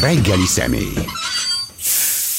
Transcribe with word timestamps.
Reggeli 0.00 0.46
személy. 0.46 0.92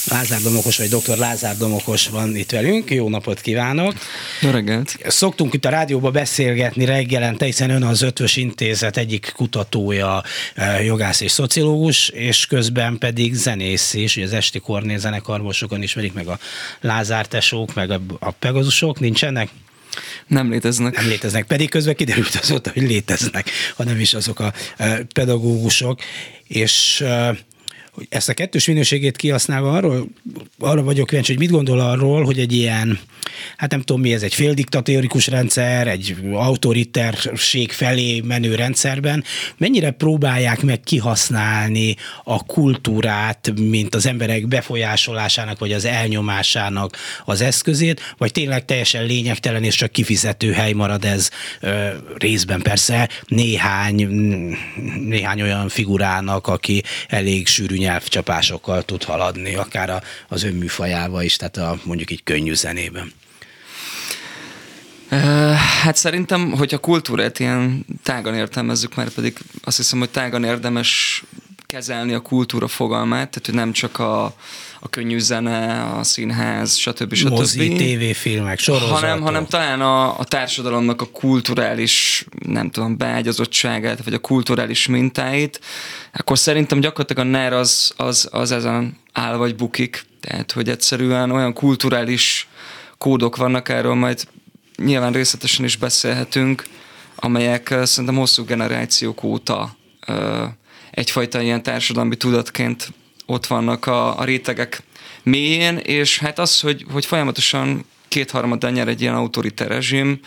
Lázár 0.06 0.42
Domokos, 0.42 0.78
vagy 0.78 0.90
dr. 0.90 1.18
Lázár 1.18 1.58
Domokos 1.58 2.08
van 2.08 2.36
itt 2.36 2.52
velünk. 2.52 2.92
Jó 2.92 3.10
napot 3.10 3.42
kívánok! 3.42 3.94
Jó 4.42 4.50
reggelt! 4.50 4.98
Szoktunk 5.08 5.54
itt 5.54 5.66
a 5.66 5.70
rádióba 5.70 6.12
beszélgetni 6.12 6.86
reggelente, 6.86 7.46
hiszen 7.46 7.70
ön 7.70 7.84
az 7.84 8.02
Ötvös 8.02 8.36
Intézet 8.36 8.98
egyik 8.98 9.32
kutatója, 9.36 10.24
eh, 10.56 10.86
jogász 10.86 11.22
és 11.22 11.32
szociológus, 11.32 12.10
és 12.10 12.46
közben 12.46 12.98
pedig 12.98 13.34
zenész 13.34 13.94
is, 13.94 14.18
az 14.18 14.34
Esti 14.34 14.60
Kornél 14.60 14.98
zenekarból 14.98 15.54
sokan 15.54 15.82
ismerik 15.82 16.14
meg 16.14 16.28
a 16.28 16.40
Lázár 16.82 17.28
tesók, 17.28 17.74
meg 17.74 17.92
a, 17.92 18.02
a 18.20 18.32
Pegazusok, 18.32 19.00
nincsenek? 19.00 19.50
Nem 20.28 20.50
léteznek. 20.50 20.96
Nem 20.96 21.08
léteznek, 21.08 21.46
pedig 21.46 21.70
közben 21.70 21.96
kiderült 21.96 22.36
azóta, 22.42 22.72
hogy 22.74 22.84
léteznek, 22.84 23.50
hanem 23.76 24.00
is 24.00 24.14
azok 24.14 24.40
a 24.40 24.54
eh, 24.78 25.00
pedagógusok, 25.14 26.00
és 26.48 27.02
eh, 27.02 27.38
hogy 27.96 28.08
ezt 28.10 28.30
a 28.30 28.34
kettős 28.34 28.68
minőségét 28.68 29.16
kihasználva 29.16 29.72
arról, 29.72 30.08
arra 30.60 30.84
vagyok 30.84 31.08
kíváncsi, 31.08 31.32
hogy 31.32 31.42
mit 31.42 31.52
gondol 31.52 31.80
arról, 31.80 32.24
hogy 32.24 32.40
egy 32.40 32.54
ilyen, 32.54 33.00
hát 33.58 33.72
nem 33.72 33.82
tudom 33.82 34.02
mi 34.02 34.14
ez, 34.14 34.24
egy 34.24 34.34
féldiktatórikus 34.34 35.28
rendszer, 35.28 35.88
egy 35.88 36.16
autoriterség 36.34 37.72
felé 37.72 38.22
menő 38.22 38.56
rendszerben, 38.56 39.24
mennyire 39.58 39.92
próbálják 39.92 40.62
meg 40.62 40.80
kihasználni 40.80 41.96
a 42.24 42.46
kultúrát, 42.46 43.54
mint 43.60 43.96
az 43.96 44.06
emberek 44.06 44.48
befolyásolásának, 44.48 45.60
vagy 45.60 45.72
az 45.72 45.86
elnyomásának 45.86 46.98
az 47.26 47.42
eszközét, 47.42 48.16
vagy 48.18 48.32
tényleg 48.32 48.66
teljesen 48.66 49.06
lényegtelen 49.06 49.64
és 49.64 49.76
csak 49.76 49.92
kifizető 49.92 50.52
hely 50.52 50.72
marad 50.72 51.06
ez 51.06 51.30
ö, 51.60 51.88
részben 52.18 52.62
persze 52.62 53.10
néhány, 53.28 54.08
néhány 55.00 55.42
olyan 55.42 55.70
figurának, 55.70 56.48
aki 56.48 56.84
elég 57.08 57.48
sűrű 57.48 57.84
nyelvcsapásokkal 57.86 58.84
tud 58.84 59.04
haladni, 59.04 59.56
akár 59.56 60.04
az 60.28 60.44
önműfajával 60.44 61.24
is, 61.24 61.36
tehát 61.36 61.58
a, 61.58 61.80
mondjuk 61.84 62.12
így 62.12 62.24
könnyű 62.24 62.54
zenében. 62.54 63.14
Hát 65.82 65.96
szerintem, 65.96 66.52
hogy 66.52 66.74
a 66.74 66.78
kultúrát 66.78 67.40
ilyen 67.40 67.86
tágan 68.04 68.36
értelmezzük, 68.36 68.96
mert 68.96 69.14
pedig 69.14 69.38
azt 69.64 69.78
hiszem, 69.78 70.00
hogy 70.00 70.10
tágan 70.10 70.44
érdemes 70.44 71.24
kezelni 71.66 72.14
a 72.14 72.20
kultúra 72.20 72.68
fogalmát, 72.68 73.30
tehát 73.30 73.46
hogy 73.46 73.56
nem 73.56 73.72
csak 73.72 74.00
a, 74.00 74.36
a 74.86 74.90
könnyű 74.90 75.20
zene, 75.20 75.84
a 75.84 76.04
színház, 76.04 76.76
stb. 76.76 77.14
stb. 77.14 77.30
Mozi, 77.30 77.74
tévéfilmek, 77.74 78.60
sorozatok. 78.60 78.96
Hanem, 78.96 79.22
hanem 79.22 79.46
talán 79.46 79.82
a, 79.82 80.20
a 80.20 80.24
társadalomnak 80.24 81.02
a 81.02 81.06
kulturális, 81.06 82.26
nem 82.46 82.70
tudom, 82.70 82.98
beágyazottságát, 82.98 84.04
vagy 84.04 84.14
a 84.14 84.20
kulturális 84.20 84.88
mintáit, 84.88 85.60
akkor 86.14 86.38
szerintem 86.40 86.80
gyakorlatilag 86.80 87.26
a 87.26 87.30
NER 87.30 87.54
az, 87.54 87.94
az, 87.98 88.28
az 88.32 88.52
ezen 88.52 88.98
áll 89.12 89.36
vagy 89.36 89.56
bukik. 89.56 90.06
Tehát, 90.22 90.52
hogy 90.52 90.70
egyszerűen 90.70 91.32
olyan 91.32 91.54
kulturális 91.54 92.48
kódok 92.98 93.36
vannak, 93.36 93.70
erről 93.70 93.94
majd 93.94 94.28
nyilván 94.78 95.14
részletesen 95.14 95.66
is 95.66 95.78
beszélhetünk, 95.78 96.64
amelyek 97.16 97.76
szerintem 97.84 98.16
hosszú 98.16 98.44
generációk 98.44 99.24
óta 99.24 99.76
egyfajta 100.92 101.42
ilyen 101.42 101.64
társadalmi 101.64 102.16
tudatként 102.16 102.94
ott 103.26 103.46
vannak 103.46 103.86
a, 103.86 104.20
a 104.20 104.24
rétegek 104.24 104.84
mélyén, 105.24 105.78
és 105.78 106.20
hát 106.20 106.40
az, 106.40 106.60
hogy, 106.60 106.86
hogy 106.92 107.06
folyamatosan 107.06 107.86
kétharmaddal 108.08 108.72
nyer 108.72 108.88
egy 108.88 109.02
ilyen 109.02 109.16
autoritár 109.16 109.68
rezsim, 109.68 110.20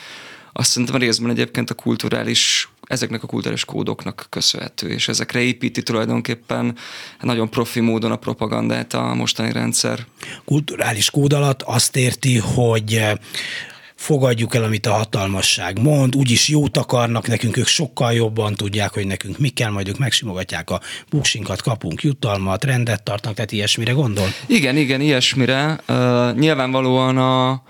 azt 0.52 0.70
szerintem 0.70 0.96
részben 0.96 1.30
egyébként 1.30 1.70
a 1.70 1.74
kulturális, 1.74 2.68
ezeknek 2.86 3.22
a 3.22 3.26
kulturális 3.26 3.64
kódoknak 3.64 4.26
köszönhető, 4.30 4.88
és 4.88 5.08
ezekre 5.08 5.40
építi 5.40 5.82
tulajdonképpen 5.82 6.76
nagyon 7.20 7.50
profi 7.50 7.80
módon 7.80 8.10
a 8.10 8.16
propagandát 8.16 8.94
a 8.94 9.14
mostani 9.14 9.52
rendszer. 9.52 10.06
Kulturális 10.44 11.10
kód 11.10 11.32
alatt 11.32 11.62
azt 11.62 11.96
érti, 11.96 12.38
hogy 12.38 13.02
fogadjuk 13.98 14.54
el, 14.54 14.64
amit 14.64 14.86
a 14.86 14.92
hatalmasság 14.92 15.78
mond, 15.78 16.16
úgyis 16.16 16.48
jót 16.48 16.76
akarnak 16.76 17.26
nekünk, 17.26 17.56
ők 17.56 17.66
sokkal 17.66 18.12
jobban 18.12 18.54
tudják, 18.54 18.92
hogy 18.92 19.06
nekünk 19.06 19.38
mi 19.38 19.48
kell, 19.48 19.70
majd 19.70 19.88
ők 19.88 19.98
megsimogatják 19.98 20.70
a 20.70 20.80
buksinkat, 21.10 21.62
kapunk 21.62 22.02
jutalmat, 22.02 22.64
rendet 22.64 23.02
tartnak, 23.02 23.34
tehát 23.34 23.52
ilyesmire 23.52 23.92
gondol? 23.92 24.26
Igen, 24.46 24.76
igen, 24.76 25.00
ilyesmire. 25.00 25.80
Uh, 25.88 26.34
nyilvánvalóan 26.34 27.18
a, 27.18 27.62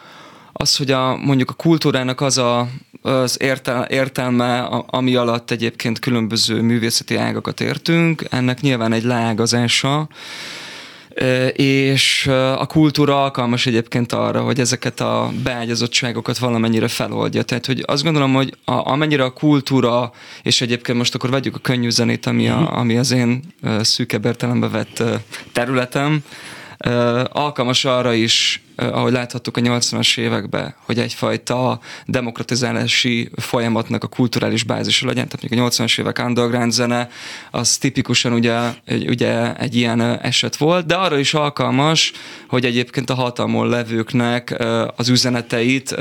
az, 0.52 0.76
hogy 0.76 0.90
a, 0.90 1.16
mondjuk 1.16 1.50
a 1.50 1.54
kultúrának 1.54 2.20
az 2.20 2.38
a, 2.38 2.68
az 3.02 3.36
értel, 3.40 3.84
értelme, 3.84 4.60
ami 4.86 5.14
alatt 5.14 5.50
egyébként 5.50 5.98
különböző 5.98 6.60
művészeti 6.60 7.16
ágakat 7.16 7.60
értünk, 7.60 8.24
ennek 8.30 8.60
nyilván 8.60 8.92
egy 8.92 9.04
leágazása, 9.04 10.08
és 11.52 12.26
a 12.56 12.66
kultúra 12.66 13.22
alkalmas 13.22 13.66
egyébként 13.66 14.12
arra, 14.12 14.40
hogy 14.40 14.60
ezeket 14.60 15.00
a 15.00 15.30
beágyazottságokat 15.42 16.38
valamennyire 16.38 16.88
feloldja. 16.88 17.42
Tehát, 17.42 17.66
hogy 17.66 17.82
azt 17.86 18.02
gondolom, 18.02 18.34
hogy 18.34 18.56
a, 18.64 18.90
amennyire 18.90 19.24
a 19.24 19.32
kultúra, 19.32 20.12
és 20.42 20.60
egyébként 20.60 20.98
most 20.98 21.14
akkor 21.14 21.30
vegyük 21.30 21.54
a 21.54 21.58
könnyű 21.58 21.90
zenét, 21.90 22.26
ami, 22.26 22.48
a, 22.48 22.58
mhm. 22.58 22.74
ami 22.74 22.96
az 22.96 23.10
én 23.10 23.42
szűkebb 23.80 24.24
értelembe 24.24 24.68
vett 24.68 25.02
területem, 25.52 26.22
alkalmas 27.32 27.84
arra 27.84 28.12
is, 28.12 28.62
ahogy 28.76 29.12
láthattuk 29.12 29.56
a 29.56 29.60
80-as 29.60 30.18
években, 30.18 30.74
hogy 30.84 30.98
egyfajta 30.98 31.80
demokratizálási 32.06 33.30
folyamatnak 33.36 34.04
a 34.04 34.06
kulturális 34.06 34.62
bázisa 34.62 35.06
legyen. 35.06 35.28
Tehát 35.28 35.48
mondjuk 35.48 35.72
a 35.72 35.84
80-as 35.84 36.00
évek 36.00 36.18
underground 36.24 36.72
zene, 36.72 37.08
az 37.50 37.76
tipikusan 37.76 38.32
ugye, 38.32 38.58
ugye 39.06 39.56
egy 39.56 39.76
ilyen 39.76 40.00
eset 40.00 40.56
volt, 40.56 40.86
de 40.86 40.94
arra 40.94 41.18
is 41.18 41.34
alkalmas, 41.34 42.12
hogy 42.48 42.64
egyébként 42.64 43.10
a 43.10 43.14
hatalmon 43.14 43.68
levőknek 43.68 44.64
az 44.96 45.08
üzeneteit 45.08 45.96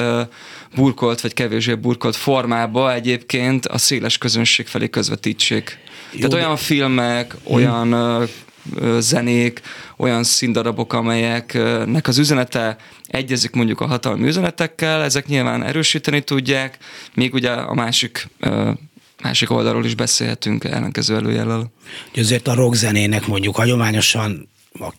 burkolt 0.75 1.21
vagy 1.21 1.33
kevésbé 1.33 1.73
burkolt 1.73 2.15
formába 2.15 2.93
egyébként 2.93 3.65
a 3.65 3.77
széles 3.77 4.17
közönség 4.17 4.67
felé 4.67 4.89
közvetítsék. 4.89 5.77
Jó, 6.11 6.27
Tehát 6.27 6.33
olyan 6.33 6.57
filmek, 6.57 7.35
olyan 7.43 7.89
zenék, 8.99 9.61
olyan 9.97 10.23
színdarabok, 10.23 10.93
amelyeknek 10.93 12.07
az 12.07 12.17
üzenete 12.17 12.77
egyezik 13.07 13.51
mondjuk 13.51 13.81
a 13.81 13.87
hatalmi 13.87 14.27
üzenetekkel, 14.27 15.03
ezek 15.03 15.27
nyilván 15.27 15.63
erősíteni 15.63 16.21
tudják, 16.21 16.77
még 17.13 17.33
ugye 17.33 17.51
a 17.51 17.73
másik 17.73 18.27
másik 19.23 19.51
oldalról 19.51 19.85
is 19.85 19.95
beszélhetünk 19.95 20.63
ellenkező 20.63 21.15
előjellel. 21.15 21.71
Azért 22.15 22.47
a 22.47 22.53
rockzenének 22.53 23.27
mondjuk 23.27 23.55
hagyományosan 23.55 24.49
a 24.79 24.93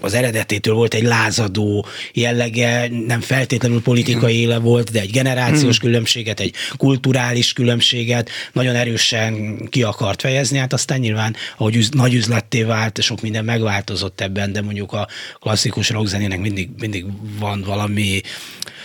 az 0.00 0.14
eredetétől 0.14 0.74
volt 0.74 0.94
egy 0.94 1.02
lázadó 1.02 1.86
jellege, 2.12 2.88
nem 3.06 3.20
feltétlenül 3.20 3.82
politikai 3.82 4.40
éle 4.40 4.58
volt, 4.58 4.90
de 4.90 5.00
egy 5.00 5.10
generációs 5.10 5.78
hmm. 5.78 5.88
különbséget, 5.88 6.40
egy 6.40 6.54
kulturális 6.76 7.52
különbséget 7.52 8.30
nagyon 8.52 8.74
erősen 8.74 9.56
ki 9.68 9.82
akart 9.82 10.20
fejezni, 10.20 10.58
hát 10.58 10.72
aztán 10.72 10.98
nyilván, 10.98 11.36
ahogy 11.56 11.76
üz, 11.76 11.88
nagy 11.88 12.14
üzletté 12.14 12.62
vált, 12.62 13.02
sok 13.02 13.20
minden 13.20 13.44
megváltozott 13.44 14.20
ebben, 14.20 14.52
de 14.52 14.62
mondjuk 14.62 14.92
a 14.92 15.08
klasszikus 15.40 15.90
rockzenének 15.90 16.40
mindig, 16.40 16.68
mindig 16.78 17.04
van 17.38 17.62
valami 17.66 18.20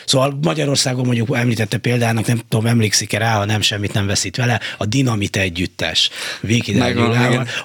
Szóval 0.10 0.40
Magyarországon 0.42 1.06
mondjuk 1.06 1.36
említette 1.36 1.78
példának, 1.78 2.26
nem 2.26 2.42
tudom, 2.50 2.66
emlékszik-e 2.66 3.18
rá, 3.18 3.38
ha 3.38 3.46
nem, 3.46 3.62
semmit 3.62 3.94
nem 3.94 4.06
veszít 4.06 4.36
vele, 4.36 4.60
a 4.78 4.86
Dinamit 4.86 5.36
együttes 5.36 6.10
Véki 6.42 6.78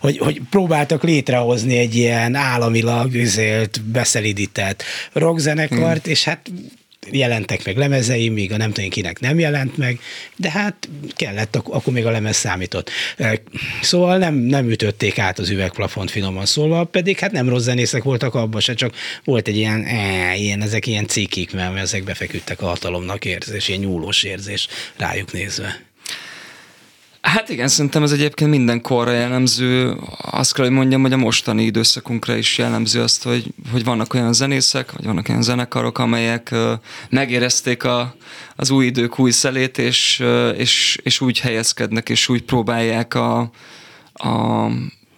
hogy, 0.00 0.18
hogy 0.18 0.40
próbáltak 0.50 1.02
létrehozni 1.02 1.78
egy 1.78 1.94
ilyen 1.94 2.34
államilag 2.34 3.14
üzélt, 3.24 3.82
beszelidített 3.82 4.82
rockzenekart, 5.12 6.02
hmm. 6.02 6.12
és 6.12 6.24
hát 6.24 6.50
jelentek 7.10 7.64
meg 7.64 7.76
lemezei, 7.76 8.28
míg 8.28 8.52
a 8.52 8.56
nem 8.56 8.72
tudom 8.72 8.90
kinek 8.90 9.20
nem 9.20 9.38
jelent 9.38 9.76
meg, 9.76 10.00
de 10.36 10.50
hát 10.50 10.88
kellett, 11.16 11.56
akkor 11.56 11.92
még 11.92 12.06
a 12.06 12.10
lemez 12.10 12.36
számított. 12.36 12.90
Szóval 13.82 14.18
nem, 14.18 14.34
nem 14.34 14.70
ütötték 14.70 15.18
át 15.18 15.38
az 15.38 15.50
üvegplafont 15.50 16.10
finoman 16.10 16.46
szólva, 16.46 16.84
pedig 16.84 17.18
hát 17.18 17.32
nem 17.32 17.48
rossz 17.48 17.62
zenészek 17.62 18.02
voltak 18.02 18.34
abban 18.34 18.60
se, 18.60 18.74
csak 18.74 18.94
volt 19.24 19.48
egy 19.48 19.56
ilyen, 19.56 19.84
e, 19.84 20.34
ilyen 20.36 20.62
ezek 20.62 20.86
ilyen 20.86 21.06
cikik, 21.06 21.52
mert 21.52 21.76
ezek 21.76 22.04
befeküdtek 22.04 22.62
a 22.62 22.66
hatalomnak 22.66 23.24
érzés, 23.24 23.68
ilyen 23.68 23.80
nyúlós 23.80 24.22
érzés 24.22 24.68
rájuk 24.96 25.32
nézve. 25.32 25.92
Hát 27.24 27.48
igen, 27.48 27.68
szerintem 27.68 28.02
ez 28.02 28.12
egyébként 28.12 28.50
minden 28.50 28.80
korra 28.80 29.10
jellemző. 29.12 29.96
Azt 30.16 30.54
kell, 30.54 30.64
hogy 30.64 30.74
mondjam, 30.74 31.02
hogy 31.02 31.12
a 31.12 31.16
mostani 31.16 31.62
időszakunkra 31.62 32.36
is 32.36 32.58
jellemző 32.58 33.02
azt, 33.02 33.22
hogy, 33.22 33.46
hogy 33.72 33.84
vannak 33.84 34.14
olyan 34.14 34.32
zenészek, 34.32 34.92
vagy 34.92 35.04
vannak 35.04 35.28
olyan 35.28 35.42
zenekarok, 35.42 35.98
amelyek 35.98 36.48
uh, 36.52 36.72
megérezték 37.10 37.84
a, 37.84 38.14
az 38.56 38.70
új 38.70 38.86
idők 38.86 39.18
új 39.18 39.30
szelét, 39.30 39.78
és, 39.78 40.20
uh, 40.20 40.54
és, 40.56 40.98
és 41.02 41.20
úgy 41.20 41.40
helyezkednek, 41.40 42.08
és 42.08 42.28
úgy 42.28 42.42
próbálják 42.42 43.14
a, 43.14 43.38
a 44.12 44.66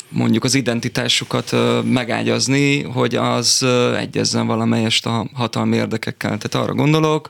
mondjuk 0.08 0.44
az 0.44 0.54
identitásukat 0.54 1.52
uh, 1.52 1.84
megágyazni, 1.84 2.82
hogy 2.82 3.14
az 3.14 3.58
uh, 3.62 4.00
egyezzen 4.00 4.46
valamelyest 4.46 5.06
a 5.06 5.26
hatalmi 5.32 5.76
érdekekkel. 5.76 6.38
Tehát 6.38 6.66
arra 6.66 6.74
gondolok, 6.74 7.28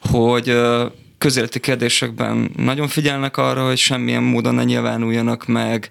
hogy 0.00 0.50
uh, 0.50 0.90
közéleti 1.18 1.60
kérdésekben 1.60 2.50
nagyon 2.56 2.88
figyelnek 2.88 3.36
arra, 3.36 3.66
hogy 3.66 3.78
semmilyen 3.78 4.22
módon 4.22 4.54
ne 4.54 4.64
nyilvánuljanak 4.64 5.46
meg 5.46 5.90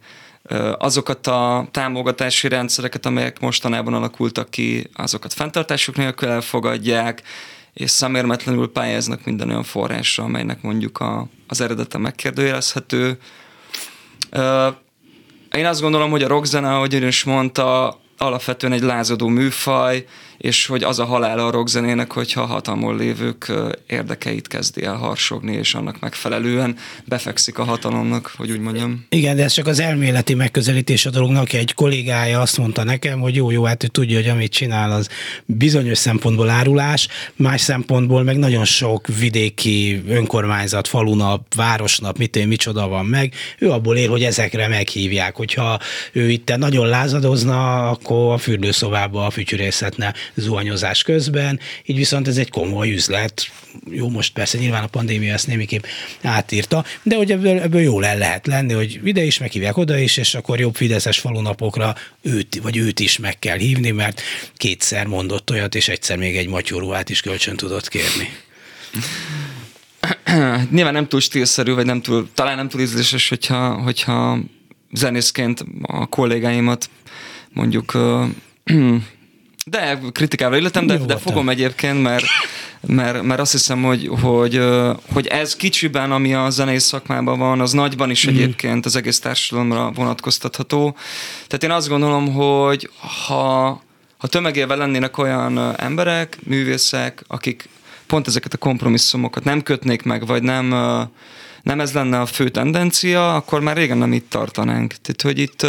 azokat 0.77 1.27
a 1.27 1.67
támogatási 1.71 2.47
rendszereket, 2.47 3.05
amelyek 3.05 3.39
mostanában 3.39 3.93
alakultak 3.93 4.49
ki, 4.49 4.89
azokat 4.93 5.33
fenntartásuk 5.33 5.95
nélkül 5.95 6.29
elfogadják, 6.29 7.21
és 7.73 7.91
szemérmetlenül 7.91 8.71
pályáznak 8.71 9.25
minden 9.25 9.49
olyan 9.49 9.63
forrásra, 9.63 10.23
amelynek 10.23 10.61
mondjuk 10.61 10.99
a, 10.99 11.27
az 11.47 11.61
eredete 11.61 11.97
megkérdőjelezhető. 11.97 13.17
Én 15.51 15.65
azt 15.65 15.81
gondolom, 15.81 16.09
hogy 16.09 16.23
a 16.23 16.27
rockzene, 16.27 16.75
ahogy 16.75 16.95
ön 16.95 17.07
is 17.07 17.23
mondta, 17.23 17.99
alapvetően 18.17 18.73
egy 18.73 18.81
lázadó 18.81 19.27
műfaj, 19.27 20.05
és 20.37 20.65
hogy 20.65 20.83
az 20.83 20.99
a 20.99 21.05
halál 21.05 21.39
a 21.39 21.51
rockzenének, 21.51 22.11
hogyha 22.11 22.41
a 22.41 22.45
hatalmon 22.45 22.95
lévők 22.95 23.51
érdekeit 23.87 24.47
kezdi 24.47 24.83
el 24.83 24.95
harsogni, 24.95 25.53
és 25.53 25.73
annak 25.73 25.99
megfelelően 25.99 26.75
befekszik 27.05 27.57
a 27.57 27.63
hatalomnak, 27.63 28.33
hogy 28.37 28.51
úgy 28.51 28.59
mondjam. 28.59 29.05
Igen, 29.09 29.35
de 29.35 29.43
ez 29.43 29.51
csak 29.51 29.67
az 29.67 29.79
elméleti 29.79 30.33
megközelítés 30.33 31.05
a 31.05 31.09
dolognak. 31.09 31.53
Egy 31.53 31.73
kollégája 31.73 32.41
azt 32.41 32.57
mondta 32.57 32.83
nekem, 32.83 33.19
hogy 33.19 33.35
jó, 33.35 33.51
jó, 33.51 33.63
hát 33.63 33.83
ő 33.83 33.87
tudja, 33.87 34.17
hogy 34.17 34.27
amit 34.27 34.51
csinál, 34.51 34.91
az 34.91 35.09
bizonyos 35.45 35.97
szempontból 35.97 36.49
árulás, 36.49 37.07
más 37.35 37.61
szempontból 37.61 38.23
meg 38.23 38.37
nagyon 38.37 38.65
sok 38.65 39.07
vidéki 39.19 40.03
önkormányzat, 40.07 40.87
falunap, 40.87 41.55
városnap, 41.55 42.17
mit 42.17 42.35
én, 42.35 42.47
micsoda 42.47 42.87
van 42.87 43.05
meg. 43.05 43.33
Ő 43.59 43.71
abból 43.71 43.97
él, 43.97 44.09
hogy 44.09 44.23
ezekre 44.23 44.67
meghívják. 44.67 45.35
Hogyha 45.35 45.79
ő 46.11 46.29
itt 46.29 46.55
nagyon 46.57 46.87
lázadozna, 46.87 47.89
akkor 47.89 48.33
a 48.33 48.37
fürdőszobába 48.37 49.25
a 49.25 49.29
fütyűrészetne 49.29 50.13
zuhanyozás 50.35 51.03
közben, 51.03 51.59
így 51.85 51.95
viszont 51.95 52.27
ez 52.27 52.37
egy 52.37 52.49
komoly 52.49 52.91
üzlet. 52.91 53.51
Jó, 53.89 54.09
most 54.09 54.33
persze 54.33 54.57
nyilván 54.57 54.83
a 54.83 54.87
pandémia 54.87 55.33
ezt 55.33 55.47
némiképp 55.47 55.83
átírta, 56.21 56.85
de 57.03 57.15
hogy 57.15 57.31
ebből, 57.31 57.59
ebből 57.59 57.81
jól 57.81 58.05
el 58.05 58.17
lehet 58.17 58.47
lenni, 58.47 58.73
hogy 58.73 58.99
ide 59.03 59.23
is 59.23 59.37
meghívják 59.37 59.77
oda 59.77 59.97
is, 59.97 60.17
és 60.17 60.35
akkor 60.35 60.59
jobb 60.59 60.75
fideszes 60.75 61.19
falunapokra 61.19 61.95
őt, 62.21 62.59
vagy 62.61 62.77
őt 62.77 62.99
is 62.99 63.17
meg 63.17 63.39
kell 63.39 63.57
hívni, 63.57 63.91
mert 63.91 64.21
kétszer 64.55 65.05
mondott 65.05 65.51
olyat, 65.51 65.75
és 65.75 65.87
egyszer 65.87 66.17
még 66.17 66.37
egy 66.37 66.47
matyóruhát 66.47 67.09
is 67.09 67.21
kölcsön 67.21 67.55
tudott 67.55 67.87
kérni. 67.87 68.29
Nyilván 70.71 70.93
nem 70.93 71.07
túl 71.07 71.19
stílszerű, 71.19 71.73
vagy 71.73 71.85
nem 71.85 72.01
túl, 72.01 72.29
talán 72.33 72.55
nem 72.55 72.69
túl 72.69 72.81
ízléses, 72.81 73.29
hogyha, 73.29 73.81
hogyha 73.81 74.39
zenészként 74.93 75.65
a 75.81 76.05
kollégáimat 76.05 76.89
mondjuk 77.53 77.97
De 79.69 79.99
kritikával 80.11 80.57
illetem, 80.57 80.87
de, 80.87 80.97
de 80.97 81.17
fogom 81.17 81.49
egyébként, 81.49 82.01
mert, 82.01 82.25
mert, 82.87 83.21
mert 83.21 83.39
azt 83.39 83.51
hiszem, 83.51 83.83
hogy, 83.83 84.09
hogy, 84.21 84.61
hogy 85.13 85.27
ez 85.27 85.55
kicsiben, 85.55 86.11
ami 86.11 86.33
a 86.33 86.49
zenei 86.49 86.79
szakmában 86.79 87.39
van, 87.39 87.61
az 87.61 87.71
nagyban 87.71 88.09
is 88.09 88.27
mm. 88.27 88.29
egyébként 88.29 88.85
az 88.85 88.95
egész 88.95 89.19
társadalomra 89.19 89.91
vonatkoztatható. 89.91 90.95
Tehát 91.47 91.63
én 91.63 91.71
azt 91.71 91.87
gondolom, 91.87 92.33
hogy 92.33 92.89
ha, 93.27 93.65
ha 94.17 94.27
tömegével 94.27 94.77
lennének 94.77 95.17
olyan 95.17 95.75
emberek, 95.77 96.37
művészek, 96.43 97.23
akik 97.27 97.69
pont 98.05 98.27
ezeket 98.27 98.53
a 98.53 98.57
kompromisszumokat 98.57 99.43
nem 99.43 99.63
kötnék 99.63 100.03
meg, 100.03 100.25
vagy 100.25 100.43
nem 100.43 100.73
nem 101.67 101.79
ez 101.79 101.93
lenne 101.93 102.19
a 102.19 102.25
fő 102.25 102.49
tendencia, 102.49 103.35
akkor 103.35 103.61
már 103.61 103.75
régen 103.75 103.97
nem 103.97 104.13
itt 104.13 104.29
tartanánk. 104.29 104.93
Tehát, 105.01 105.21
hogy 105.21 105.39
itt 105.39 105.65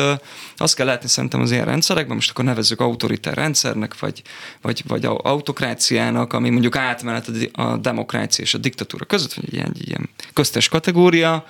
azt 0.57 0.75
kell 0.75 0.87
látni 0.87 1.09
szerintem 1.09 1.41
az 1.41 1.51
ilyen 1.51 1.65
rendszerekben, 1.65 2.15
most 2.15 2.31
akkor 2.31 2.45
nevezzük 2.45 2.81
autoritár 2.81 3.35
rendszernek, 3.35 3.99
vagy, 3.99 4.23
vagy, 4.63 4.83
vagy 4.87 5.05
autokráciának, 5.05 6.33
ami 6.33 6.51
mondjuk 6.51 6.77
átmenet 6.77 7.31
a 7.53 7.77
demokrácia 7.77 8.45
és 8.45 8.55
a 8.55 8.59
diktatúra 8.59 9.05
között, 9.05 9.35
vagy 9.35 9.45
egy 9.47 9.55
ilyen, 9.55 9.73
egy 9.75 9.89
ilyen 9.89 10.09
köztes 10.33 10.69
kategória. 10.69 11.45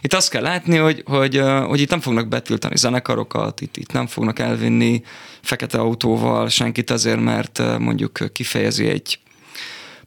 Itt 0.00 0.14
azt 0.14 0.30
kell 0.30 0.42
látni, 0.42 0.76
hogy, 0.76 1.02
hogy, 1.06 1.42
hogy 1.66 1.80
itt 1.80 1.90
nem 1.90 2.00
fognak 2.00 2.28
betiltani 2.28 2.76
zenekarokat, 2.76 3.60
itt, 3.60 3.76
itt 3.76 3.92
nem 3.92 4.06
fognak 4.06 4.38
elvinni 4.38 5.02
fekete 5.40 5.78
autóval 5.78 6.48
senkit 6.48 6.90
azért, 6.90 7.20
mert 7.20 7.78
mondjuk 7.78 8.18
kifejezi 8.32 8.88
egy 8.88 9.18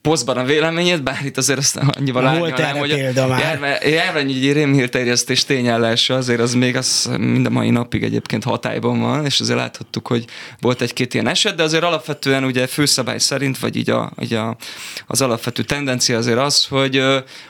posztban 0.05 0.37
a 0.37 0.43
véleményét, 0.43 1.03
bár 1.03 1.25
itt 1.25 1.37
azért 1.37 1.59
azt 1.59 1.75
annyival 1.75 2.25
árnyalnám, 2.27 2.77
hogy 2.77 2.91
a 2.91 3.87
járványügyi 3.87 4.51
rémhírterjesztés 4.51 5.45
tényállása 5.45 6.15
azért 6.15 6.39
az 6.39 6.53
még 6.53 6.75
az 6.75 7.09
mind 7.17 7.45
a 7.45 7.49
mai 7.49 7.69
napig 7.69 8.03
egyébként 8.03 8.43
hatályban 8.43 8.99
van, 8.99 9.25
és 9.25 9.39
azért 9.39 9.57
láthattuk, 9.57 10.07
hogy 10.07 10.25
volt 10.59 10.81
egy-két 10.81 11.13
ilyen 11.13 11.27
eset, 11.27 11.55
de 11.55 11.63
azért 11.63 11.83
alapvetően 11.83 12.43
ugye 12.43 12.67
főszabály 12.67 13.17
szerint, 13.17 13.59
vagy 13.59 13.75
így, 13.75 13.89
a, 13.89 14.11
így 14.21 14.33
a, 14.33 14.57
az 15.07 15.21
alapvető 15.21 15.63
tendencia 15.63 16.17
azért 16.17 16.39
az, 16.39 16.65
hogy, 16.65 17.03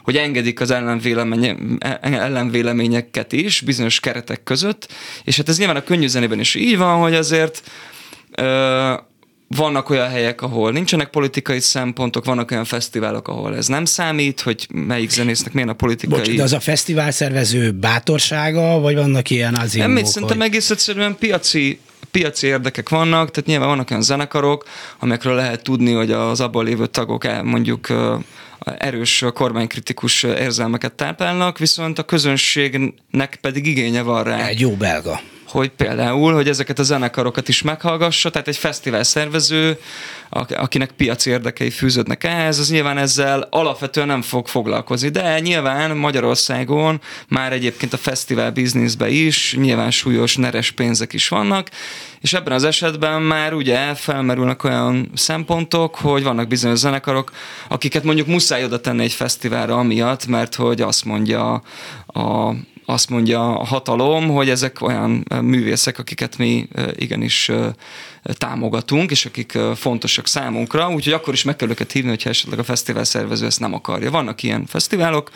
hogy 0.03 0.17
engedik 0.17 0.59
az 0.59 0.71
ellenvéleménye, 0.71 1.55
ellenvéleményeket 2.01 3.31
is 3.33 3.61
bizonyos 3.61 3.99
keretek 3.99 4.43
között, 4.43 4.91
és 5.23 5.37
hát 5.37 5.49
ez 5.49 5.57
nyilván 5.57 5.75
a 5.75 5.83
könnyű 5.83 6.07
zenében 6.07 6.39
is 6.39 6.55
így 6.55 6.77
van, 6.77 6.99
hogy 6.99 7.15
azért 7.15 7.61
vannak 9.47 9.89
olyan 9.89 10.09
helyek, 10.09 10.41
ahol 10.41 10.71
nincsenek 10.71 11.09
politikai 11.09 11.59
szempontok, 11.59 12.25
vannak 12.25 12.51
olyan 12.51 12.65
fesztiválok, 12.65 13.27
ahol 13.27 13.55
ez 13.55 13.67
nem 13.67 13.85
számít, 13.85 14.41
hogy 14.41 14.67
melyik 14.73 15.09
zenésznek 15.09 15.53
milyen 15.53 15.69
a 15.69 15.73
politikai... 15.73 16.17
Bocs, 16.19 16.35
de 16.35 16.43
az 16.43 16.53
a 16.53 16.59
fesztivál 16.59 17.11
szervező 17.11 17.71
bátorsága, 17.71 18.79
vagy 18.79 18.95
vannak 18.95 19.29
ilyen 19.29 19.55
az 19.55 19.73
Nem, 19.73 19.91
mit 19.91 20.05
szerintem 20.05 20.37
hogy... 20.37 20.47
egész 20.47 20.69
egyszerűen 20.69 21.15
piaci 21.19 21.79
piaci 22.11 22.47
érdekek 22.47 22.89
vannak, 22.89 23.31
tehát 23.31 23.49
nyilván 23.49 23.67
vannak 23.67 23.89
olyan 23.89 24.03
zenekarok, 24.03 24.65
amelyekről 24.99 25.35
lehet 25.35 25.63
tudni, 25.63 25.93
hogy 25.93 26.11
az 26.11 26.41
abban 26.41 26.65
lévő 26.65 26.85
tagok 26.85 27.25
el, 27.25 27.43
mondjuk 27.43 27.87
erős 28.77 29.25
kormánykritikus 29.33 30.23
érzelmeket 30.23 30.93
táplálnak, 30.93 31.57
viszont 31.57 31.99
a 31.99 32.03
közönségnek 32.03 33.37
pedig 33.41 33.65
igénye 33.65 34.01
van 34.01 34.23
rá. 34.23 34.47
Egy 34.47 34.59
jó 34.59 34.71
belga 34.71 35.19
hogy 35.55 35.69
például, 35.69 36.33
hogy 36.33 36.47
ezeket 36.47 36.79
a 36.79 36.83
zenekarokat 36.83 37.47
is 37.47 37.61
meghallgassa, 37.61 38.29
tehát 38.29 38.47
egy 38.47 38.57
fesztivál 38.57 39.03
szervező, 39.03 39.77
akinek 40.49 40.91
piaci 40.91 41.29
érdekei 41.29 41.69
fűződnek 41.69 42.23
ehhez, 42.23 42.59
az 42.59 42.69
nyilván 42.69 42.97
ezzel 42.97 43.47
alapvetően 43.49 44.07
nem 44.07 44.21
fog 44.21 44.47
foglalkozni, 44.47 45.09
de 45.09 45.39
nyilván 45.39 45.97
Magyarországon 45.97 47.01
már 47.27 47.53
egyébként 47.53 47.93
a 47.93 47.97
fesztivál 47.97 48.51
bizniszben 48.51 49.09
is 49.09 49.55
nyilván 49.55 49.91
súlyos 49.91 50.35
neres 50.35 50.71
pénzek 50.71 51.13
is 51.13 51.27
vannak, 51.27 51.69
és 52.21 52.33
ebben 52.33 52.53
az 52.53 52.63
esetben 52.63 53.21
már 53.21 53.53
ugye 53.53 53.93
felmerülnek 53.93 54.63
olyan 54.63 55.11
szempontok, 55.13 55.95
hogy 55.95 56.23
vannak 56.23 56.47
bizonyos 56.47 56.77
zenekarok, 56.77 57.31
akiket 57.67 58.03
mondjuk 58.03 58.27
muszáj 58.27 58.63
oda 58.63 58.81
tenni 58.81 59.03
egy 59.03 59.13
fesztiválra 59.13 59.77
amiatt, 59.77 60.27
mert 60.27 60.55
hogy 60.55 60.81
azt 60.81 61.05
mondja 61.05 61.61
a 62.07 62.53
azt 62.85 63.09
mondja 63.09 63.57
a 63.59 63.63
hatalom, 63.63 64.29
hogy 64.29 64.49
ezek 64.49 64.81
olyan 64.81 65.25
művészek, 65.41 65.99
akiket 65.99 66.37
mi 66.37 66.67
igenis 66.95 67.51
támogatunk, 68.33 69.11
és 69.11 69.25
akik 69.25 69.57
fontosak 69.75 70.27
számunkra, 70.27 70.89
úgyhogy 70.89 71.13
akkor 71.13 71.33
is 71.33 71.43
meg 71.43 71.55
kell 71.55 71.69
őket 71.69 71.91
hívni, 71.91 72.09
hogyha 72.09 72.29
esetleg 72.29 72.59
a 72.59 72.63
fesztivál 72.63 73.03
szervező 73.03 73.45
ezt 73.45 73.59
nem 73.59 73.73
akarja. 73.73 74.11
Vannak 74.11 74.43
ilyen 74.43 74.65
fesztiválok, 74.65 75.31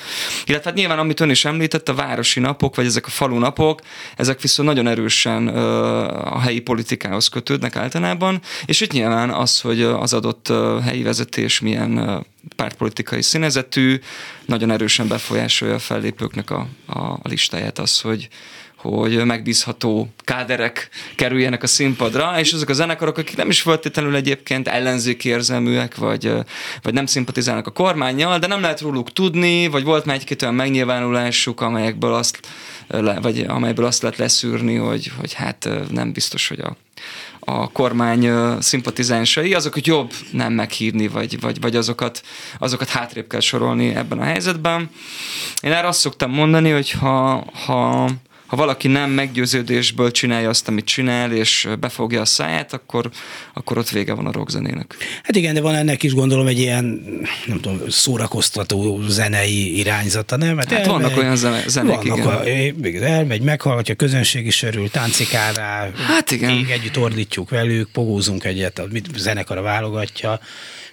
illetve 0.46 0.70
hát 0.70 0.80
nyilván, 0.80 1.00
amit 1.00 1.20
ön 1.20 1.30
is 1.30 1.46
említett, 1.46 1.90
a 1.90 1.94
városi 1.94 2.40
napok, 2.40 2.76
vagy 2.76 2.86
ezek 2.86 3.06
a 3.06 3.10
falu 3.10 3.38
napok, 3.38 3.82
ezek 4.16 4.42
viszont 4.42 4.70
nagyon 4.70 4.88
erősen 4.88 5.48
a 5.48 6.40
helyi 6.40 6.60
politikához 6.60 7.28
kötődnek 7.28 7.76
általában, 7.76 8.42
és 8.66 8.82
itt 8.82 8.92
nyilván 8.92 9.30
az, 9.30 9.62
hogy 9.62 9.82
az 9.82 10.14
adott 10.14 10.48
helyi 10.84 11.04
vezetés 11.04 11.60
milyen 11.60 12.26
pártpolitikai 12.56 13.22
színezetű, 13.22 14.00
nagyon 14.46 14.72
erősen 14.72 15.08
befolyásolja 15.08 15.76
a 15.76 15.80
fellépőknek 15.80 16.50
a, 16.50 16.68
a 16.88 17.20
listáját 17.24 17.80
az, 17.80 18.02
hogy 18.02 18.30
hogy 18.82 19.26
megbízható 19.26 20.10
káderek 20.24 20.90
kerüljenek 21.16 21.64
a 21.64 21.68
színpadra, 21.68 22.40
és 22.40 22.54
azok 22.54 22.70
a 22.70 22.74
zenekarok, 22.74 23.18
akik 23.18 23.38
nem 23.38 23.50
is 23.50 23.62
feltétlenül 23.62 24.16
egyébként 24.16 24.68
ellenzéki 24.68 25.30
érzelműek, 25.30 25.96
vagy, 25.96 26.34
vagy 26.82 26.94
nem 26.94 27.06
szimpatizálnak 27.06 27.68
a 27.68 27.72
kormányjal, 27.72 28.40
de 28.40 28.48
nem 28.48 28.62
lehet 28.62 28.82
róluk 28.82 29.14
tudni, 29.14 29.68
vagy 29.68 29.84
volt 29.84 30.06
már 30.06 30.16
egy-két 30.16 30.42
olyan 30.42 30.54
megnyilvánulásuk, 30.54 31.62
amelyekből 31.62 32.14
azt, 32.14 32.40
vagy 33.22 33.46
amelyből 33.48 33.86
azt 33.86 34.02
lehet 34.02 34.18
leszűrni, 34.18 34.76
hogy, 34.76 35.12
hogy 35.20 35.34
hát 35.34 35.70
nem 35.92 36.12
biztos, 36.12 36.48
hogy 36.48 36.60
a 36.60 36.76
a 37.40 37.72
kormány 37.72 38.32
szimpatizánsai, 38.60 39.54
azokat 39.54 39.88
jobb 39.88 40.12
nem 40.32 40.54
meghívni, 40.54 41.08
vagy, 41.08 41.40
vagy, 41.40 41.62
vagy 41.62 41.76
azokat, 41.76 42.22
azokat 42.60 42.90
hátrébb 42.90 43.28
kell 43.28 43.40
sorolni 43.40 43.96
ebben 43.96 44.20
a 44.20 44.24
helyzetben. 44.24 44.90
Én 45.62 45.72
erre 45.72 45.88
azt 45.88 46.00
szoktam 46.00 46.32
mondani, 46.32 46.70
hogy 46.70 46.92
ha, 46.92 47.46
ha 47.66 48.10
ha 48.50 48.56
valaki 48.56 48.88
nem 48.88 49.12
meggyőződésből 49.12 50.12
csinálja 50.12 50.50
azt, 50.50 50.68
amit 50.68 50.86
csinál, 50.86 51.32
és 51.32 51.68
befogja 51.80 52.22
a 52.22 52.26
száját, 52.26 52.74
akkor, 52.74 53.10
akkor 53.54 53.78
ott 53.78 53.90
vége 53.90 54.14
van 54.14 54.26
a 54.26 54.32
rockzenének. 54.32 54.96
Hát 55.24 55.36
igen, 55.36 55.54
de 55.54 55.62
van 55.62 55.76
ennek 55.76 56.04
is 56.04 56.14
gondolom 56.14 56.48
egy 56.48 56.60
ilyen, 56.60 57.02
nem 57.46 57.60
tudom, 57.60 57.80
szórakoztató 57.90 59.02
zenei 59.08 59.78
irányzata, 59.78 60.36
nem? 60.36 60.58
Hát, 60.58 60.72
hát 60.72 60.80
elmegy, 60.80 61.02
vannak 61.02 61.18
olyan 61.18 61.36
zene, 61.36 61.64
zenék, 61.68 62.02
vannak 62.02 62.18
igen. 62.84 63.04
A, 63.04 63.06
elmegy, 63.06 63.42
meghallgatja, 63.42 63.94
a 63.94 63.98
közönség 63.98 64.46
is 64.46 64.64
örül, 64.64 64.90
táncikál 64.90 65.54
rá, 65.54 65.90
hát 66.08 66.32
igen. 66.32 66.54
Még 66.54 66.70
együtt 66.70 66.98
ordítjuk 66.98 67.50
velük, 67.50 67.90
pogózunk 67.92 68.44
egyet, 68.44 68.80
a 68.80 68.88
zenekar 69.16 69.62
válogatja. 69.62 70.40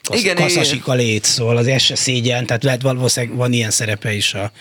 Kasz, 0.02 0.20
igen, 0.20 0.36
kaszasika 0.36 0.94
lét, 0.94 1.24
szóval 1.24 1.56
az 1.56 1.80
se 1.82 1.94
szégyen, 1.94 2.46
tehát 2.46 2.64
lehet 2.64 2.82
valószínűleg 2.82 3.36
van 3.36 3.52
ilyen 3.52 3.70
szerepe 3.70 4.14
is 4.14 4.34
a 4.34 4.52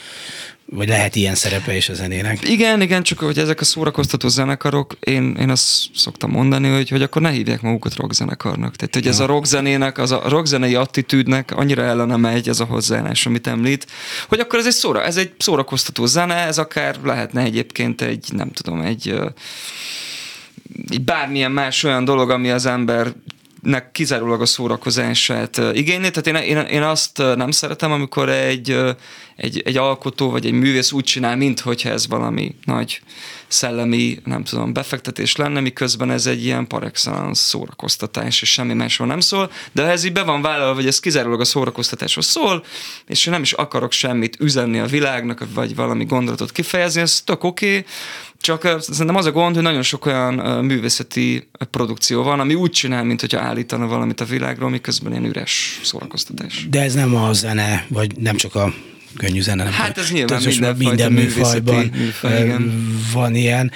Vagy 0.67 0.87
lehet 0.87 1.15
ilyen 1.15 1.35
szerepe 1.35 1.75
is 1.75 1.89
a 1.89 1.93
zenének? 1.93 2.49
Igen, 2.49 2.81
igen, 2.81 3.03
csak 3.03 3.19
hogy 3.19 3.37
ezek 3.37 3.61
a 3.61 3.63
szórakoztató 3.63 4.27
zenekarok, 4.27 4.97
én, 4.99 5.35
én 5.39 5.49
azt 5.49 5.85
szoktam 5.95 6.31
mondani, 6.31 6.69
hogy, 6.69 6.89
hogy 6.89 7.01
akkor 7.01 7.21
ne 7.21 7.29
hívják 7.29 7.61
magukat 7.61 7.95
rockzenekarnak. 7.95 8.75
Tehát, 8.75 8.93
hogy 8.93 9.07
ez 9.07 9.19
a 9.19 9.25
rockzenének, 9.25 9.97
az 9.97 10.11
a 10.11 10.29
rockzenei 10.29 10.75
attitűdnek 10.75 11.51
annyira 11.51 11.83
ellene 11.83 12.15
megy 12.15 12.49
ez 12.49 12.59
a 12.59 12.65
hozzáállás, 12.65 13.25
amit 13.25 13.47
említ, 13.47 13.87
hogy 14.27 14.39
akkor 14.39 14.59
ez 14.59 14.65
egy, 14.65 14.73
szóra, 14.73 15.03
ez 15.03 15.17
egy 15.17 15.31
szórakoztató 15.37 16.05
zene, 16.05 16.35
ez 16.35 16.57
akár 16.57 16.95
lehetne 17.03 17.41
egyébként 17.41 18.01
egy, 18.01 18.25
nem 18.33 18.51
tudom, 18.51 18.81
egy, 18.81 19.19
egy 20.89 21.01
bármilyen 21.01 21.51
más 21.51 21.83
olyan 21.83 22.05
dolog, 22.05 22.29
ami 22.29 22.49
az 22.49 22.65
ember 22.65 23.13
nek 23.61 23.91
kizárólag 23.91 24.41
a 24.41 24.45
szórakozását 24.45 25.61
igényli. 25.73 26.11
Tehát 26.11 26.27
én, 26.27 26.57
én, 26.57 26.65
én 26.65 26.81
azt 26.81 27.17
nem 27.17 27.51
szeretem, 27.51 27.91
amikor 27.91 28.29
egy, 28.29 28.77
egy, 29.35 29.61
egy 29.65 29.77
alkotó 29.77 30.29
vagy 30.29 30.45
egy 30.45 30.51
művész 30.51 30.91
úgy 30.91 31.03
csinál, 31.03 31.35
mintha 31.35 31.73
ez 31.83 32.07
valami 32.07 32.55
nagy 32.65 33.01
szellemi, 33.47 34.19
nem 34.25 34.43
tudom, 34.43 34.73
befektetés 34.73 35.35
lenne, 35.35 35.59
miközben 35.59 36.11
ez 36.11 36.25
egy 36.25 36.43
ilyen 36.43 36.67
par 36.67 36.91
szórakoztatás, 37.31 38.41
és 38.41 38.51
semmi 38.51 38.73
másról 38.73 39.07
nem 39.07 39.19
szól, 39.19 39.51
de 39.71 39.83
ha 39.83 39.89
ez 39.89 40.03
így 40.03 40.11
be 40.11 40.23
van 40.23 40.41
vállalva, 40.41 40.75
hogy 40.75 40.87
ez 40.87 40.99
kizárólag 40.99 41.39
a 41.39 41.45
szórakoztatásról 41.45 42.23
szól, 42.23 42.63
és 43.07 43.25
én 43.25 43.33
nem 43.33 43.41
is 43.41 43.53
akarok 43.53 43.91
semmit 43.91 44.37
üzenni 44.39 44.79
a 44.79 44.85
világnak, 44.85 45.47
vagy 45.53 45.75
valami 45.75 46.05
gondolatot 46.05 46.51
kifejezni, 46.51 47.01
ez 47.01 47.21
tök 47.21 47.43
oké, 47.43 47.67
okay, 47.67 47.85
csak 48.41 48.61
szerintem 48.79 49.15
az 49.15 49.25
a 49.25 49.31
gond, 49.31 49.55
hogy 49.55 49.63
nagyon 49.63 49.81
sok 49.81 50.05
olyan 50.05 50.65
művészeti 50.65 51.49
produkció 51.71 52.23
van, 52.23 52.39
ami 52.39 52.53
úgy 52.53 52.71
csinál, 52.71 53.03
mint 53.03 53.19
hogyha 53.19 53.39
állítana 53.39 53.87
valamit 53.87 54.21
a 54.21 54.25
világról, 54.25 54.69
miközben 54.69 55.11
ilyen 55.11 55.25
üres 55.25 55.79
szórakoztatás. 55.83 56.67
De 56.69 56.81
ez 56.81 56.93
nem 56.93 57.15
a 57.15 57.33
zene, 57.33 57.85
vagy 57.89 58.17
nem 58.17 58.35
csak 58.35 58.55
a 58.55 58.73
könnyű 59.17 59.41
zene. 59.41 59.63
Nem 59.63 59.71
hát 59.71 59.97
ez 59.97 60.11
nyilván 60.11 60.41
minden, 60.45 60.75
minden 60.75 61.11
műfajban 61.11 61.91
műfaj, 61.95 62.55
van 63.13 63.35
ilyen 63.35 63.71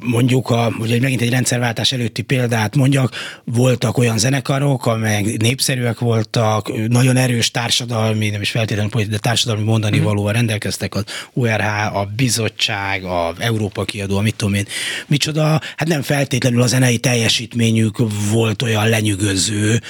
mondjuk, 0.00 0.50
a, 0.50 0.72
hogy 0.78 1.00
megint 1.00 1.20
egy 1.20 1.30
rendszerváltás 1.30 1.92
előtti 1.92 2.22
példát 2.22 2.76
mondjak, 2.76 3.14
voltak 3.44 3.98
olyan 3.98 4.18
zenekarok, 4.18 4.86
amelyek 4.86 5.36
népszerűek 5.36 5.98
voltak, 5.98 6.88
nagyon 6.88 7.16
erős 7.16 7.50
társadalmi, 7.50 8.30
nem 8.30 8.40
is 8.40 8.50
feltétlenül 8.50 8.90
politikai, 8.90 9.18
de 9.18 9.28
társadalmi 9.28 9.64
mondani 9.64 9.98
mm. 9.98 10.02
valóan 10.02 10.32
rendelkeztek 10.32 10.94
az 10.94 11.04
URH, 11.32 11.96
a 11.96 12.08
bizottság, 12.16 13.04
a 13.04 13.34
Európa 13.38 13.84
kiadó, 13.84 14.20
mit 14.20 14.34
tudom 14.34 14.54
én, 14.54 14.66
micsoda, 15.06 15.60
hát 15.76 15.88
nem 15.88 16.02
feltétlenül 16.02 16.62
a 16.62 16.66
zenei 16.66 16.98
teljesítményük 16.98 17.96
volt 18.30 18.62
olyan 18.62 18.88
lenyűgöző, 18.88 19.80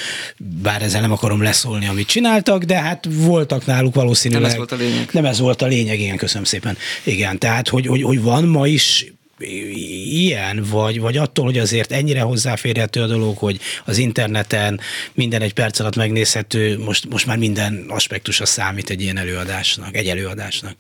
bár 0.63 0.83
ezzel 0.83 1.01
nem 1.01 1.13
akarom 1.13 1.43
leszólni, 1.43 1.87
amit 1.87 2.07
csináltak, 2.07 2.65
de 2.65 2.81
hát 2.81 3.09
voltak 3.11 3.67
náluk 3.67 3.95
valószínűleg. 3.95 4.43
Nem 4.43 4.51
ez 4.51 4.57
volt 4.57 4.73
a 4.73 4.77
lényeg. 4.77 5.09
Nem 5.13 5.25
ez 5.25 5.39
volt 5.39 5.63
a 5.63 5.67
lényeg, 5.67 6.01
igen, 6.01 6.17
köszönöm 6.17 6.45
szépen. 6.45 6.77
Igen, 7.05 7.39
tehát, 7.39 7.69
hogy, 7.69 7.87
hogy, 7.87 8.03
hogy 8.03 8.23
van 8.23 8.45
ma 8.45 8.67
is 8.67 9.14
ilyen, 9.39 10.65
vagy, 10.71 11.01
vagy 11.01 11.17
attól, 11.17 11.45
hogy 11.45 11.59
azért 11.59 11.93
ennyire 11.93 12.21
hozzáférhető 12.21 13.03
a 13.03 13.07
dolog, 13.07 13.37
hogy 13.37 13.61
az 13.85 13.99
interneten 13.99 14.81
minden 15.13 15.43
egy 15.43 15.53
perc 15.53 15.79
alatt 15.79 15.97
megnézhető, 15.97 16.79
most, 16.79 17.09
most 17.09 17.27
már 17.27 17.39
minden 17.39 17.85
aspektusa 17.89 18.47
számít 18.47 18.91
egy 18.91 19.03
ilyen 19.03 19.17
előadásnak, 19.17 19.97
egy 19.97 20.09
előadásnak. 20.09 20.77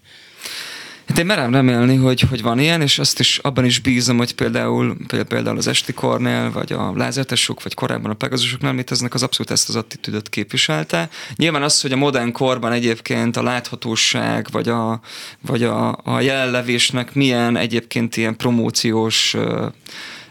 Hát 1.09 1.19
én 1.19 1.27
merem 1.27 1.53
remélni, 1.53 1.97
hogy, 1.97 2.21
hogy 2.21 2.43
van 2.43 2.59
ilyen, 2.59 2.81
és 2.81 2.99
azt 2.99 3.21
is 3.21 3.39
abban 3.39 3.65
is 3.65 3.79
bízom, 3.79 4.17
hogy 4.17 4.35
például, 4.35 4.97
például 5.29 5.57
az 5.57 5.67
Esti 5.67 5.93
Kornél, 5.93 6.53
vagy 6.53 6.73
a 6.73 6.93
Lázertesok, 6.97 7.63
vagy 7.63 7.75
korábban 7.75 8.11
a 8.11 8.15
Pegazusoknál, 8.15 8.73
mit 8.73 8.91
eznek 8.91 9.15
az 9.15 9.23
abszolút 9.23 9.53
ezt 9.53 9.69
az 9.69 9.77
attitűdöt 9.77 10.29
képviselte. 10.29 11.09
Nyilván 11.37 11.63
az, 11.63 11.81
hogy 11.81 11.93
a 11.93 11.97
modern 11.97 12.33
korban 12.33 12.73
egyébként 12.73 13.37
a 13.37 13.43
láthatóság, 13.43 14.47
vagy 14.51 14.69
a, 14.69 15.01
vagy 15.41 15.63
a, 15.63 15.99
a 16.05 16.21
jelenlevésnek 16.21 17.15
milyen 17.15 17.57
egyébként 17.57 18.17
ilyen 18.17 18.37
promóciós 18.37 19.37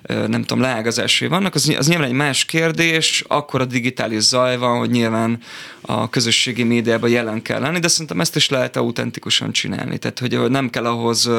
nem 0.08 0.42
tudom, 0.42 0.62
leágazásai 0.62 1.28
vannak, 1.28 1.56
az, 1.56 1.74
az 1.78 1.88
nyilván 1.88 2.08
egy 2.08 2.14
más 2.14 2.46
kérdés, 2.46 3.24
akkor 3.28 3.62
a 3.62 3.66
digitális 3.66 4.22
zaj 4.22 4.58
van, 4.58 4.78
hogy 4.78 4.90
nyilván 4.90 5.40
a 5.82 6.10
közösségi 6.10 6.64
médiában 6.64 7.10
jelen 7.10 7.42
kell 7.42 7.60
lenni, 7.60 7.80
de 7.80 7.88
szerintem 7.88 8.20
ezt 8.22 8.36
is 8.36 8.50
lehet 8.50 8.76
autentikusan 8.76 9.52
csinálni. 9.52 9.98
Tehát, 9.98 10.20
hogy 10.20 10.40
nem 10.50 10.70
kell 10.70 10.86
ahhoz 10.86 11.30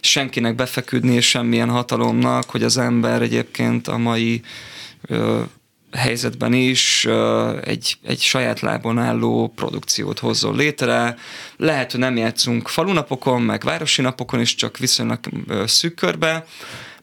senkinek 0.00 0.54
befeküdni, 0.54 1.14
és 1.14 1.28
semmilyen 1.28 1.70
hatalomnak, 1.70 2.50
hogy 2.50 2.62
az 2.62 2.78
ember 2.78 3.22
egyébként 3.22 3.88
a 3.88 3.98
mai 3.98 4.42
helyzetben 5.92 6.52
is 6.52 7.08
egy, 7.64 7.96
egy 8.02 8.20
saját 8.20 8.60
lábon 8.60 8.98
álló 8.98 9.52
produkciót 9.56 10.18
hozzon 10.18 10.56
létre. 10.56 11.16
Lehet, 11.56 11.90
hogy 11.90 12.00
nem 12.00 12.16
játszunk 12.16 12.68
falunapokon, 12.68 13.42
meg 13.42 13.62
városi 13.62 14.02
napokon 14.02 14.40
is, 14.40 14.54
csak 14.54 14.78
viszonylag 14.78 15.18
szűk 15.66 15.94
körbe, 15.94 16.46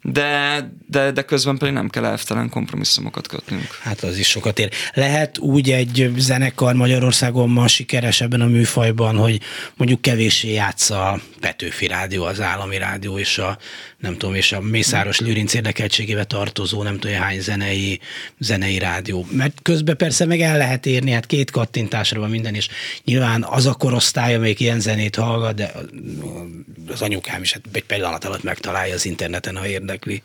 de, 0.01 0.69
de, 0.87 1.11
de 1.11 1.21
közben 1.21 1.57
pedig 1.57 1.73
nem 1.73 1.89
kell 1.89 2.05
elvtelen 2.05 2.49
kompromisszumokat 2.49 3.27
kötnünk. 3.27 3.77
Hát 3.81 4.03
az 4.03 4.17
is 4.17 4.27
sokat 4.27 4.59
ér. 4.59 4.71
Lehet 4.93 5.37
úgy 5.37 5.71
egy 5.71 6.11
zenekar 6.17 6.75
Magyarországon 6.75 7.49
ma 7.49 7.67
sikeres 7.67 8.21
ebben 8.21 8.41
a 8.41 8.45
műfajban, 8.45 9.17
hogy 9.17 9.41
mondjuk 9.75 10.01
kevéssé 10.01 10.53
játsza 10.53 11.09
a 11.09 11.19
Petőfi 11.39 11.87
Rádió, 11.87 12.23
az 12.23 12.41
állami 12.41 12.77
rádió 12.77 13.19
és 13.19 13.37
a 13.37 13.57
nem 13.97 14.17
tudom, 14.17 14.35
és 14.35 14.51
a 14.51 14.61
Mészáros 14.61 15.19
Lőrinc 15.19 15.53
érdekeltségébe 15.53 16.23
tartozó 16.23 16.83
nem 16.83 16.99
tudom, 16.99 17.17
hány 17.17 17.41
zenei, 17.41 17.99
zenei 18.39 18.77
rádió. 18.79 19.27
Mert 19.31 19.59
közben 19.61 19.97
persze 19.97 20.25
meg 20.25 20.41
el 20.41 20.57
lehet 20.57 20.85
érni, 20.85 21.11
hát 21.11 21.25
két 21.25 21.51
kattintásra 21.51 22.19
van 22.19 22.29
minden, 22.29 22.55
és 22.55 22.67
nyilván 23.03 23.43
az 23.43 23.65
a 23.65 23.73
korosztály, 23.73 24.35
amelyik 24.35 24.59
ilyen 24.59 24.79
zenét 24.79 25.15
hallgat, 25.15 25.55
de 25.55 25.71
az 26.87 27.01
anyukám 27.01 27.41
is 27.41 27.53
hát 27.53 27.61
egy 27.71 27.83
pillanat 27.83 28.25
alatt 28.25 28.43
megtalálja 28.43 28.93
az 28.93 29.05
interneten, 29.05 29.57
ha 29.57 29.67
érdekli. 29.87 30.21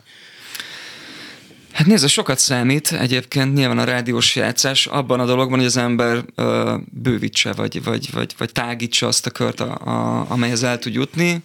Hát 1.73 1.87
nézd, 1.87 2.09
sokat 2.09 2.39
számít 2.39 2.93
egyébként 2.93 3.55
nyilván 3.55 3.79
a 3.79 3.85
rádiós 3.85 4.37
játszás 4.37 4.87
abban 4.87 5.21
a 5.21 5.25
dologban, 5.25 5.59
hogy 5.59 5.67
az 5.67 5.77
ember 5.77 6.25
ö, 6.35 6.77
bővítse, 6.91 7.53
vagy, 7.53 7.85
vagy, 7.85 8.09
vagy, 8.13 8.35
vagy 8.39 8.53
tágítsa 8.53 9.07
azt 9.07 9.27
a 9.27 9.31
kört, 9.31 9.61
a, 9.61 9.79
a, 9.85 10.27
amelyhez 10.29 10.63
el 10.63 10.79
tud 10.79 10.95
jutni. 10.95 11.43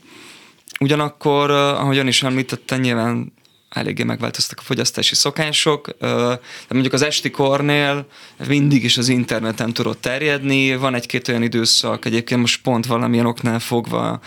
Ugyanakkor, 0.80 1.52
ahogyan 1.52 2.08
is 2.08 2.24
említette, 2.24 2.78
nyilván 2.78 3.34
eléggé 3.70 4.04
megváltoztak 4.04 4.60
a 4.60 4.64
fogyasztási 4.64 5.16
szokások, 5.16 5.90
de 6.00 6.40
mondjuk 6.70 6.94
az 6.94 7.02
esti 7.02 7.30
kornél 7.30 8.06
mindig 8.48 8.84
is 8.84 8.98
az 8.98 9.08
interneten 9.08 9.74
tudott 9.74 10.02
terjedni, 10.02 10.76
van 10.76 10.96
egy-két 10.96 11.28
olyan 11.28 11.44
időszak, 11.44 12.06
egyébként 12.06 12.42
most 12.42 12.62
pont 12.62 12.86
valamilyen 12.86 13.26
oknál 13.26 13.60
fogva 13.60 14.20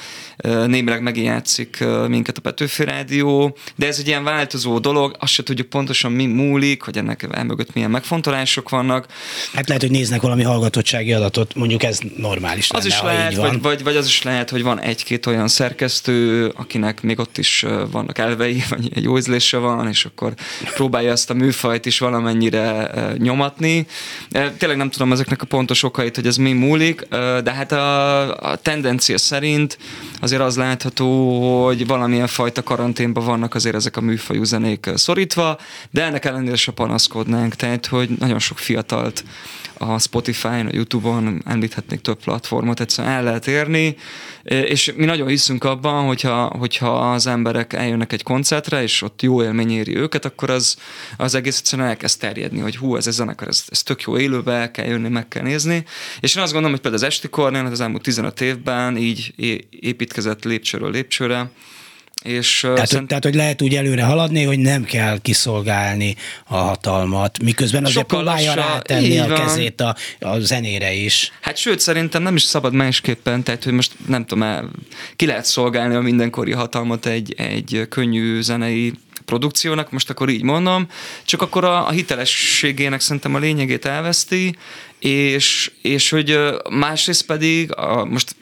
némileg 0.66 1.02
megjátszik 1.02 1.84
minket 2.06 2.36
a 2.36 2.40
Petőfi 2.40 2.84
Rádió, 2.84 3.56
de 3.76 3.86
ez 3.86 3.98
egy 3.98 4.06
ilyen 4.06 4.24
változó 4.24 4.78
dolog, 4.78 5.16
azt 5.18 5.32
se 5.32 5.42
tudjuk 5.42 5.68
pontosan 5.68 6.12
mi 6.12 6.26
múlik, 6.26 6.82
hogy 6.82 6.96
ennek 6.96 7.26
elmögött 7.32 7.74
milyen 7.74 7.90
megfontolások 7.90 8.68
vannak. 8.68 9.06
Hát 9.52 9.66
lehet, 9.66 9.82
hogy 9.82 9.90
néznek 9.90 10.20
valami 10.20 10.42
hallgatottsági 10.42 11.12
adatot, 11.12 11.54
mondjuk 11.54 11.82
ez 11.82 11.98
normális 12.16 12.70
Az 12.70 12.76
lenne, 12.76 12.94
is 12.94 13.02
lehet, 13.02 13.34
vagy, 13.34 13.62
vagy, 13.62 13.82
vagy 13.82 13.96
az 13.96 14.06
is 14.06 14.22
lehet, 14.22 14.50
hogy 14.50 14.62
van 14.62 14.80
egy-két 14.80 15.26
olyan 15.26 15.48
szerkesztő, 15.48 16.46
akinek 16.56 17.02
még 17.02 17.18
ott 17.18 17.38
is 17.38 17.64
vannak 17.90 18.18
elvei, 18.18 18.62
vagy 18.68 18.90
egy 18.94 19.02
jó 19.02 19.16
ízlése 19.30 19.56
van, 19.56 19.88
és 19.88 20.04
akkor 20.04 20.34
próbálja 20.74 21.10
ezt 21.10 21.30
a 21.30 21.34
műfajt 21.34 21.86
is 21.86 21.98
valamennyire 21.98 22.90
nyomatni. 23.18 23.86
Tényleg 24.58 24.76
nem 24.76 24.90
tudom 24.90 25.12
ezeknek 25.12 25.42
a 25.42 25.46
pontos 25.46 25.82
okait, 25.82 26.14
hogy 26.14 26.26
ez 26.26 26.36
mi 26.36 26.52
múlik, 26.52 27.06
de 27.42 27.52
hát 27.52 27.72
a, 27.72 28.50
a 28.50 28.56
tendencia 28.56 29.18
szerint 29.18 29.78
azért 30.20 30.42
az 30.42 30.56
látható, 30.56 31.64
hogy 31.64 31.86
valamilyen 31.86 32.26
fajta 32.26 32.62
karanténban 32.62 33.24
vannak 33.24 33.54
azért 33.54 33.74
ezek 33.74 33.96
a 33.96 34.00
műfajú 34.00 34.44
zenék 34.44 34.90
szorítva, 34.94 35.58
de 35.90 36.02
ennek 36.02 36.24
ellenére 36.24 36.56
se 36.56 36.72
panaszkodnánk, 36.72 37.54
tehát 37.54 37.86
hogy 37.86 38.08
nagyon 38.18 38.38
sok 38.38 38.58
fiatalt 38.58 39.24
a 39.78 39.98
Spotify-n, 39.98 40.66
a 40.66 40.72
YouTube-on, 40.72 41.42
említhetnék 41.46 42.00
több 42.00 42.18
platformot, 42.18 42.80
egyszerűen 42.80 43.14
el 43.14 43.22
lehet 43.22 43.46
érni, 43.46 43.96
és 44.50 44.92
mi 44.96 45.04
nagyon 45.04 45.28
hiszünk 45.28 45.64
abban, 45.64 46.06
hogyha, 46.06 46.44
hogyha 46.58 47.12
az 47.12 47.26
emberek 47.26 47.72
eljönnek 47.72 48.12
egy 48.12 48.22
koncertre, 48.22 48.82
és 48.82 49.02
ott 49.02 49.22
jó 49.22 49.42
élmény 49.42 49.70
éri 49.70 49.96
őket, 49.96 50.24
akkor 50.24 50.50
az, 50.50 50.76
az 51.16 51.34
egész 51.34 51.58
egyszerűen 51.58 51.88
elkezd 51.88 52.20
terjedni, 52.20 52.60
hogy 52.60 52.76
hú, 52.76 52.96
ez 52.96 53.06
a 53.06 53.10
zenekar, 53.10 53.48
ez, 53.48 53.64
ez 53.68 53.82
tök 53.82 54.02
jó 54.02 54.18
élőbe, 54.18 54.52
el 54.52 54.70
kell 54.70 54.86
jönni, 54.86 55.08
meg 55.08 55.28
kell 55.28 55.42
nézni. 55.42 55.84
És 56.20 56.34
én 56.34 56.42
azt 56.42 56.52
gondolom, 56.52 56.70
hogy 56.70 56.80
például 56.80 57.02
az 57.02 57.08
Esti 57.08 57.28
Kornél 57.28 57.64
az 57.64 57.80
elmúlt 57.80 58.02
15 58.02 58.40
évben 58.40 58.96
így 58.96 59.34
építkezett 59.70 60.44
lépcsőről 60.44 60.90
lépcsőre, 60.90 61.50
és, 62.22 62.60
tehát, 62.60 62.86
szerint... 62.86 63.08
tehát, 63.08 63.24
hogy 63.24 63.34
lehet 63.34 63.62
úgy 63.62 63.74
előre 63.74 64.02
haladni, 64.02 64.42
hogy 64.42 64.58
nem 64.58 64.84
kell 64.84 65.18
kiszolgálni 65.22 66.16
a 66.46 66.56
hatalmat, 66.56 67.42
miközben 67.42 67.84
azért 67.84 67.98
Sokkal 67.98 68.18
próbálja 68.18 68.54
lassan, 68.54 68.72
rátenni 68.72 69.18
a 69.18 69.32
kezét 69.32 69.80
a, 69.80 69.96
a 70.20 70.38
zenére 70.38 70.92
is. 70.92 71.32
Hát 71.40 71.56
sőt, 71.56 71.80
szerintem 71.80 72.22
nem 72.22 72.36
is 72.36 72.42
szabad 72.42 72.72
másképpen, 72.72 73.42
tehát 73.42 73.64
hogy 73.64 73.72
most 73.72 73.92
nem 74.06 74.26
tudom, 74.26 74.70
ki 75.16 75.26
lehet 75.26 75.44
szolgálni 75.44 75.94
a 75.94 76.00
mindenkori 76.00 76.52
hatalmat 76.52 77.06
egy, 77.06 77.34
egy 77.36 77.86
könnyű 77.88 78.40
zenei 78.40 78.92
produkciónak, 79.24 79.90
most 79.90 80.10
akkor 80.10 80.28
így 80.28 80.42
mondom, 80.42 80.86
csak 81.24 81.42
akkor 81.42 81.64
a, 81.64 81.86
a 81.86 81.90
hitelességének 81.90 83.00
szerintem 83.00 83.34
a 83.34 83.38
lényegét 83.38 83.84
elveszti, 83.84 84.56
és, 84.98 85.70
és 85.82 86.10
hogy 86.10 86.38
másrészt 86.70 87.26
pedig, 87.26 87.74
a, 87.74 88.04
most 88.04 88.36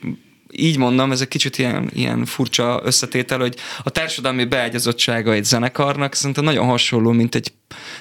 így 0.52 0.78
mondom, 0.78 1.12
ez 1.12 1.20
egy 1.20 1.28
kicsit 1.28 1.58
ilyen, 1.58 1.90
ilyen 1.94 2.24
furcsa 2.24 2.80
összetétel, 2.84 3.38
hogy 3.38 3.56
a 3.82 3.90
társadalmi 3.90 4.44
beágyazottsága 4.44 5.32
egy 5.32 5.44
zenekarnak 5.44 6.14
szerintem 6.14 6.44
nagyon 6.44 6.66
hasonló, 6.66 7.10
mint 7.12 7.34
egy, 7.34 7.52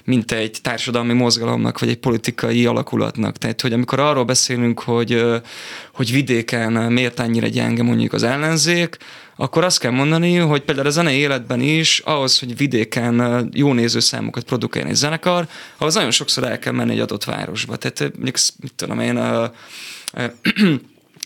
mint 0.03 0.31
egy 0.31 0.57
társadalmi 0.61 1.13
mozgalomnak, 1.13 1.79
vagy 1.79 1.89
egy 1.89 1.97
politikai 1.97 2.65
alakulatnak. 2.65 3.37
Tehát, 3.37 3.61
hogy 3.61 3.73
amikor 3.73 3.99
arról 3.99 4.23
beszélünk, 4.23 4.79
hogy, 4.79 5.23
hogy 5.93 6.11
vidéken 6.11 6.71
miért 6.71 7.19
annyira 7.19 7.47
gyenge 7.47 7.83
mondjuk 7.83 8.13
az 8.13 8.23
ellenzék, 8.23 8.97
akkor 9.39 9.63
azt 9.63 9.79
kell 9.79 9.91
mondani, 9.91 10.35
hogy 10.35 10.61
például 10.61 10.87
a 10.87 10.91
zenei 10.91 11.17
életben 11.17 11.61
is, 11.61 11.99
ahhoz, 11.99 12.39
hogy 12.39 12.57
vidéken 12.57 13.47
jó 13.53 13.73
nézőszámokat 13.73 14.43
produkálni 14.43 14.89
egy 14.89 14.95
zenekar, 14.95 15.47
ahhoz 15.77 15.93
nagyon 15.93 16.11
sokszor 16.11 16.43
el 16.43 16.59
kell 16.59 16.73
menni 16.73 16.91
egy 16.91 16.99
adott 16.99 17.23
városba. 17.23 17.75
Tehát 17.75 17.99
mondjuk, 17.99 18.37
mit 18.59 18.73
tudom 18.75 18.99
én, 18.99 19.19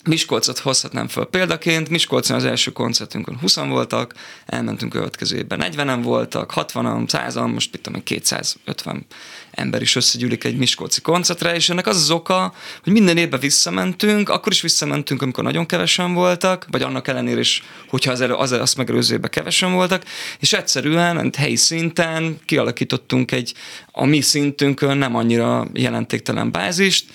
Miskolcot 0.06 0.60
hozhatnám 0.60 1.08
föl 1.08 1.26
példaként. 1.26 1.90
Miskolcon 1.90 2.36
az 2.36 2.46
első 2.46 2.72
koncertünkön 2.72 3.38
20 3.40 3.56
voltak, 3.56 4.14
elmentünk 4.46 4.92
következő 4.92 5.38
évben 5.38 5.64
40-en 5.64 6.00
voltak, 6.04 6.54
60-an, 6.56 7.04
100-an, 7.08 7.54
most 7.54 7.72
mit 7.72 7.82
tudom 7.82 8.04
250 8.04 9.06
ember 9.52 9.82
is 9.82 9.96
összegyűlik 9.96 10.44
egy 10.44 10.58
Miskolci 10.58 11.02
koncertre, 11.02 11.56
és 11.56 11.70
ennek 11.70 11.88
az 11.88 11.96
az 11.96 12.12
oka, 12.12 12.54
hogy 12.84 12.94
minden 12.94 13.18
évben 13.18 13.40
visszamentünk, 13.40 14.30
akkor 14.30 14.52
is 14.52 14.62
visszamentünk, 14.62 15.22
amikor 15.22 15.44
nagyon 15.44 15.66
kevesen 15.66 16.14
voltak, 16.14 16.66
vagy 16.72 16.82
annak 16.82 17.08
ellenére 17.08 17.40
is, 17.40 17.64
hogyha 17.90 18.12
az, 18.12 18.22
elő, 18.22 18.34
az 18.34 18.52
azt 18.52 18.78
megelőző 18.78 19.14
évben 19.14 19.30
kevesen 19.30 19.74
voltak, 19.74 20.04
és 20.40 20.54
egyszerűen 20.54 21.32
helyi 21.38 21.56
szinten 21.56 22.40
kialakítottunk 22.46 23.32
egy 23.32 23.54
a 23.92 24.06
mi 24.06 24.22
szintünkön 24.22 24.98
nem 24.98 25.16
annyira 25.16 25.68
jelentéktelen 25.74 26.52
bázist, 26.52 27.06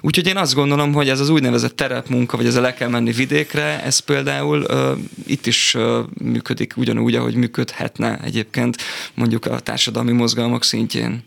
úgyhogy 0.00 0.26
én 0.26 0.36
azt 0.36 0.54
gondolom, 0.54 0.92
hogy 0.92 1.08
ez 1.08 1.20
az 1.20 1.28
úgynevezett 1.28 1.76
terepmunka, 1.76 2.31
vagy 2.36 2.46
ez 2.46 2.56
a 2.56 2.60
le 2.60 2.74
kell 2.74 2.88
menni 2.88 3.12
vidékre, 3.12 3.82
ez 3.82 3.98
például 3.98 4.64
uh, 4.68 4.98
itt 5.26 5.46
is 5.46 5.74
uh, 5.74 5.98
működik 6.22 6.76
ugyanúgy, 6.76 7.14
ahogy 7.14 7.34
működhetne 7.34 8.18
egyébként 8.24 8.76
mondjuk 9.14 9.46
a 9.46 9.60
társadalmi 9.60 10.12
mozgalmak 10.12 10.64
szintjén. 10.64 11.24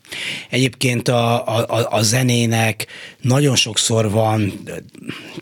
Egyébként 0.50 1.08
a, 1.08 1.48
a, 1.58 1.88
a 1.90 2.02
zenének 2.02 2.86
nagyon 3.26 3.56
sokszor 3.56 4.12
van 4.12 4.54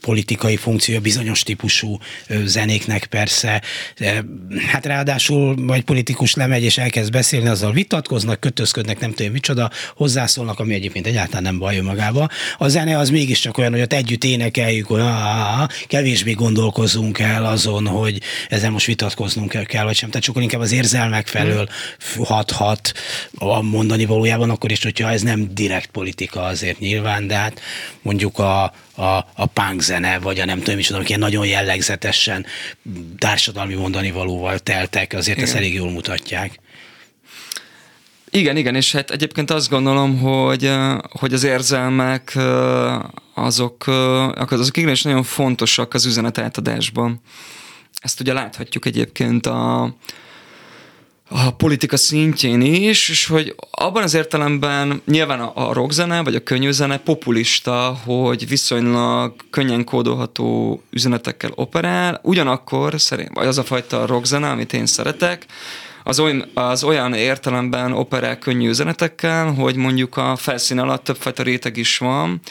politikai 0.02 0.56
funkciója, 0.56 1.00
bizonyos 1.00 1.44
típusú 1.44 2.00
zenéknek 2.46 3.06
persze. 3.06 3.62
Hát 4.68 4.86
ráadásul 4.86 5.56
vagy 5.56 5.84
politikus 5.84 6.34
lemegy 6.34 6.64
és 6.64 6.78
elkezd 6.78 7.12
beszélni, 7.12 7.48
azzal 7.48 7.72
vitatkoznak, 7.72 8.40
kötözködnek, 8.40 9.00
nem 9.00 9.14
tudom 9.14 9.32
micsoda, 9.32 9.72
hozzászólnak, 9.96 10.60
ami 10.60 10.74
egyébként 10.74 11.08
egyáltalán 11.08 11.44
nem 11.44 11.60
baj 11.60 11.80
magába. 11.80 12.30
A 12.58 12.68
zene 12.68 12.98
az 12.98 13.10
mégiscsak 13.10 13.58
olyan, 13.58 13.72
hogy 13.72 13.82
ott 13.82 13.94
együtt 13.94 14.24
énekeljük, 14.24 14.88
hogy 14.88 15.02
kevésbé 15.88 16.32
gondolkozunk 16.32 17.20
el 17.20 17.46
azon, 17.46 17.88
hogy 17.88 18.22
ezzel 18.50 18.72
most 18.72 18.86
vitatkoznunk 18.86 19.50
kell, 19.50 19.66
kell 19.66 19.84
vagy 19.84 19.96
sem. 19.96 20.10
Tehát 20.10 20.24
sokkal 20.24 20.42
inkább 20.42 20.62
az 20.62 20.72
érzelmek 20.72 21.28
felől 21.28 21.68
hathat 22.24 22.92
a 23.36 23.62
mondani 23.62 24.06
valójában, 24.06 24.50
akkor 24.50 24.72
is, 24.72 24.84
hogyha 24.84 25.12
ez 25.12 25.22
nem 25.22 25.54
direkt 25.54 25.90
politika 25.90 26.42
azért 26.42 26.80
nyilván, 26.80 27.28
de 27.28 27.36
hát 27.36 27.62
mondjuk 28.02 28.40
a, 28.40 28.64
a, 28.96 29.04
a 29.36 29.46
punk 29.46 29.82
zene, 29.82 30.20
vagy 30.20 30.40
a 30.40 30.46
nem 30.46 30.62
tudom 30.62 30.80
is, 30.80 30.90
amik 30.90 31.08
ilyen 31.08 31.20
nagyon 31.20 31.46
jellegzetesen 31.46 32.46
társadalmi 33.18 33.74
mondani 33.74 34.12
valóval 34.12 34.60
teltek, 34.60 35.14
azért 35.14 35.38
Igen. 35.38 35.50
ezt 35.50 35.58
elég 35.58 35.74
jól 35.74 35.92
mutatják. 35.92 36.60
Igen, 38.30 38.58
igen, 38.58 38.76
és 38.76 38.92
hát 38.92 39.12
egyébként 39.12 39.52
azt 39.52 39.70
gondolom, 39.70 40.20
hogy, 40.20 40.72
hogy 41.20 41.34
az 41.34 41.44
érzelmek 41.44 42.38
azok, 43.34 43.88
azok 44.36 44.78
igenis 44.78 45.02
nagyon 45.02 45.24
fontosak 45.24 45.94
az 45.94 46.06
üzenet 46.06 46.38
átadásban. 46.38 47.22
Ezt 48.02 48.20
ugye 48.20 48.34
láthatjuk 48.34 48.86
egyébként 48.86 49.46
a, 49.46 49.84
a 49.84 49.94
politika 51.64 51.98
szintjén 51.98 52.62
is, 52.62 53.10
és 53.10 53.26
hogy 53.26 53.56
abban 53.72 54.04
az 54.04 54.14
értelemben 54.14 55.02
nyilván 55.06 55.40
a, 55.40 55.52
a 55.70 55.74
rockzene 55.74 56.24
vagy 56.24 56.36
a 56.36 56.44
könnyűzene 56.44 56.98
populista, 56.98 57.98
hogy 58.06 58.48
viszonylag 58.48 59.34
könnyen 59.50 59.84
kódolható 59.84 60.82
üzenetekkel 60.90 61.52
operál, 61.56 62.20
ugyanakkor 62.24 63.02
szerint, 63.02 63.30
vagy 63.34 63.48
az 63.48 63.58
a 63.58 63.64
fajta 63.64 64.06
rockzene, 64.06 64.50
amit 64.50 64.74
én 64.74 64.86
szeretek, 64.86 65.46
az 66.04 66.20
olyan, 66.20 66.46
az 66.54 66.84
olyan 66.84 67.14
értelemben 67.14 67.92
operál 67.92 68.40
könnyű 68.40 68.70
üzenetekkel, 68.70 69.54
hogy 69.54 69.76
mondjuk 69.76 70.18
a 70.18 70.36
felszín 70.36 70.80
alatt 70.80 71.04
többfajta 71.04 71.44
réteg 71.44 71.78
is 71.78 71.98
van, 71.98 72.42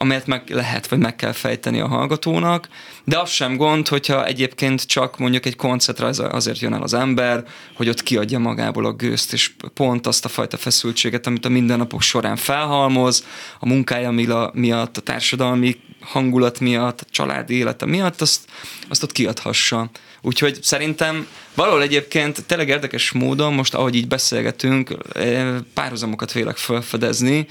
amelyet 0.00 0.26
meg 0.26 0.42
lehet, 0.48 0.88
vagy 0.88 0.98
meg 0.98 1.16
kell 1.16 1.32
fejteni 1.32 1.80
a 1.80 1.86
hallgatónak, 1.86 2.68
de 3.04 3.18
az 3.18 3.30
sem 3.30 3.56
gond, 3.56 3.88
hogyha 3.88 4.26
egyébként 4.26 4.86
csak 4.86 5.18
mondjuk 5.18 5.46
egy 5.46 5.56
koncertre 5.56 6.06
azért 6.30 6.58
jön 6.58 6.74
el 6.74 6.82
az 6.82 6.94
ember, 6.94 7.44
hogy 7.74 7.88
ott 7.88 8.02
kiadja 8.02 8.38
magából 8.38 8.86
a 8.86 8.92
gőzt, 8.92 9.32
és 9.32 9.50
pont 9.74 10.06
azt 10.06 10.24
a 10.24 10.28
fajta 10.28 10.56
feszültséget, 10.56 11.26
amit 11.26 11.44
a 11.44 11.48
mindennapok 11.48 12.02
során 12.02 12.36
felhalmoz, 12.36 13.24
a 13.60 13.66
munkája 13.66 14.10
miatt, 14.52 14.96
a 14.96 15.00
társadalmi 15.00 15.76
hangulat 16.00 16.60
miatt, 16.60 17.00
a 17.00 17.06
családi 17.10 17.54
élete 17.54 17.86
miatt, 17.86 18.20
azt, 18.20 18.48
azt 18.88 19.02
ott 19.02 19.12
kiadhassa. 19.12 19.90
Úgyhogy 20.22 20.62
szerintem 20.62 21.26
valahol 21.54 21.82
egyébként 21.82 22.44
tényleg 22.46 22.68
érdekes 22.68 23.12
módon, 23.12 23.54
most 23.54 23.74
ahogy 23.74 23.94
így 23.94 24.08
beszélgetünk, 24.08 24.96
eh, 25.12 25.54
párhuzamokat 25.74 26.32
vélek 26.32 26.56
felfedezni, 26.56 27.46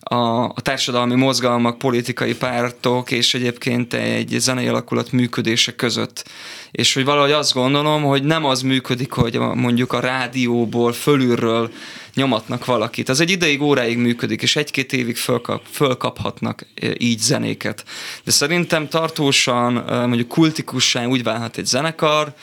a, 0.00 0.44
a 0.44 0.60
társadalmi 0.62 1.14
mozgalmak, 1.14 1.78
politikai 1.78 2.34
pártok 2.34 3.10
és 3.10 3.34
egyébként 3.34 3.94
egy 3.94 4.36
zenei 4.38 4.66
alakulat 4.66 5.12
működése 5.12 5.74
között. 5.74 6.24
És 6.70 6.94
hogy 6.94 7.04
valahogy 7.04 7.32
azt 7.32 7.52
gondolom, 7.52 8.02
hogy 8.02 8.22
nem 8.22 8.44
az 8.44 8.62
működik, 8.62 9.12
hogy 9.12 9.38
mondjuk 9.38 9.92
a 9.92 10.00
rádióból 10.00 10.92
fölülről 10.92 11.70
nyomatnak 12.14 12.64
valakit. 12.64 13.08
Az 13.08 13.20
egy 13.20 13.30
ideig, 13.30 13.62
óráig 13.62 13.98
működik, 13.98 14.42
és 14.42 14.56
egy-két 14.56 14.92
évig 14.92 15.16
fölkap, 15.16 15.62
fölkaphatnak 15.70 16.66
e, 16.74 16.86
így 16.98 17.18
zenéket. 17.18 17.84
De 18.24 18.30
szerintem 18.30 18.88
tartósan, 18.88 19.88
e, 19.88 20.06
mondjuk 20.06 20.28
kultikussá 20.28 21.06
úgy 21.06 21.22
válhat 21.22 21.56
egy 21.56 21.66
zenekar, 21.66 22.34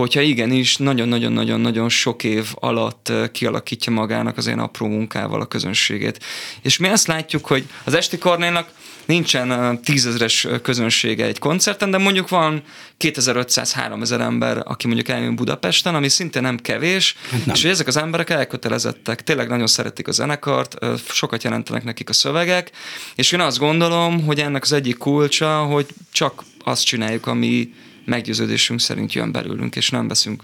hogyha 0.00 0.20
igenis 0.20 0.76
nagyon-nagyon-nagyon-nagyon 0.76 1.88
sok 1.88 2.24
év 2.24 2.46
alatt 2.54 3.12
kialakítja 3.32 3.92
magának 3.92 4.36
az 4.36 4.46
én 4.46 4.58
apró 4.58 4.86
munkával 4.86 5.40
a 5.40 5.46
közönségét. 5.46 6.24
És 6.62 6.78
mi 6.78 6.88
azt 6.88 7.06
látjuk, 7.06 7.46
hogy 7.46 7.64
az 7.84 7.94
Esti 7.94 8.18
Kornélnak 8.18 8.70
nincsen 9.04 9.80
tízezres 9.82 10.46
közönsége 10.62 11.24
egy 11.24 11.38
koncerten, 11.38 11.90
de 11.90 11.98
mondjuk 11.98 12.28
van 12.28 12.62
2500-3000 12.98 14.20
ember, 14.20 14.62
aki 14.64 14.86
mondjuk 14.86 15.08
eljön 15.08 15.36
Budapesten, 15.36 15.94
ami 15.94 16.08
szintén 16.08 16.42
nem 16.42 16.56
kevés, 16.56 17.16
hát 17.30 17.46
nem. 17.46 17.54
és 17.54 17.62
hogy 17.62 17.70
ezek 17.70 17.86
az 17.86 17.96
emberek 17.96 18.30
elkötelezettek, 18.30 19.22
tényleg 19.22 19.48
nagyon 19.48 19.66
szeretik 19.66 20.08
a 20.08 20.12
zenekart, 20.12 20.78
sokat 21.08 21.42
jelentenek 21.42 21.84
nekik 21.84 22.08
a 22.08 22.12
szövegek, 22.12 22.70
és 23.14 23.32
én 23.32 23.40
azt 23.40 23.58
gondolom, 23.58 24.24
hogy 24.24 24.40
ennek 24.40 24.62
az 24.62 24.72
egyik 24.72 24.96
kulcsa, 24.96 25.58
hogy 25.58 25.86
csak 26.12 26.42
azt 26.64 26.84
csináljuk, 26.84 27.26
ami 27.26 27.70
meggyőződésünk 28.10 28.80
szerint 28.80 29.12
jön 29.12 29.32
belőlünk, 29.32 29.76
és 29.76 29.90
nem 29.90 30.08
veszünk 30.08 30.42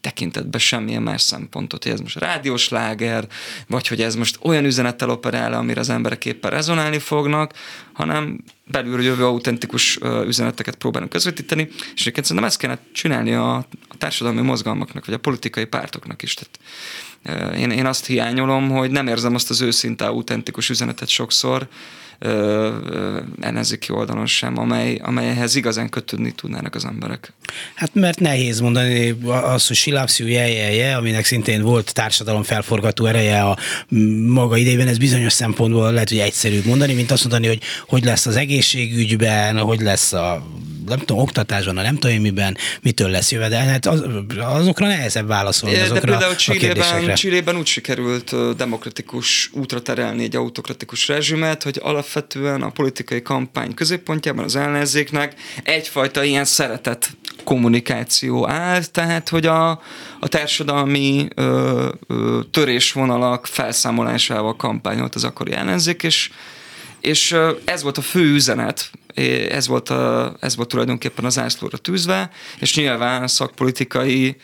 tekintetben 0.00 0.60
semmilyen 0.60 1.02
más 1.02 1.22
szempontot, 1.22 1.82
hogy 1.82 1.92
ez 1.92 2.00
most 2.00 2.18
rádiós 2.18 2.68
láger, 2.68 3.26
vagy 3.66 3.88
hogy 3.88 4.02
ez 4.02 4.14
most 4.14 4.38
olyan 4.42 4.64
üzenettel 4.64 5.10
operál, 5.10 5.52
amire 5.52 5.80
az 5.80 5.88
emberek 5.88 6.24
éppen 6.24 6.50
rezonálni 6.50 6.98
fognak, 6.98 7.52
hanem 7.92 8.44
belülről 8.64 9.04
jövő 9.04 9.24
autentikus 9.24 9.98
üzeneteket 10.26 10.76
próbálunk 10.76 11.10
közvetíteni, 11.10 11.68
és 11.94 12.00
egyébként 12.00 12.26
szerintem 12.26 12.50
ezt 12.50 12.58
kellene 12.58 12.80
csinálni 12.92 13.32
a, 13.32 13.54
a 13.88 13.96
társadalmi 13.98 14.40
mozgalmaknak, 14.40 15.06
vagy 15.06 15.14
a 15.14 15.18
politikai 15.18 15.64
pártoknak 15.64 16.22
is. 16.22 16.34
Tehát, 16.34 17.56
én, 17.56 17.70
én 17.70 17.86
azt 17.86 18.06
hiányolom, 18.06 18.68
hogy 18.68 18.90
nem 18.90 19.06
érzem 19.06 19.34
azt 19.34 19.50
az 19.50 19.60
őszinte 19.60 20.06
autentikus 20.06 20.68
üzenetet 20.68 21.08
sokszor, 21.08 21.68
ellenzéki 23.40 23.92
oldalon 23.92 24.26
sem, 24.26 24.58
amely, 24.58 25.00
amelyhez 25.02 25.54
igazán 25.54 25.88
kötődni 25.88 26.32
tudnának 26.32 26.74
az 26.74 26.84
emberek. 26.84 27.32
Hát 27.74 27.94
mert 27.94 28.20
nehéz 28.20 28.60
mondani 28.60 29.18
az, 29.24 29.66
hogy 29.66 29.76
silápsziú 29.76 30.26
jeljelje, 30.26 30.96
aminek 30.96 31.24
szintén 31.24 31.62
volt 31.62 31.94
társadalom 31.94 32.42
felforgató 32.42 33.06
ereje 33.06 33.42
a 33.42 33.56
maga 34.26 34.56
idejében, 34.56 34.88
ez 34.88 34.98
bizonyos 34.98 35.32
szempontból 35.32 35.92
lehet, 35.92 36.08
hogy 36.08 36.18
egyszerűbb 36.18 36.64
mondani, 36.64 36.94
mint 36.94 37.10
azt 37.10 37.22
mondani, 37.22 37.46
hogy 37.46 37.60
hogy 37.86 38.04
lesz 38.04 38.26
az 38.26 38.36
egészségügyben, 38.36 39.58
hogy 39.58 39.80
lesz 39.80 40.12
a 40.12 40.46
nem 40.88 40.98
tudom, 40.98 41.18
oktatásban, 41.22 41.76
a 41.76 41.82
nem 41.82 41.96
tudom 41.96 42.16
miben, 42.16 42.56
mitől 42.82 43.10
lesz 43.10 43.32
jövedelme, 43.32 43.70
hát 43.70 43.86
az, 43.86 44.04
azokra 44.38 44.86
nehezebb 44.86 45.26
válaszolni. 45.26 45.76
Azokra 45.76 46.00
De 46.00 46.06
például 46.06 46.34
Csillében, 46.34 47.14
Csillében 47.14 47.56
úgy 47.56 47.66
sikerült 47.66 48.56
demokratikus 48.56 49.50
útra 49.52 49.82
terelni 49.82 50.22
egy 50.22 50.36
autokratikus 50.36 51.08
rezsimet, 51.08 51.62
hogy 51.62 51.78
alapvetően 51.82 52.62
a 52.62 52.70
politikai 52.70 53.22
kampány 53.22 53.74
középpontjában 53.74 54.44
az 54.44 54.56
ellenzéknek 54.56 55.34
egyfajta 55.62 56.24
ilyen 56.24 56.44
szeretet 56.44 57.10
kommunikáció 57.44 58.48
áll, 58.48 58.84
tehát 58.84 59.28
hogy 59.28 59.46
a, 59.46 59.70
a 60.20 60.28
társadalmi 60.28 61.28
ö, 61.34 61.88
ö, 62.06 62.40
törésvonalak 62.50 63.46
felszámolásával 63.46 64.56
kampányolt 64.56 65.14
az 65.14 65.24
akkori 65.24 65.52
ellenzék, 65.52 66.02
és 66.02 66.30
és 67.00 67.36
ez 67.64 67.82
volt 67.82 67.98
a 67.98 68.02
fő 68.02 68.32
üzenet, 68.32 68.90
ez 69.50 69.66
volt, 69.66 69.88
a, 69.88 70.36
ez 70.40 70.56
volt 70.56 70.68
tulajdonképpen 70.68 71.24
az 71.24 71.38
ászlóra 71.38 71.76
tűzve, 71.76 72.30
és 72.60 72.76
nyilván 72.76 73.28
szakpolitikai 73.28 74.36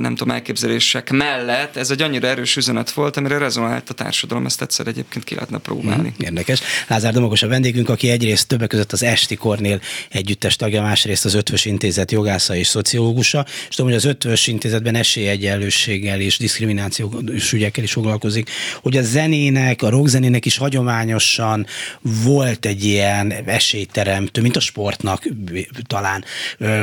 nem 0.00 0.14
tudom, 0.14 0.34
elképzelések 0.34 1.10
mellett 1.10 1.76
ez 1.76 1.90
egy 1.90 2.02
annyira 2.02 2.26
erős 2.26 2.56
üzenet 2.56 2.90
volt, 2.90 3.16
amire 3.16 3.38
rezonált 3.38 3.90
a 3.90 3.94
társadalom, 3.94 4.46
ezt 4.46 4.62
egyszer 4.62 4.86
egyébként 4.86 5.24
ki 5.24 5.34
lehetne 5.34 5.58
próbálni. 5.58 6.08
Mm, 6.08 6.24
érdekes. 6.24 6.60
Lázár 6.88 7.12
Domokos 7.12 7.42
a 7.42 7.48
vendégünk, 7.48 7.88
aki 7.88 8.10
egyrészt 8.10 8.48
többek 8.48 8.68
között 8.68 8.92
az 8.92 9.02
Esti 9.02 9.36
Kornél 9.36 9.80
együttes 10.08 10.56
tagja, 10.56 10.82
másrészt 10.82 11.24
az 11.24 11.34
Ötvös 11.34 11.64
Intézet 11.64 12.10
jogásza 12.10 12.54
és 12.54 12.66
szociológusa, 12.66 13.46
és 13.68 13.74
tudom, 13.74 13.90
hogy 13.90 14.00
az 14.00 14.04
Ötvös 14.04 14.46
Intézetben 14.46 14.94
esélyegyenlőséggel 14.94 16.20
és 16.20 16.38
diszkriminációs 16.38 17.52
ügyekkel 17.52 17.84
is 17.84 17.92
foglalkozik, 17.92 18.50
hogy 18.82 18.96
a 18.96 19.02
zenének, 19.02 19.82
a 19.82 19.90
rockzenének 19.90 20.46
is 20.46 20.56
hagyományosan 20.56 21.66
volt 22.02 22.66
egy 22.66 22.84
ilyen 22.84 23.34
esélyteremtő, 23.70 24.40
mint 24.40 24.56
a 24.56 24.60
sportnak 24.60 25.28
talán 25.86 26.24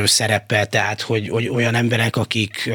szerepe, 0.06 0.66
tehát 0.66 1.02
hogy, 1.02 1.30
hogy 1.30 1.48
olyan 1.48 1.76
emberek, 1.76 2.16
akik 2.16 2.70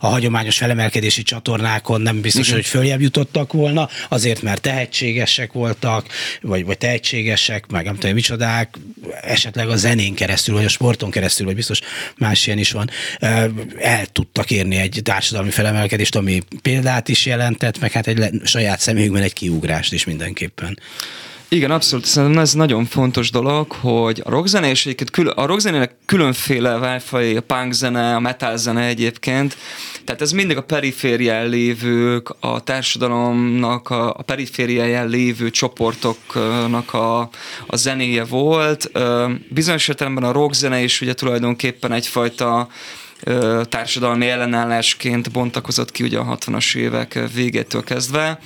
a 0.00 0.06
hagyományos 0.06 0.56
felemelkedési 0.56 1.22
csatornákon 1.22 2.00
nem 2.00 2.20
biztos, 2.20 2.52
hogy 2.52 2.66
följebb 2.66 3.00
jutottak 3.00 3.52
volna, 3.52 3.88
azért 4.08 4.42
mert 4.42 4.60
tehetségesek 4.60 5.52
voltak, 5.52 6.06
vagy, 6.40 6.64
vagy 6.64 6.78
tehetségesek, 6.78 7.66
meg 7.66 7.84
nem 7.84 7.94
tudom, 7.94 8.14
micsodák, 8.14 8.78
esetleg 9.22 9.68
a 9.68 9.76
zenén 9.76 10.14
keresztül, 10.14 10.54
vagy 10.54 10.64
a 10.64 10.68
sporton 10.68 11.10
keresztül, 11.10 11.46
vagy 11.46 11.54
biztos 11.54 11.80
más 12.16 12.46
ilyen 12.46 12.58
is 12.58 12.72
van, 12.72 12.90
el 13.78 14.06
tudtak 14.12 14.50
érni 14.50 14.76
egy 14.76 15.00
társadalmi 15.02 15.50
felemelkedést, 15.50 16.16
ami 16.16 16.42
példát 16.62 17.08
is 17.08 17.26
jelentett, 17.26 17.78
meg 17.78 17.92
hát 17.92 18.06
egy 18.06 18.30
saját 18.44 18.80
személyükben 18.80 19.22
egy 19.22 19.32
kiugrást 19.32 19.92
is 19.92 20.04
mindenképpen. 20.04 20.78
Igen, 21.48 21.70
abszolút. 21.70 22.04
Szerintem 22.04 22.42
ez 22.42 22.52
nagyon 22.52 22.84
fontos 22.84 23.30
dolog, 23.30 23.72
hogy 23.72 24.22
a 24.24 24.30
rockzene 24.30 24.70
és 24.70 24.86
egyébként 24.86 25.28
a 25.28 25.46
rockzenének 25.46 25.94
különféle 26.06 26.78
válfai, 26.78 27.36
a 27.36 27.40
punk 27.40 27.72
zene, 27.72 28.14
a 28.14 28.20
metal 28.20 28.56
zene 28.56 28.86
egyébként, 28.86 29.56
tehát 30.04 30.20
ez 30.20 30.32
mindig 30.32 30.56
a 30.56 30.62
periférián 30.62 31.48
lévők, 31.48 32.34
a 32.40 32.60
társadalomnak, 32.60 33.90
a, 33.90 34.08
a 34.08 34.22
perifériáján 34.22 35.08
lévő 35.08 35.50
csoportoknak 35.50 36.94
a, 36.94 37.20
a 37.66 37.76
zenéje 37.76 38.24
volt. 38.24 38.90
Bizonyos 39.48 39.88
értelemben 39.88 40.24
a 40.24 40.32
rockzene 40.32 40.82
is 40.82 41.00
ugye 41.00 41.14
tulajdonképpen 41.14 41.92
egyfajta 41.92 42.68
társadalmi 43.62 44.28
ellenállásként 44.28 45.32
bontakozott 45.32 45.90
ki 45.90 46.02
ugye 46.02 46.18
a 46.18 46.36
60-as 46.36 46.76
évek 46.76 47.18
végétől 47.34 47.84
kezdve. 47.84 48.38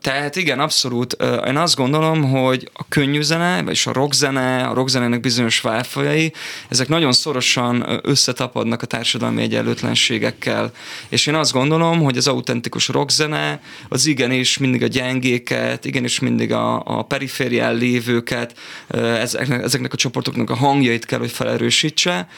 Tehát 0.00 0.36
igen, 0.36 0.60
abszolút. 0.60 1.16
Én 1.46 1.56
azt 1.56 1.76
gondolom, 1.76 2.30
hogy 2.30 2.70
a 2.72 2.88
könnyű 2.88 3.20
zene, 3.20 3.62
vagyis 3.62 3.86
a 3.86 3.92
rockzene, 3.92 4.62
a 4.62 4.74
rockzenének 4.74 5.20
bizonyos 5.20 5.60
válfajai, 5.60 6.32
ezek 6.68 6.88
nagyon 6.88 7.12
szorosan 7.12 8.00
összetapadnak 8.02 8.82
a 8.82 8.86
társadalmi 8.86 9.42
egyenlőtlenségekkel. 9.42 10.72
És 11.08 11.26
én 11.26 11.34
azt 11.34 11.52
gondolom, 11.52 12.02
hogy 12.02 12.16
az 12.16 12.26
autentikus 12.28 12.88
rockzene 12.88 13.60
az 13.88 14.06
igenis 14.06 14.58
mindig 14.58 14.82
a 14.82 14.86
gyengéket, 14.86 15.84
igenis 15.84 16.18
mindig 16.18 16.52
a, 16.52 16.82
a 16.84 17.02
periférián 17.02 17.74
lévőket, 17.74 18.58
ezeknek, 18.94 19.62
ezeknek 19.62 19.92
a 19.92 19.96
csoportoknak 19.96 20.50
a 20.50 20.56
hangjait 20.56 21.06
kell, 21.06 21.18
hogy 21.18 21.30
felerősítse 21.30 22.28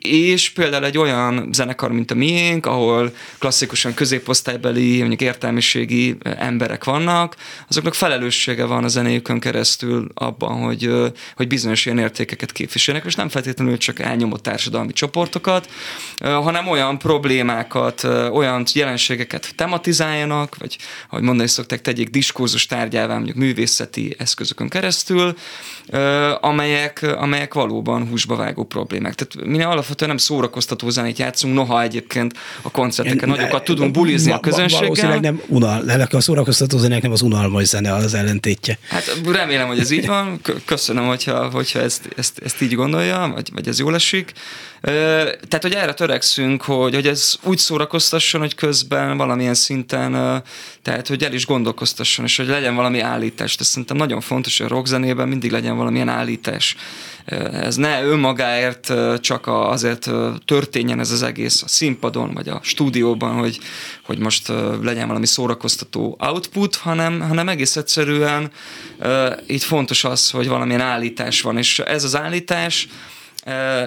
és 0.00 0.50
például 0.50 0.84
egy 0.84 0.98
olyan 0.98 1.48
zenekar, 1.52 1.92
mint 1.92 2.10
a 2.10 2.14
miénk, 2.14 2.66
ahol 2.66 3.12
klasszikusan 3.38 3.94
középosztálybeli, 3.94 4.98
mondjuk 4.98 5.20
értelmiségi 5.20 6.16
emberek 6.22 6.84
vannak, 6.84 7.36
azoknak 7.68 7.94
felelőssége 7.94 8.64
van 8.64 8.84
a 8.84 8.88
zenéjükön 8.88 9.40
keresztül 9.40 10.08
abban, 10.14 10.62
hogy, 10.62 10.90
hogy 11.36 11.46
bizonyos 11.46 11.86
ilyen 11.86 11.98
értékeket 11.98 12.52
képviselnek, 12.52 13.04
és 13.04 13.14
nem 13.14 13.28
feltétlenül 13.28 13.78
csak 13.78 13.98
elnyomott 13.98 14.42
társadalmi 14.42 14.92
csoportokat, 14.92 15.70
hanem 16.18 16.68
olyan 16.68 16.98
problémákat, 16.98 18.04
olyan 18.32 18.64
jelenségeket 18.74 19.52
tematizáljanak, 19.56 20.56
vagy 20.58 20.76
ahogy 21.10 21.22
mondani 21.22 21.48
szokták, 21.48 21.80
tegyék 21.80 22.08
diskurzus 22.08 22.66
tárgyává, 22.66 23.14
mondjuk 23.14 23.36
művészeti 23.36 24.14
eszközökön 24.18 24.68
keresztül, 24.68 25.36
amelyek, 26.40 27.02
amelyek 27.02 27.54
valóban 27.54 28.08
húsba 28.08 28.36
vágó 28.36 28.64
problémák. 28.64 29.14
Tehát 29.14 29.48
mi 29.48 29.56
alapvetően 29.88 30.10
nem 30.10 30.18
szórakoztató 30.18 30.90
zenét 30.90 31.18
játszunk, 31.18 31.54
noha 31.54 31.82
egyébként 31.82 32.34
a 32.62 32.70
koncerteken 32.70 33.28
nagyokat 33.28 33.64
tudunk 33.64 33.92
bulizni 33.92 34.32
a 34.32 34.40
közönséggel. 34.40 34.80
Valószínűleg 34.80 35.20
nem 35.20 35.40
unal, 35.46 36.08
a 36.10 36.20
szórakoztató 36.20 36.78
zenék 36.78 37.02
nem 37.02 37.12
az 37.12 37.22
unalmas 37.22 37.64
zene 37.64 37.94
az 37.94 38.14
ellentétje. 38.14 38.78
Hát 38.88 39.20
remélem, 39.26 39.66
hogy 39.66 39.78
ez 39.78 39.90
így 39.90 40.06
van. 40.06 40.40
Köszönöm, 40.64 41.06
hogyha, 41.06 41.50
hogyha 41.50 41.80
ezt, 41.80 42.08
ezt, 42.16 42.38
ezt 42.44 42.62
így 42.62 42.74
gondolja, 42.74 43.30
vagy, 43.34 43.50
vagy 43.54 43.68
ez 43.68 43.78
jól 43.78 43.94
esik. 43.94 44.32
Tehát, 44.80 45.62
hogy 45.62 45.72
erre 45.72 45.94
törekszünk, 45.94 46.62
hogy, 46.62 46.94
hogy 46.94 47.06
ez 47.06 47.34
úgy 47.42 47.58
szórakoztasson, 47.58 48.40
hogy 48.40 48.54
közben 48.54 49.16
valamilyen 49.16 49.54
szinten, 49.54 50.42
tehát, 50.82 51.08
hogy 51.08 51.22
el 51.22 51.32
is 51.32 51.46
gondolkoztasson, 51.46 52.24
és 52.24 52.36
hogy 52.36 52.46
legyen 52.46 52.74
valami 52.74 53.00
állítás. 53.00 53.56
Ez 53.58 53.66
szerintem 53.66 53.96
nagyon 53.96 54.20
fontos, 54.20 54.58
hogy 54.58 54.66
a 54.66 54.74
rockzenében 54.74 55.28
mindig 55.28 55.50
legyen 55.50 55.76
valamilyen 55.76 56.08
állítás. 56.08 56.76
Ez 57.52 57.76
ne 57.76 58.02
önmagáért 58.02 58.92
csak 59.20 59.46
azért 59.46 60.10
történjen 60.44 61.00
ez 61.00 61.10
az 61.10 61.22
egész 61.22 61.62
a 61.62 61.68
színpadon, 61.68 62.34
vagy 62.34 62.48
a 62.48 62.60
stúdióban, 62.62 63.34
hogy, 63.34 63.58
hogy 64.04 64.18
most 64.18 64.48
legyen 64.82 65.06
valami 65.06 65.26
szórakoztató 65.26 66.16
output, 66.20 66.76
hanem, 66.76 67.20
hanem 67.20 67.48
egész 67.48 67.76
egyszerűen 67.76 68.50
itt 69.46 69.62
fontos 69.62 70.04
az, 70.04 70.30
hogy 70.30 70.48
valamilyen 70.48 70.80
állítás 70.80 71.40
van, 71.40 71.58
és 71.58 71.78
ez 71.78 72.04
az 72.04 72.16
állítás, 72.16 72.88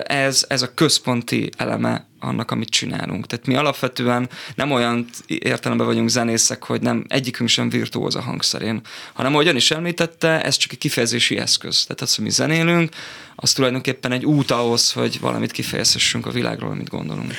ez, 0.03 0.45
ez 0.47 0.61
a 0.61 0.73
központi 0.73 1.49
eleme 1.57 2.09
annak, 2.23 2.51
amit 2.51 2.69
csinálunk. 2.69 3.27
Tehát 3.27 3.45
mi 3.45 3.55
alapvetően 3.55 4.29
nem 4.55 4.71
olyan 4.71 5.05
értelemben 5.27 5.87
vagyunk 5.87 6.09
zenészek, 6.09 6.63
hogy 6.63 6.81
nem 6.81 7.05
egyikünk 7.07 7.49
sem 7.49 7.69
virtuóz 7.69 8.15
a 8.15 8.21
hangszerén, 8.21 8.81
hanem 9.13 9.33
ahogyan 9.33 9.55
is 9.55 9.71
említette, 9.71 10.43
ez 10.43 10.57
csak 10.57 10.71
egy 10.71 10.77
kifejezési 10.77 11.37
eszköz. 11.37 11.83
Tehát 11.83 12.01
az, 12.01 12.15
hogy 12.15 12.25
mi 12.25 12.31
zenélünk, 12.31 12.95
az 13.35 13.53
tulajdonképpen 13.53 14.11
egy 14.11 14.25
út 14.25 14.51
ahhoz, 14.51 14.91
hogy 14.91 15.19
valamit 15.19 15.51
kifejezhessünk 15.51 16.25
a 16.25 16.31
világról, 16.31 16.71
amit 16.71 16.89
gondolunk. 16.89 17.33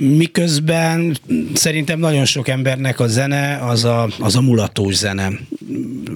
Miközben 0.00 1.18
szerintem 1.54 1.98
nagyon 1.98 2.24
sok 2.24 2.48
embernek 2.48 3.00
a 3.00 3.06
zene 3.06 3.56
az 3.56 3.84
a, 3.84 4.08
az 4.18 4.36
a 4.36 4.40
mulatós 4.40 4.94
zene. 4.94 5.30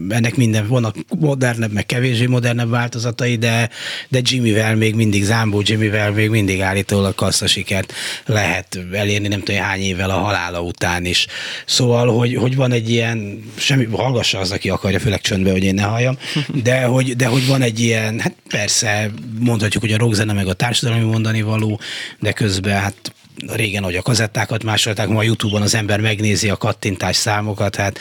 Ennek 0.09 0.37
minden, 0.37 0.68
vannak 0.68 0.97
modernebb, 1.18 1.73
meg 1.73 1.87
kevésbé 1.87 2.27
modernebb 2.27 2.71
változatai, 2.71 3.37
de, 3.37 3.71
de 4.09 4.21
Jimmyvel 4.23 4.77
még 4.77 4.95
mindig, 4.95 5.25
Zámbó 5.25 5.62
Jimmyvel 5.64 6.11
még 6.11 6.31
mindig 6.31 6.61
állítólag 6.61 7.14
kassza 7.14 7.47
sikert 7.47 7.92
lehet 8.27 8.79
elérni, 8.92 9.29
nem 9.29 9.42
tudom 9.42 9.61
hány 9.61 9.81
évvel 9.81 10.11
a 10.11 10.18
halála 10.18 10.61
után 10.61 11.05
is. 11.05 11.27
Szóval, 11.66 12.16
hogy, 12.18 12.35
hogy 12.35 12.57
van 12.57 12.73
egy 12.73 12.90
ilyen, 12.90 13.42
semmi, 13.57 13.88
hallgassa 13.92 14.38
az, 14.38 14.51
aki 14.51 14.68
akarja, 14.68 15.01
főleg 15.01 15.21
csöndbe, 15.21 15.51
hogy 15.51 15.64
én 15.64 15.75
ne 15.75 15.83
halljam, 15.83 16.18
de 16.62 16.83
hogy, 16.83 17.16
de 17.16 17.27
hogy 17.27 17.47
van 17.47 17.62
egy 17.62 17.81
ilyen, 17.81 18.21
hát 18.21 18.35
persze 18.49 19.11
mondhatjuk, 19.38 19.83
hogy 19.83 19.92
a 19.92 19.99
rockzene 19.99 20.33
meg 20.33 20.47
a 20.47 20.53
társadalmi 20.53 21.05
mondani 21.05 21.42
való, 21.42 21.81
de 22.21 22.33
közben 22.33 22.81
hát 22.81 23.12
régen, 23.47 23.83
hogy 23.83 23.97
a 23.97 24.03
kazettákat 24.03 24.64
másolták, 24.64 25.09
ma 25.09 25.18
a 25.18 25.23
Youtube-on 25.23 25.62
az 25.62 25.75
ember 25.75 26.01
megnézi 26.01 26.49
a 26.49 26.57
kattintás 26.57 27.16
számokat, 27.16 27.77
hát 27.77 27.99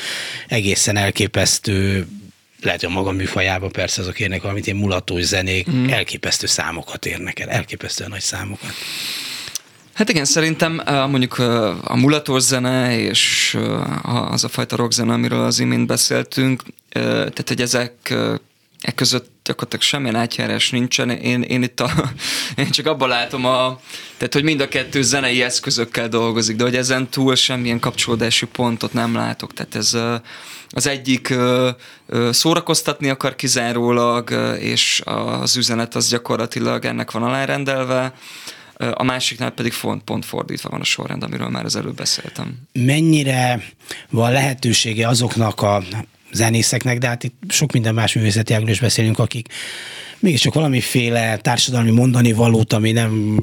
egészen 0.48 0.98
elképesztő 0.98 2.08
lehet, 2.62 2.82
hogy 2.82 2.90
a 2.90 2.94
maga 2.94 3.12
műfajában 3.12 3.72
persze 3.72 4.02
azok 4.02 4.20
érnek 4.20 4.42
valamit, 4.42 4.66
ilyen 4.66 4.78
mulatós 4.78 5.24
zenék, 5.24 5.72
mm. 5.72 5.90
elképesztő 5.90 6.48
számokat 6.48 7.06
érnek 7.06 7.40
el, 7.40 7.50
elképesztően 7.50 8.10
nagy 8.10 8.22
számokat. 8.22 8.74
Hát 9.94 10.10
igen, 10.10 10.26
szerintem 10.26 10.82
mondjuk 11.10 11.38
a 11.84 11.96
mulatós 11.96 12.42
zene 12.42 13.00
és 13.00 13.58
az 14.04 14.44
a 14.44 14.48
fajta 14.48 14.76
rockzene, 14.76 15.14
amiről 15.14 15.44
az 15.44 15.60
imént 15.60 15.88
beszéltünk, 15.88 16.64
tehát 16.90 17.48
hogy 17.48 17.62
ezek 17.62 17.94
e 18.82 18.92
között 18.96 19.31
gyakorlatilag 19.52 19.86
semmilyen 19.86 20.16
átjárás 20.16 20.70
nincsen. 20.70 21.10
Én, 21.10 21.42
én 21.42 21.64
itt 21.64 21.80
a, 21.80 21.92
én 22.56 22.70
csak 22.70 22.86
abban 22.86 23.10
látom, 23.10 23.46
a, 23.46 23.80
tehát, 24.18 24.34
hogy 24.34 24.44
mind 24.44 24.62
a 24.62 24.68
kettő 24.68 25.02
zenei 25.02 25.42
eszközökkel 25.42 26.08
dolgozik, 26.08 26.56
de 26.56 26.64
hogy 26.64 26.76
ezen 26.76 27.10
túl 27.10 27.36
semmilyen 27.36 27.80
kapcsolódási 27.80 28.46
pontot 28.46 28.94
nem 28.94 29.16
látok. 29.16 29.54
Tehát 29.54 29.76
ez 29.76 29.98
az 30.70 30.88
egyik 30.88 31.34
szórakoztatni 32.30 33.10
akar 33.10 33.36
kizárólag, 33.36 34.32
és 34.60 35.02
az 35.06 35.58
üzenet 35.58 35.96
az 35.96 36.10
gyakorlatilag 36.10 36.86
ennek 36.86 37.12
van 37.12 37.24
alárendelve 37.24 38.14
a 38.94 39.04
másiknál 39.04 39.50
pedig 39.52 39.74
pont, 39.82 40.04
pont 40.04 40.26
fordítva 40.26 40.70
van 40.70 40.80
a 40.80 40.84
sorrend, 40.84 41.24
amiről 41.24 41.50
már 41.50 41.66
az 41.66 41.76
előbb 41.76 41.96
beszéltem. 41.96 42.56
Mennyire 42.74 43.64
van 44.10 44.32
lehetősége 44.32 45.08
azoknak 45.08 45.62
a 45.62 45.84
zenészeknek, 46.32 46.98
de 46.98 47.08
hát 47.08 47.24
itt 47.24 47.42
sok 47.48 47.72
minden 47.72 47.94
más 47.94 48.14
művészeti 48.14 48.54
ágról 48.54 48.70
is 48.70 48.80
beszélünk, 48.80 49.20
akik 49.20 49.48
mégiscsak 50.22 50.54
valamiféle 50.54 51.38
társadalmi 51.38 51.92
mondani 51.92 52.32
valót, 52.32 52.74
ami 52.74 52.92
nem 52.92 53.40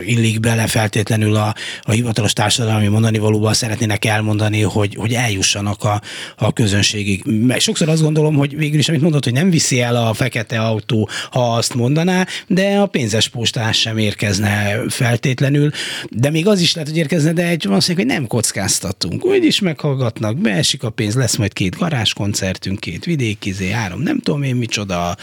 illik 0.00 0.40
bele 0.40 0.66
feltétlenül 0.66 1.36
a, 1.36 1.54
a 1.82 1.90
hivatalos 1.90 2.32
társadalmi 2.32 2.86
mondani 2.86 3.18
valóban 3.18 3.54
szeretnének 3.54 4.04
elmondani, 4.04 4.60
hogy, 4.60 4.94
hogy 4.94 5.12
eljussanak 5.12 5.84
a, 5.84 6.00
a 6.36 6.52
közönségig. 6.52 7.24
Sokszor 7.58 7.88
azt 7.88 8.02
gondolom, 8.02 8.36
hogy 8.36 8.56
végül 8.56 8.78
is, 8.78 8.88
amit 8.88 9.00
mondod, 9.00 9.24
hogy 9.24 9.32
nem 9.32 9.50
viszi 9.50 9.80
el 9.80 9.96
a 9.96 10.14
fekete 10.14 10.60
autó, 10.60 11.08
ha 11.30 11.54
azt 11.54 11.74
mondaná, 11.74 12.26
de 12.46 12.78
a 12.78 12.86
pénzes 12.86 13.28
postás 13.28 13.80
sem 13.80 13.98
érkezne 13.98 14.80
feltétlenül, 14.88 15.70
de 16.10 16.30
még 16.30 16.46
az 16.46 16.60
is 16.60 16.74
lehet, 16.74 16.88
hogy 16.88 16.98
érkezne, 16.98 17.32
de 17.32 17.46
egy 17.46 17.66
van 17.66 17.80
hogy 17.94 18.06
nem 18.06 18.26
kockáztatunk. 18.26 19.24
Úgy 19.24 19.44
is 19.44 19.60
meghallgatnak, 19.60 20.36
beesik 20.36 20.82
a 20.82 20.90
pénz, 20.90 21.14
lesz 21.14 21.36
majd 21.36 21.52
két 21.52 21.76
garázskoncertünk, 21.76 22.80
két 22.80 23.04
vidékizé, 23.04 23.70
három, 23.70 24.02
nem 24.02 24.18
tudom 24.18 24.42
én 24.42 24.56
micsoda, 24.56 25.16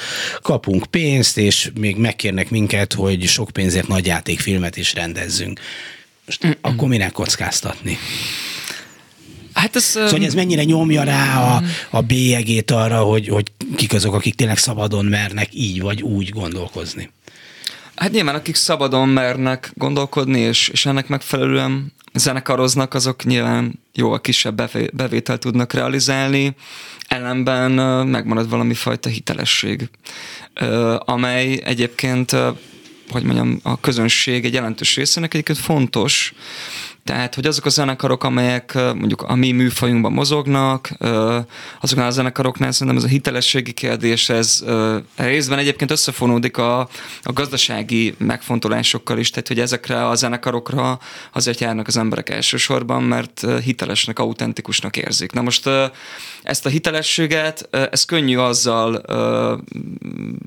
kapunk 0.48 0.86
pénzt, 0.86 1.38
és 1.38 1.72
még 1.80 1.96
megkérnek 1.96 2.50
minket, 2.50 2.94
hogy 2.94 3.24
sok 3.24 3.50
pénzért 3.50 3.88
nagy 3.88 4.06
játékfilmet 4.06 4.78
is 4.78 4.94
rendezzünk. 4.94 5.60
Most 6.26 6.46
Mm-mm. 6.46 6.56
akkor 6.62 6.88
minek 6.88 7.12
kockáztatni? 7.12 7.98
Hát 9.54 9.76
ez, 9.76 9.84
szóval 9.84 10.24
ez 10.24 10.34
mennyire 10.34 10.64
nyomja 10.64 11.04
rá 11.04 11.42
a, 11.42 11.62
a 11.90 12.02
bélyegét 12.02 12.72
arra, 12.72 13.00
hogy, 13.00 13.28
hogy 13.28 13.52
kik 13.76 13.94
azok, 13.94 14.14
akik 14.14 14.36
tényleg 14.36 14.58
szabadon 14.58 15.06
mernek 15.06 15.50
így 15.52 15.82
vagy 15.82 16.02
úgy 16.02 16.30
gondolkozni? 16.30 17.10
Hát 17.96 18.12
nyilván 18.12 18.36
akik 18.36 18.56
szabadon 18.56 19.10
mernek 19.10 19.72
gondolkodni, 19.74 20.40
és, 20.40 20.68
és 20.68 20.86
ennek 20.86 21.08
megfelelően 21.08 21.94
zenekaroznak, 22.14 22.94
azok 22.94 23.24
nyilván 23.24 23.80
jóval 23.98 24.22
kisebb 24.22 24.70
bevételt 24.94 25.40
tudnak 25.40 25.74
realizálni, 25.74 26.56
ellenben 27.08 27.72
megmarad 28.08 28.50
valami 28.50 28.74
fajta 28.74 29.10
hitelesség, 29.10 29.90
amely 31.00 31.62
egyébként 31.64 32.36
hogy 33.10 33.24
mondjam, 33.24 33.60
a 33.64 33.80
közönség 33.80 34.46
egy 34.46 34.54
jelentős 34.54 34.96
részének 34.96 35.34
egyébként 35.34 35.58
fontos, 35.58 36.34
tehát, 37.08 37.36
hogy 37.36 37.46
azok 37.46 37.66
a 37.66 37.70
zenekarok, 37.70 38.24
amelyek 38.24 38.74
mondjuk 38.74 39.22
a 39.22 39.36
mi 39.36 39.52
műfajunkban 39.52 40.12
mozognak, 40.12 40.90
azoknál 41.82 42.08
a 42.08 42.12
zenekaroknál 42.12 42.72
szerintem 42.72 42.98
ez 42.98 43.04
a 43.04 43.08
hitelességi 43.08 43.72
kérdés, 43.72 44.30
ez 44.30 44.64
részben 45.16 45.60
egyébként 45.60 45.92
összefonódik 45.92 46.58
a, 46.58 46.80
a 47.24 47.34
gazdasági 47.34 48.16
megfontolásokkal 48.18 49.18
is, 49.18 49.30
tehát 49.30 49.48
hogy 49.48 49.60
ezekre 49.60 50.08
a 50.08 50.16
zenekarokra 50.16 51.00
azért 51.34 51.60
járnak 51.60 51.88
az 51.88 51.98
emberek 51.98 52.30
elsősorban, 52.30 53.04
mert 53.04 53.46
hitelesnek, 53.64 54.20
autentikusnak 54.20 54.98
érzik. 54.98 55.32
Na 55.32 55.42
most 55.42 55.70
ezt 56.44 56.66
a 56.66 56.70
hitelességet, 56.70 57.70
ez 57.92 58.06
könnyű 58.06 58.38
azzal 58.38 59.04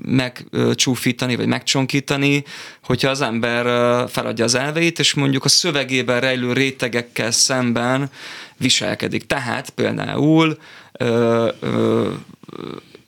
megcsúfítani, 0.05 1.35
vagy 1.35 1.47
megcsonkítani, 1.47 2.43
hogyha 2.83 3.09
az 3.09 3.21
ember 3.21 3.65
feladja 4.09 4.43
az 4.43 4.55
elveit, 4.55 4.99
és 4.99 5.13
mondjuk 5.13 5.45
a 5.45 5.49
szövegében 5.49 6.19
rejlő 6.19 6.50
rétegekkel 6.53 7.31
szemben 7.31 8.09
viselkedik. 8.57 9.25
Tehát 9.25 9.69
például 9.69 10.57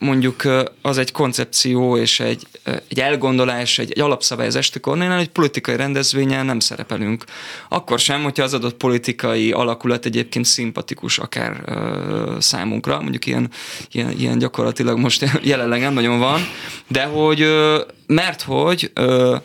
mondjuk 0.04 0.42
az 0.82 0.98
egy 0.98 1.12
koncepció 1.12 1.96
és 1.96 2.20
egy, 2.20 2.46
egy 2.88 3.00
elgondolás, 3.00 3.78
egy, 3.78 3.90
egy 3.90 4.00
alapszabály 4.00 4.46
az 4.46 4.56
esti 4.56 4.80
kornénál, 4.80 5.18
egy 5.18 5.28
politikai 5.28 5.76
rendezvényen 5.76 6.46
nem 6.46 6.58
szerepelünk. 6.58 7.24
Akkor 7.68 7.98
sem, 7.98 8.22
hogyha 8.22 8.42
az 8.42 8.54
adott 8.54 8.74
politikai 8.74 9.52
alakulat 9.52 10.04
egyébként 10.04 10.44
szimpatikus 10.44 11.18
akár 11.18 11.62
ö, 11.66 12.36
számunkra, 12.38 13.00
mondjuk 13.00 13.26
ilyen, 13.26 13.50
ilyen, 13.90 14.10
ilyen 14.10 14.38
gyakorlatilag 14.38 14.98
most 14.98 15.26
jelenleg 15.42 15.80
nem 15.80 15.94
nagyon 15.94 16.18
van, 16.18 16.40
de 16.88 17.04
hogy 17.04 17.40
ö, 17.40 17.80
mert 18.06 18.42
hogy 18.42 18.90
ö, 18.94 19.36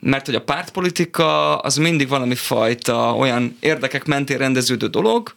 mert 0.00 0.26
hogy 0.26 0.34
a 0.34 0.42
pártpolitika 0.42 1.58
az 1.58 1.76
mindig 1.76 2.08
valami 2.08 2.34
fajta 2.34 3.14
olyan 3.14 3.56
érdekek 3.60 4.04
mentén 4.04 4.38
rendeződő 4.38 4.86
dolog, 4.86 5.34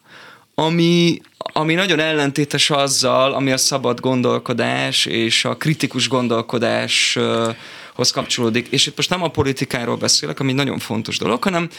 ami, 0.55 1.21
ami 1.37 1.73
nagyon 1.73 1.99
ellentétes 1.99 2.69
azzal, 2.69 3.33
ami 3.33 3.51
a 3.51 3.57
szabad 3.57 3.99
gondolkodás 3.99 5.05
és 5.05 5.45
a 5.45 5.57
kritikus 5.57 6.09
gondolkodáshoz 6.09 8.11
kapcsolódik. 8.11 8.67
És 8.67 8.87
itt 8.87 8.95
most 8.95 9.09
nem 9.09 9.23
a 9.23 9.27
politikáról 9.27 9.95
beszélek, 9.95 10.39
ami 10.39 10.53
nagyon 10.53 10.79
fontos 10.79 11.17
dolog, 11.17 11.43
hanem 11.43 11.69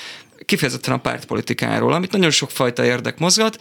kifejezetten 0.45 0.95
a 0.95 0.99
pártpolitikáról, 0.99 1.93
amit 1.93 2.13
nagyon 2.13 2.31
sokfajta 2.31 2.85
érdek 2.85 3.19
mozgat, 3.19 3.59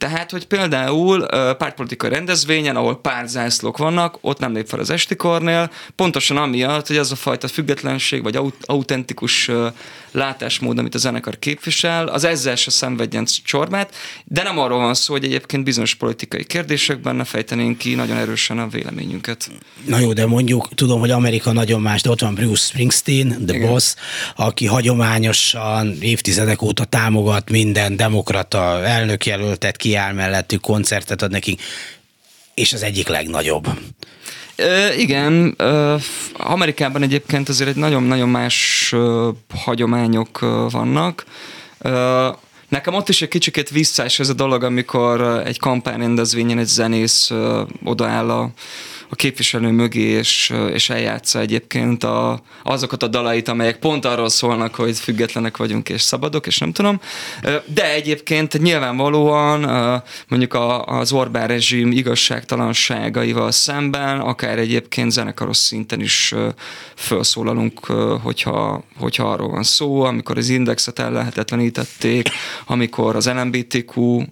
tehát, 0.00 0.30
hogy 0.30 0.46
például 0.46 1.26
pártpolitikai 1.54 2.10
rendezvényen, 2.10 2.76
ahol 2.76 3.00
pártzászlók 3.00 3.78
vannak, 3.78 4.18
ott 4.20 4.38
nem 4.38 4.52
lép 4.52 4.66
fel 4.66 4.80
az 4.80 4.90
estikornél, 4.90 5.70
pontosan 5.96 6.36
amiatt, 6.36 6.86
hogy 6.86 6.96
az 6.96 7.12
a 7.12 7.16
fajta 7.16 7.48
függetlenség 7.48 8.22
vagy 8.22 8.38
autentikus 8.64 9.50
látásmód, 10.10 10.78
amit 10.78 10.94
a 10.94 10.98
zenekar 10.98 11.38
képvisel, 11.38 12.06
az 12.06 12.24
ezzel 12.24 12.56
se 12.56 12.70
szenvedjen 12.70 13.26
csorbát, 13.44 13.94
de 14.24 14.42
nem 14.42 14.58
arról 14.58 14.78
van 14.78 14.94
szó, 14.94 15.12
hogy 15.12 15.24
egyébként 15.24 15.64
bizonyos 15.64 15.94
politikai 15.94 16.44
kérdésekben 16.44 17.16
ne 17.16 17.24
fejtenénk 17.24 17.78
ki 17.78 17.94
nagyon 17.94 18.16
erősen 18.16 18.58
a 18.58 18.68
véleményünket. 18.68 19.50
Na 19.86 19.98
jó, 19.98 20.12
de 20.12 20.26
mondjuk 20.26 20.68
tudom, 20.74 21.00
hogy 21.00 21.10
Amerika 21.10 21.52
nagyon 21.52 21.80
más, 21.80 22.02
de 22.02 22.10
ott 22.10 22.20
van 22.20 22.34
Bruce 22.34 22.64
Springsteen, 22.66 23.28
The 23.46 23.56
Igen. 23.56 23.68
Boss, 23.68 23.94
aki 24.36 24.66
hagyományosan 24.66 25.96
évtizedek 26.00 26.62
óta 26.62 26.84
támogat 26.84 27.50
minden 27.50 27.96
demokrata 27.96 28.84
elnökjelöltet, 28.84 29.76
kiáll 29.90 30.12
mellettük, 30.12 30.60
koncertet 30.60 31.22
ad 31.22 31.30
nekik, 31.30 31.62
és 32.54 32.72
az 32.72 32.82
egyik 32.82 33.08
legnagyobb. 33.08 33.66
Ö, 34.56 34.92
igen, 34.92 35.54
ö, 35.56 35.96
Amerikában 36.36 37.02
egyébként 37.02 37.48
azért 37.48 37.70
egy 37.70 37.76
nagyon-nagyon 37.76 38.28
más 38.28 38.90
ö, 38.92 39.30
hagyományok 39.64 40.42
ö, 40.42 40.66
vannak. 40.70 41.24
Ö, 41.78 42.28
Nekem 42.68 42.94
ott 42.94 43.08
is 43.08 43.22
egy 43.22 43.28
kicsikét 43.28 43.70
visszás 43.70 44.18
ez 44.18 44.28
a 44.28 44.32
dolog, 44.32 44.62
amikor 44.62 45.42
egy 45.46 45.58
kampányrendezvényen 45.58 46.58
egy 46.58 46.66
zenész 46.66 47.30
ö, 47.30 47.62
odaáll 47.84 48.30
a 48.30 48.50
a 49.10 49.14
képviselő 49.14 49.70
mögé, 49.70 50.00
és, 50.00 50.52
és 50.72 50.90
eljátsza 50.90 51.38
egyébként 51.38 52.04
a, 52.04 52.42
azokat 52.62 53.02
a 53.02 53.06
dalait, 53.06 53.48
amelyek 53.48 53.78
pont 53.78 54.04
arról 54.04 54.28
szólnak, 54.28 54.74
hogy 54.74 54.98
függetlenek 54.98 55.56
vagyunk 55.56 55.88
és 55.88 56.02
szabadok, 56.02 56.46
és 56.46 56.58
nem 56.58 56.72
tudom. 56.72 57.00
De 57.66 57.92
egyébként 57.92 58.58
nyilvánvalóan 58.62 59.60
mondjuk 60.28 60.58
az 60.84 61.12
Orbán 61.12 61.46
rezsim 61.46 61.90
igazságtalanságaival 61.90 63.50
szemben, 63.50 64.20
akár 64.20 64.58
egyébként 64.58 65.10
zenekaros 65.10 65.56
szinten 65.56 66.00
is 66.00 66.34
felszólalunk, 66.94 67.84
hogyha, 68.22 68.84
hogyha 68.98 69.30
arról 69.30 69.48
van 69.48 69.62
szó, 69.62 70.02
amikor 70.02 70.38
az 70.38 70.48
indexet 70.48 70.98
ellehetetlenítették, 70.98 72.28
amikor 72.66 73.16
az 73.16 73.26
LMBTQ 73.26 74.22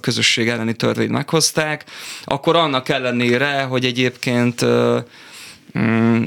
közösség 0.00 0.48
elleni 0.48 0.74
törvényt 0.74 1.10
meghozták, 1.10 1.84
akkor 2.24 2.56
annak 2.56 2.88
ellenére, 2.88 3.62
hogy 3.62 3.84
egy 3.84 3.98
egyébként 4.06 4.64
mm, 5.78 6.22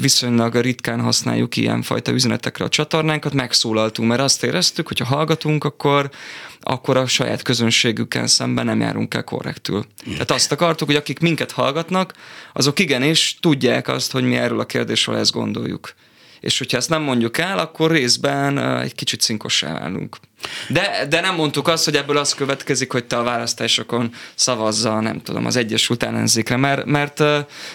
viszonylag 0.00 0.54
ritkán 0.54 1.00
használjuk 1.00 1.56
ilyenfajta 1.56 2.12
üzenetekre 2.12 2.64
a 2.64 2.68
csatornánkat, 2.68 3.32
megszólaltunk, 3.32 4.08
mert 4.08 4.20
azt 4.20 4.44
éreztük, 4.44 4.88
hogy 4.88 4.98
ha 4.98 5.04
hallgatunk, 5.04 5.64
akkor, 5.64 6.10
akkor 6.60 6.96
a 6.96 7.06
saját 7.06 7.42
közönségükkel 7.42 8.26
szemben 8.26 8.64
nem 8.64 8.80
járunk 8.80 9.14
el 9.14 9.24
korrektül. 9.24 9.84
Tehát 10.04 10.30
azt 10.30 10.52
akartuk, 10.52 10.86
hogy 10.86 10.96
akik 10.96 11.18
minket 11.18 11.52
hallgatnak, 11.52 12.12
azok 12.52 12.78
igenis 12.78 13.38
tudják 13.40 13.88
azt, 13.88 14.12
hogy 14.12 14.24
mi 14.24 14.36
erről 14.36 14.60
a 14.60 14.66
kérdésről 14.66 15.16
ezt 15.16 15.32
gondoljuk. 15.32 15.94
És 16.40 16.58
hogyha 16.58 16.76
ezt 16.76 16.88
nem 16.88 17.02
mondjuk 17.02 17.38
el, 17.38 17.58
akkor 17.58 17.90
részben 17.90 18.58
egy 18.58 18.94
kicsit 18.94 19.20
cinkossá 19.20 19.72
válunk. 19.72 20.16
De, 20.68 21.06
de 21.08 21.20
nem 21.20 21.34
mondtuk 21.34 21.68
azt, 21.68 21.84
hogy 21.84 21.94
ebből 21.96 22.16
az 22.16 22.34
következik, 22.34 22.92
hogy 22.92 23.04
te 23.04 23.16
a 23.16 23.22
választásokon 23.22 24.14
szavazza, 24.34 25.00
nem 25.00 25.22
tudom, 25.22 25.46
az 25.46 25.56
Egyesült 25.56 26.02
Ellenzékre, 26.02 26.56
mert, 26.56 26.84
mert, 26.84 27.22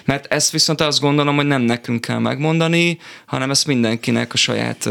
mert 0.06 0.26
ezt 0.34 0.52
viszont 0.52 0.82
azt 0.82 1.00
gondolom, 1.00 1.36
hogy 1.36 1.46
nem 1.46 1.62
nekünk 1.62 2.02
kell 2.02 2.18
megmondani, 2.18 3.00
hanem 3.26 3.50
ezt 3.50 3.68
mindenkinek 3.68 4.34
a 4.34 4.38
saját, 4.38 4.86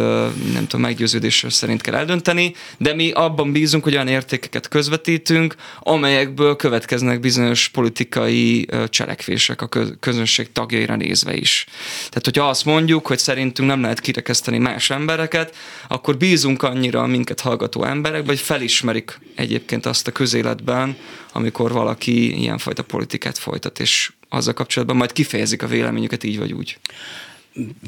nem 0.52 0.66
tudom, 0.66 0.80
meggyőződésről 0.80 1.50
szerint 1.50 1.80
kell 1.80 1.94
eldönteni, 1.94 2.54
de 2.78 2.94
mi 2.94 3.10
abban 3.10 3.52
bízunk, 3.52 3.84
hogy 3.84 3.94
olyan 3.94 4.08
értékeket 4.08 4.68
közvetítünk, 4.68 5.54
amelyekből 5.80 6.56
következnek 6.56 7.20
bizonyos 7.20 7.68
politikai 7.68 8.68
cselekvések 8.88 9.62
a 9.62 9.68
közönség 10.00 10.52
tagjaira 10.52 10.96
nézve 10.96 11.34
is. 11.34 11.66
Tehát, 12.08 12.24
hogyha 12.24 12.48
azt 12.48 12.64
mondjuk, 12.64 13.06
hogy 13.06 13.18
szerintünk 13.18 13.68
nem 13.68 13.80
lehet 13.82 14.00
kirekeszteni 14.00 14.58
más 14.58 14.90
embereket, 14.90 15.54
akkor 15.88 16.16
bízunk 16.16 16.62
annyira 16.62 17.06
minket 17.06 17.40
hallgatni, 17.40 17.60
hallgató 17.62 17.84
emberek, 17.84 18.26
vagy 18.26 18.38
felismerik 18.38 19.18
egyébként 19.34 19.86
azt 19.86 20.06
a 20.06 20.12
közéletben, 20.12 20.96
amikor 21.32 21.72
valaki 21.72 22.40
ilyenfajta 22.40 22.82
politikát 22.82 23.38
folytat, 23.38 23.80
és 23.80 24.12
azzal 24.28 24.54
kapcsolatban 24.54 24.96
majd 24.96 25.12
kifejezik 25.12 25.62
a 25.62 25.66
véleményüket 25.66 26.24
így 26.24 26.38
vagy 26.38 26.52
úgy. 26.52 26.78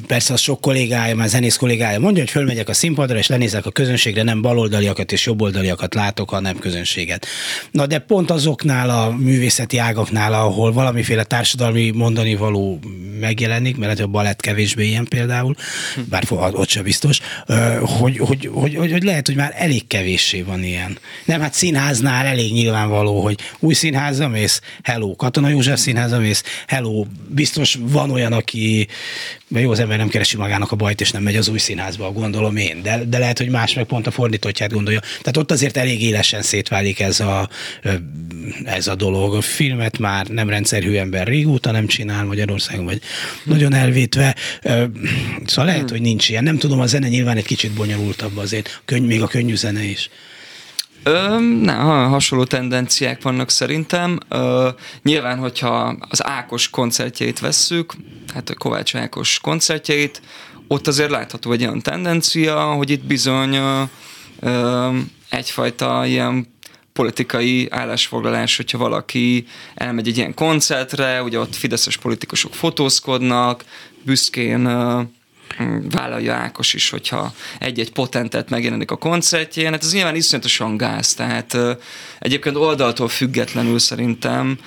Persze 0.07 0.33
az 0.33 0.39
sok 0.39 0.61
kollégája, 0.61 1.15
már 1.15 1.27
zenész 1.27 1.55
kollégája 1.55 1.99
mondja, 1.99 2.21
hogy 2.21 2.31
fölmegyek 2.31 2.69
a 2.69 2.73
színpadra, 2.73 3.17
és 3.17 3.27
lenézek 3.27 3.65
a 3.65 3.71
közönségre, 3.71 4.23
nem 4.23 4.41
baloldaliakat 4.41 5.11
és 5.11 5.25
jobboldaliakat 5.25 5.93
látok, 5.93 6.29
hanem 6.29 6.59
közönséget. 6.59 7.25
Na 7.71 7.85
de 7.85 7.99
pont 7.99 8.31
azoknál 8.31 8.89
a 8.89 9.11
művészeti 9.11 9.77
ágaknál, 9.77 10.33
ahol 10.33 10.71
valamiféle 10.71 11.23
társadalmi 11.23 11.89
mondani 11.89 12.35
való 12.35 12.79
megjelenik, 13.19 13.77
mert 13.77 13.99
a 13.99 14.07
balett 14.07 14.41
kevésbé 14.41 14.87
ilyen 14.87 15.05
például, 15.05 15.55
bár 16.09 16.23
ott 16.29 16.69
sem 16.69 16.83
biztos, 16.83 17.19
hogy, 17.81 18.17
hogy, 18.17 18.49
hogy, 18.53 18.75
hogy, 18.75 18.91
hogy 18.91 19.03
lehet, 19.03 19.25
hogy 19.25 19.35
már 19.35 19.53
elég 19.57 19.87
kevéssé 19.87 20.41
van 20.41 20.63
ilyen. 20.63 20.97
Nem, 21.25 21.41
hát 21.41 21.53
színháznál 21.53 22.25
elég 22.25 22.51
nyilvánvaló, 22.51 23.21
hogy 23.21 23.39
új 23.59 23.73
színházam 23.73 24.31
mész, 24.31 24.61
hello, 24.83 25.15
Katona 25.15 25.49
József 25.49 25.79
színházam 25.79 26.21
mész, 26.21 26.43
hello, 26.67 27.05
biztos 27.27 27.77
van 27.81 28.11
olyan, 28.11 28.33
aki 28.33 28.87
mert 29.47 29.65
jó, 29.65 29.71
az 29.71 29.79
ember 29.79 29.97
nem 29.97 30.07
keresi 30.07 30.37
magának 30.37 30.71
a 30.71 30.75
bajt, 30.75 31.01
és 31.01 31.11
nem 31.11 31.23
megy 31.23 31.35
az 31.35 31.47
új 31.47 31.57
színházba, 31.57 32.11
gondolom 32.11 32.55
én, 32.55 32.81
de, 32.81 33.03
de 33.05 33.17
lehet, 33.17 33.37
hogy 33.37 33.49
más 33.49 33.73
meg 33.73 33.85
pont 33.85 34.07
a 34.07 34.11
fordítottját 34.11 34.71
gondolja. 34.71 34.99
Tehát 34.99 35.37
ott 35.37 35.51
azért 35.51 35.77
elég 35.77 36.01
élesen 36.01 36.41
szétválik 36.41 36.99
ez 36.99 37.19
a, 37.19 37.49
ez 38.63 38.87
a 38.87 38.95
dolog. 38.95 39.35
A 39.35 39.41
filmet 39.41 39.97
már 39.97 40.27
nem 40.27 40.49
rendszerű 40.49 40.95
ember 40.95 41.27
régóta 41.27 41.71
nem 41.71 41.87
csinál 41.87 42.25
Magyarországon, 42.25 42.85
vagy 42.85 43.01
nagyon 43.43 43.73
elvétve. 43.73 44.35
Szóval 45.45 45.65
lehet, 45.65 45.89
hogy 45.89 46.01
nincs 46.01 46.29
ilyen. 46.29 46.43
Nem 46.43 46.57
tudom, 46.57 46.79
a 46.79 46.85
zene 46.85 47.07
nyilván 47.07 47.37
egy 47.37 47.45
kicsit 47.45 47.71
bonyolultabb 47.71 48.37
azért, 48.37 48.81
könny, 48.85 49.05
még 49.05 49.21
a 49.21 49.27
könnyű 49.27 49.55
zene 49.55 49.83
is. 49.83 50.09
Ö, 51.07 51.39
nem, 51.39 51.85
hasonló 51.85 52.43
tendenciák 52.43 53.21
vannak 53.21 53.49
szerintem. 53.49 54.19
Ö, 54.29 54.69
nyilván, 55.01 55.37
hogyha 55.37 55.95
az 56.09 56.25
Ákos 56.25 56.69
koncertjeit 56.69 57.39
vesszük, 57.39 57.93
hát 58.33 58.49
a 58.49 58.53
Kovács 58.53 58.95
Ákos 58.95 59.39
koncertjeit, 59.39 60.21
ott 60.67 60.87
azért 60.87 61.09
látható 61.09 61.51
egy 61.51 61.61
olyan 61.61 61.81
tendencia, 61.81 62.61
hogy 62.61 62.89
itt 62.89 63.03
bizony 63.03 63.55
ö, 63.55 63.83
ö, 64.39 64.89
egyfajta 65.29 66.05
ilyen 66.05 66.47
politikai 66.93 67.67
állásfoglalás, 67.69 68.55
hogyha 68.55 68.77
valaki 68.77 69.45
elmegy 69.75 70.07
egy 70.07 70.17
ilyen 70.17 70.33
koncertre, 70.33 71.23
ugye 71.23 71.39
ott 71.39 71.55
fideszes 71.55 71.97
politikusok 71.97 72.53
fotózkodnak, 72.53 73.65
büszkén 74.03 74.67
vállalja 75.89 76.33
Ákos 76.33 76.73
is, 76.73 76.89
hogyha 76.89 77.33
egy-egy 77.59 77.91
potentet 77.91 78.49
megjelenik 78.49 78.91
a 78.91 78.95
koncertjén, 78.95 79.71
hát 79.71 79.83
ez 79.83 79.93
nyilván 79.93 80.15
iszonyatosan 80.15 80.77
gáz, 80.77 81.13
tehát 81.13 81.57
egyébként 82.19 82.55
oldaltól 82.55 83.07
függetlenül 83.07 83.79
szerintem 83.79 84.59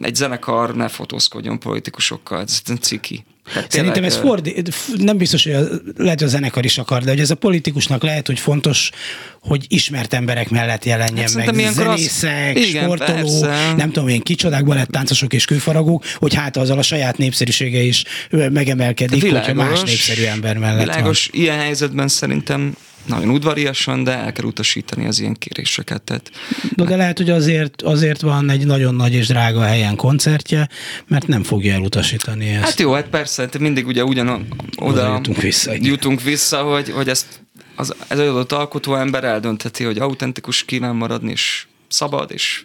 egy 0.00 0.14
zenekar 0.14 0.74
ne 0.74 0.88
fotózkodjon 0.88 1.58
politikusokkal, 1.58 2.40
ez 2.40 2.62
ciki. 2.80 3.24
Hát 3.44 3.70
Szerintem 3.70 4.04
ez 4.04 4.16
fordít, 4.16 4.74
nem 4.96 5.16
biztos, 5.16 5.44
hogy 5.44 5.52
a, 5.52 5.58
lehet, 5.96 6.18
hogy 6.18 6.28
a 6.28 6.30
zenekar 6.30 6.64
is 6.64 6.78
akar, 6.78 7.02
de 7.02 7.10
hogy 7.10 7.20
ez 7.20 7.30
a 7.30 7.34
politikusnak 7.34 8.02
lehet, 8.02 8.26
hogy 8.26 8.38
fontos, 8.38 8.90
hogy 9.40 9.64
ismert 9.68 10.14
emberek 10.14 10.50
mellett 10.50 10.84
jelenjen 10.84 11.28
hát 11.34 11.54
meg. 11.54 11.72
Zenészek, 11.72 12.56
az... 12.56 12.64
sportoló, 12.64 13.40
persze. 13.40 13.74
nem 13.76 13.90
tudom 13.92 14.08
én, 14.08 14.20
kicsodák, 14.20 14.86
táncosok 14.86 15.32
és 15.32 15.44
kőfaragók, 15.44 16.04
hogy 16.16 16.34
hát 16.34 16.56
azzal 16.56 16.78
a 16.78 16.82
saját 16.82 17.16
népszerűsége 17.16 17.80
is 17.80 18.04
megemelkedik, 18.30 19.22
világos, 19.22 19.46
hogyha 19.46 19.64
más 19.64 19.82
népszerű 19.82 20.22
ember 20.22 20.58
mellett 20.58 20.84
világos, 20.84 21.28
van. 21.32 21.42
ilyen 21.42 21.58
helyzetben 21.58 22.08
szerintem 22.08 22.76
nagyon 23.06 23.28
udvariasan, 23.28 24.04
de 24.04 24.12
el 24.12 24.32
kell 24.32 24.44
utasítani 24.44 25.06
az 25.06 25.20
ilyen 25.20 25.34
kéréseket. 25.34 26.02
Tehát, 26.02 26.30
de, 26.76 26.84
de 26.84 26.96
lehet, 26.96 27.16
hogy 27.16 27.30
azért, 27.30 27.82
azért 27.82 28.20
van 28.20 28.50
egy 28.50 28.66
nagyon 28.66 28.94
nagy 28.94 29.14
és 29.14 29.26
drága 29.26 29.62
helyen 29.62 29.96
koncertje, 29.96 30.68
mert 31.06 31.26
nem 31.26 31.42
fogja 31.42 31.72
elutasítani 31.74 32.48
ezt. 32.48 32.64
Hát 32.64 32.80
jó, 32.80 32.92
hát 32.92 33.08
persze, 33.08 33.42
hát 33.42 33.58
mindig 33.58 33.86
ugye 33.86 34.04
ugyan 34.04 34.46
oda 34.76 35.14
jutunk 35.14 35.40
vissza, 35.40 35.72
jutunk 35.74 36.22
vissza 36.22 36.62
hogy, 36.62 36.90
hogy 36.90 37.08
ezt 37.08 37.26
az, 37.76 37.94
ez 38.08 38.18
az 38.18 38.28
adott 38.28 38.52
alkotó 38.52 38.94
ember 38.94 39.24
eldöntheti, 39.24 39.84
hogy 39.84 39.98
autentikus 39.98 40.64
kíván 40.64 40.96
maradni, 40.96 41.30
és 41.30 41.66
szabad, 41.88 42.30
és 42.32 42.64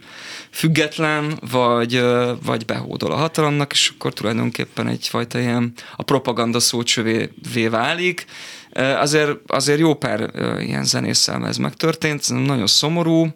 független, 0.52 1.39
vagy, 1.52 2.02
vagy 2.43 2.65
behódol 2.65 3.12
a 3.12 3.15
hatalomnak, 3.15 3.71
és 3.71 3.91
akkor 3.93 4.13
tulajdonképpen 4.13 4.88
egyfajta 4.88 5.39
ilyen 5.39 5.73
a 5.95 6.04
propaganda 6.04 6.60
szócsövé 6.60 7.30
válik, 7.69 8.25
Azért, 8.73 9.38
azért 9.47 9.79
jó 9.79 9.93
pár 9.93 10.32
ilyen 10.60 10.84
zenésszel 10.84 11.47
ez 11.47 11.58
megtörtént, 11.58 12.45
nagyon 12.45 12.67
szomorú, 12.67 13.27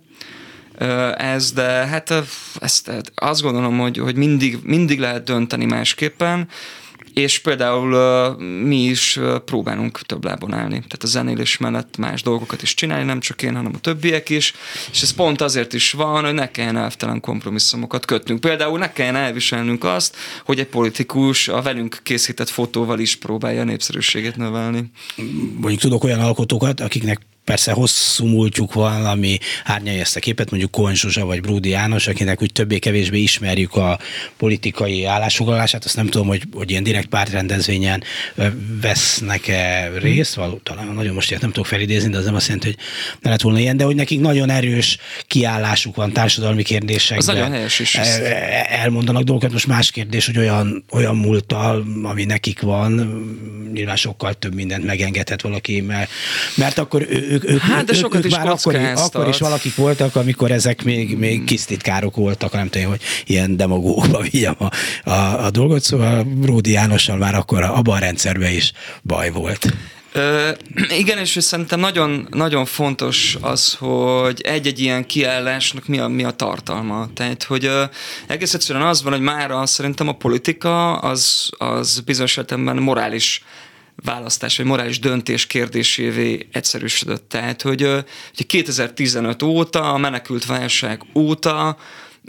ez, 1.18 1.52
de 1.52 1.64
hát 1.64 2.14
ezt, 2.60 2.92
azt 3.16 3.42
gondolom, 3.42 3.80
hogy, 3.80 3.98
hogy 3.98 4.16
mindig, 4.16 4.60
mindig 4.64 5.00
lehet 5.00 5.24
dönteni 5.24 5.66
másképpen, 5.66 6.48
és 7.14 7.40
például 7.40 8.36
mi 8.64 8.84
is 8.84 9.20
próbálunk 9.46 10.00
több 10.00 10.24
lábon 10.24 10.54
állni. 10.54 10.76
Tehát 10.76 11.04
a 11.04 11.08
zenélés 11.08 11.58
mellett 11.58 11.98
más 11.98 12.22
dolgokat 12.22 12.62
is 12.62 12.74
csinálni, 12.74 13.06
nem 13.06 13.20
csak 13.20 13.42
én, 13.42 13.56
hanem 13.56 13.72
a 13.76 13.80
többiek 13.80 14.30
is, 14.30 14.54
és 14.92 15.02
ez 15.02 15.14
pont 15.14 15.42
azért 15.42 15.74
is 15.74 15.92
van, 15.92 16.24
hogy 16.24 16.34
ne 16.34 16.52
kelljen 16.52 16.78
elvtelen 16.78 17.20
kompromisszumokat 17.20 18.06
kötnünk. 18.06 18.40
Például 18.40 18.78
ne 18.80 18.92
kelljen 18.92 19.16
elviselnünk 19.16 19.84
azt, 19.84 20.16
hogy 20.46 20.60
egy 20.60 20.68
politikus 20.68 21.48
a 21.48 21.62
velünk 21.62 22.00
készített 22.04 22.50
fotóval 22.50 23.00
is 23.00 23.16
próbálja 23.16 23.64
népszerűséget 23.64 24.36
növelni. 24.36 24.92
Mondjuk 25.58 25.82
tudok 25.82 26.04
olyan 26.04 26.20
alkotókat, 26.20 26.80
akiknek 26.80 27.20
persze 27.46 27.72
hosszú 27.72 28.26
múltjuk 28.26 28.74
van, 28.74 29.06
ami 29.06 29.38
árnyalja 29.64 30.02
ezt 30.02 30.16
a 30.16 30.20
képet, 30.20 30.50
mondjuk 30.50 30.72
Kohn 30.72 30.94
Zsuzsa 30.94 31.26
vagy 31.26 31.42
Brúdi 31.42 31.70
János, 31.70 32.08
akinek 32.08 32.42
úgy 32.42 32.52
többé-kevésbé 32.52 33.20
ismerjük 33.20 33.76
a 33.76 34.00
politikai 34.38 35.06
állásfoglalását, 35.06 35.86
azt 35.86 35.96
nem 35.96 36.08
tudom, 36.08 36.28
hogy, 36.28 36.44
hogy 36.54 36.72
ilyen 36.72 36.84
direkt 36.84 37.08
pártrendezvényen 37.08 38.04
vesznek-e 38.82 39.92
részt, 40.00 40.34
való, 40.34 40.60
talán 40.64 40.88
nagyon 40.88 41.14
most 41.14 41.30
ilyet 41.30 41.42
nem 41.42 41.52
tudok 41.52 41.68
felidézni, 41.68 42.10
de 42.10 42.18
az 42.18 42.26
nem 42.26 42.36
azt 42.36 42.46
jelenti, 42.46 42.68
hogy 42.68 42.78
ne 43.22 43.30
lett 43.30 43.42
volna 43.42 43.60
ilyen, 43.60 43.78
de 43.78 43.84
hogy 43.84 43.96
nekik 43.96 44.20
nagyon 44.20 44.50
erős 44.50 44.98
kiállásuk 45.28 45.96
van 45.96 46.12
társadalmi 46.12 46.64
kérdésekben. 46.64 47.18
Az 47.18 47.26
nagyon 47.26 47.52
helyes 47.52 47.80
is. 47.80 47.96
Elmondanak 48.68 49.24
dolgokat, 49.24 49.52
most 49.52 49.68
más 49.68 49.92
kérdés, 49.92 50.26
hogy 50.26 50.38
olyan, 50.38 50.86
olyan 50.92 51.16
múlttal, 51.16 51.86
ami 52.04 52.26
nekik 52.26 52.62
van, 52.62 52.92
nyilván 53.74 53.96
sokkal 53.96 54.34
több 54.34 54.54
mindent 54.54 54.86
megengedhet 54.86 55.42
valaki, 55.42 55.82
mert, 55.82 56.10
mert 56.56 56.78
akkor 56.78 57.06
ő, 57.10 57.33
ők, 57.34 57.50
ők, 57.50 57.60
hát, 57.60 57.86
de 57.86 57.94
sokat 57.94 58.20
ők, 58.20 58.26
is 58.26 58.36
már 58.36 58.48
akkor, 58.48 58.76
akkor 58.96 59.28
is 59.28 59.38
valakik 59.38 59.76
voltak, 59.76 60.16
amikor 60.16 60.52
ezek 60.52 60.84
még, 60.84 61.18
még 61.18 61.36
hmm. 61.36 61.46
kis 61.46 61.66
titkárok 61.66 62.16
voltak, 62.16 62.54
nem 62.54 62.70
tudom, 62.70 62.88
hogy 62.88 63.02
ilyen 63.26 63.58
demagógba 63.58 64.22
vigyem 64.22 64.56
a, 64.58 64.70
a, 65.10 65.46
a 65.46 65.50
dolgot, 65.50 65.82
szóval 65.82 66.28
Ródi 66.46 66.72
Jánossal 66.72 67.18
már 67.18 67.36
akkor 67.36 67.64
abban 67.64 67.96
a 67.96 68.00
rendszerben 68.00 68.52
is 68.52 68.72
baj 69.04 69.32
volt. 69.32 69.74
Ö, 70.16 70.50
igen, 70.98 71.18
és 71.18 71.38
szerintem 71.40 71.80
nagyon, 71.80 72.28
nagyon 72.32 72.66
fontos 72.66 73.38
az, 73.42 73.74
hogy 73.74 74.42
egy-egy 74.42 74.80
ilyen 74.80 75.06
kiállásnak 75.06 75.88
mi 75.88 76.00
a, 76.00 76.08
mi 76.08 76.24
a 76.24 76.32
tartalma. 76.32 77.10
Tehát, 77.14 77.44
hogy 77.44 77.66
ö, 77.66 77.84
egész 78.28 78.54
egyszerűen 78.54 78.86
az 78.86 79.04
van, 79.04 79.14
hogy 79.14 79.22
már 79.22 79.68
szerintem 79.68 80.08
a 80.08 80.12
politika 80.12 80.98
az, 80.98 81.50
az 81.58 82.00
bizonyos 82.00 82.38
értelemben 82.38 82.78
morális 82.78 83.44
választás 83.96 84.58
vagy 84.58 84.66
morális 84.66 85.00
döntés 85.00 85.48
kérdésévé 85.48 86.48
egyszerűsödött. 86.52 87.30
Tehát, 87.30 87.62
hogy, 87.62 87.82
hogy 88.36 88.46
2015 88.46 89.44
óta, 89.44 89.94
a 89.94 89.98
menekült 89.98 90.46
válság 90.46 91.02
óta 91.16 91.78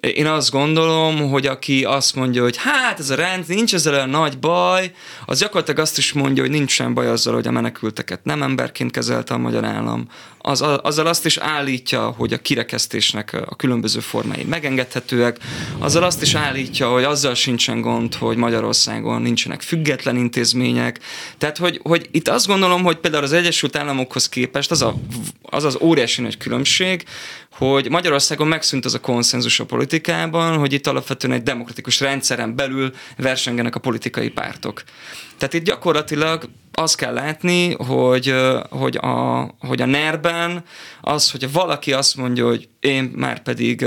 én 0.01 0.27
azt 0.27 0.51
gondolom, 0.51 1.31
hogy 1.31 1.47
aki 1.47 1.85
azt 1.85 2.15
mondja, 2.15 2.43
hogy 2.43 2.57
hát 2.57 2.99
ez 2.99 3.11
a 3.11 3.15
rend, 3.15 3.45
nincs 3.49 3.75
ezzel 3.75 3.95
a 3.95 4.07
nagy 4.07 4.39
baj, 4.39 4.93
az 5.27 5.39
gyakorlatilag 5.39 5.81
azt 5.81 5.99
is 5.99 6.13
mondja, 6.13 6.43
hogy 6.43 6.53
nincs 6.53 6.71
sem 6.71 6.95
baj 6.95 7.09
azzal, 7.09 7.35
hogy 7.35 7.47
a 7.47 7.51
menekülteket 7.51 8.25
nem 8.25 8.43
emberként 8.43 8.91
kezelte 8.91 9.35
a 9.35 9.39
magyar 9.39 9.65
állam. 9.65 10.09
Az, 10.39 10.65
azzal 10.83 11.07
azt 11.07 11.27
is 11.27 11.37
állítja, 11.37 12.15
hogy 12.17 12.33
a 12.33 12.39
kirekesztésnek 12.39 13.33
a 13.47 13.55
különböző 13.55 14.01
formái 14.01 14.45
megengedhetőek, 14.45 15.39
azzal 15.79 16.03
azt 16.03 16.23
is 16.23 16.35
állítja, 16.35 16.89
hogy 16.89 17.05
azzal 17.05 17.35
sincsen 17.35 17.81
gond, 17.81 18.15
hogy 18.15 18.37
Magyarországon 18.37 19.23
nincsenek 19.23 19.63
független 19.63 20.17
intézmények. 20.17 21.01
Tehát, 21.39 21.59
hogy, 21.59 21.81
hogy 21.83 22.09
itt 22.11 22.29
azt 22.29 22.47
gondolom, 22.47 22.83
hogy 22.83 22.97
például 22.97 23.25
az 23.25 23.33
Egyesült 23.33 23.77
Államokhoz 23.77 24.29
képest 24.29 24.71
az 24.71 24.83
a, 24.83 24.95
az, 25.43 25.65
az 25.65 25.79
óriási 25.81 26.23
nagy 26.23 26.37
különbség, 26.37 27.05
hogy 27.57 27.91
Magyarországon 27.91 28.47
megszűnt 28.47 28.85
az 28.85 28.95
a 28.95 29.01
konszenzus 29.01 29.61
a 29.61 29.65
politikában, 29.65 30.59
hogy 30.59 30.73
itt 30.73 30.87
alapvetően 30.87 31.35
egy 31.35 31.43
demokratikus 31.43 32.01
rendszeren 32.01 32.57
belül 32.57 32.93
versengenek 33.17 33.75
a 33.75 33.81
politikai 33.81 34.31
pártok. 34.31 34.83
Tehát 35.39 35.55
itt 35.55 35.65
gyakorlatilag 35.65 36.49
azt 36.73 36.97
kell 36.97 37.13
látni, 37.13 37.75
hogy, 37.75 38.35
hogy, 38.71 38.97
a, 38.97 39.41
hogy 39.59 39.83
a 39.83 39.87
NER-ben 39.87 40.65
az, 41.01 41.31
hogy 41.31 41.53
valaki 41.53 41.93
azt 41.93 42.17
mondja, 42.17 42.47
hogy 42.47 42.69
én 42.81 43.13
már 43.17 43.43
pedig 43.43 43.87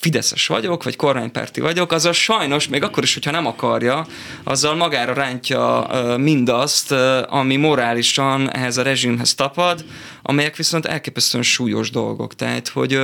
fideszes 0.00 0.46
vagyok, 0.46 0.82
vagy 0.82 0.96
kormánypárti 0.96 1.60
vagyok, 1.60 1.92
azzal 1.92 2.12
sajnos, 2.12 2.68
még 2.68 2.82
akkor 2.82 3.02
is, 3.02 3.14
hogyha 3.14 3.30
nem 3.30 3.46
akarja, 3.46 4.06
azzal 4.44 4.74
magára 4.74 5.12
rántja 5.12 5.86
mindazt, 6.16 6.92
ami 7.28 7.56
morálisan 7.56 8.52
ehhez 8.52 8.76
a 8.76 8.82
rezsimhez 8.82 9.34
tapad, 9.34 9.84
amelyek 10.22 10.56
viszont 10.56 10.86
elképesztően 10.86 11.44
súlyos 11.44 11.90
dolgok. 11.90 12.34
Tehát, 12.34 12.68
hogy, 12.68 12.98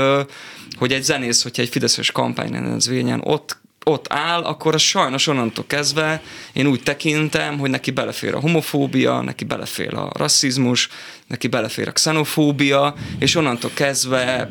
hogy 0.79 0.93
egy 0.93 1.03
zenész, 1.03 1.43
hogyha 1.43 1.63
egy 1.63 1.69
fideszes 1.69 2.13
kampányrendezvényen 2.13 3.21
ott 3.25 3.65
ott 3.91 4.13
áll, 4.13 4.43
akkor 4.43 4.75
az 4.75 4.81
sajnos 4.81 5.27
onnantól 5.27 5.65
kezdve 5.67 6.23
én 6.53 6.67
úgy 6.67 6.83
tekintem, 6.83 7.59
hogy 7.59 7.71
neki 7.71 7.91
belefér 7.91 8.35
a 8.35 8.41
homofóbia, 8.41 9.21
neki 9.21 9.45
belefér 9.45 9.95
a 9.95 10.11
rasszizmus, 10.13 10.89
neki 11.27 11.47
belefér 11.47 11.89
a 11.89 11.93
xenofóbia, 11.93 12.95
és 13.19 13.35
onnantól 13.35 13.71
kezdve 13.75 14.51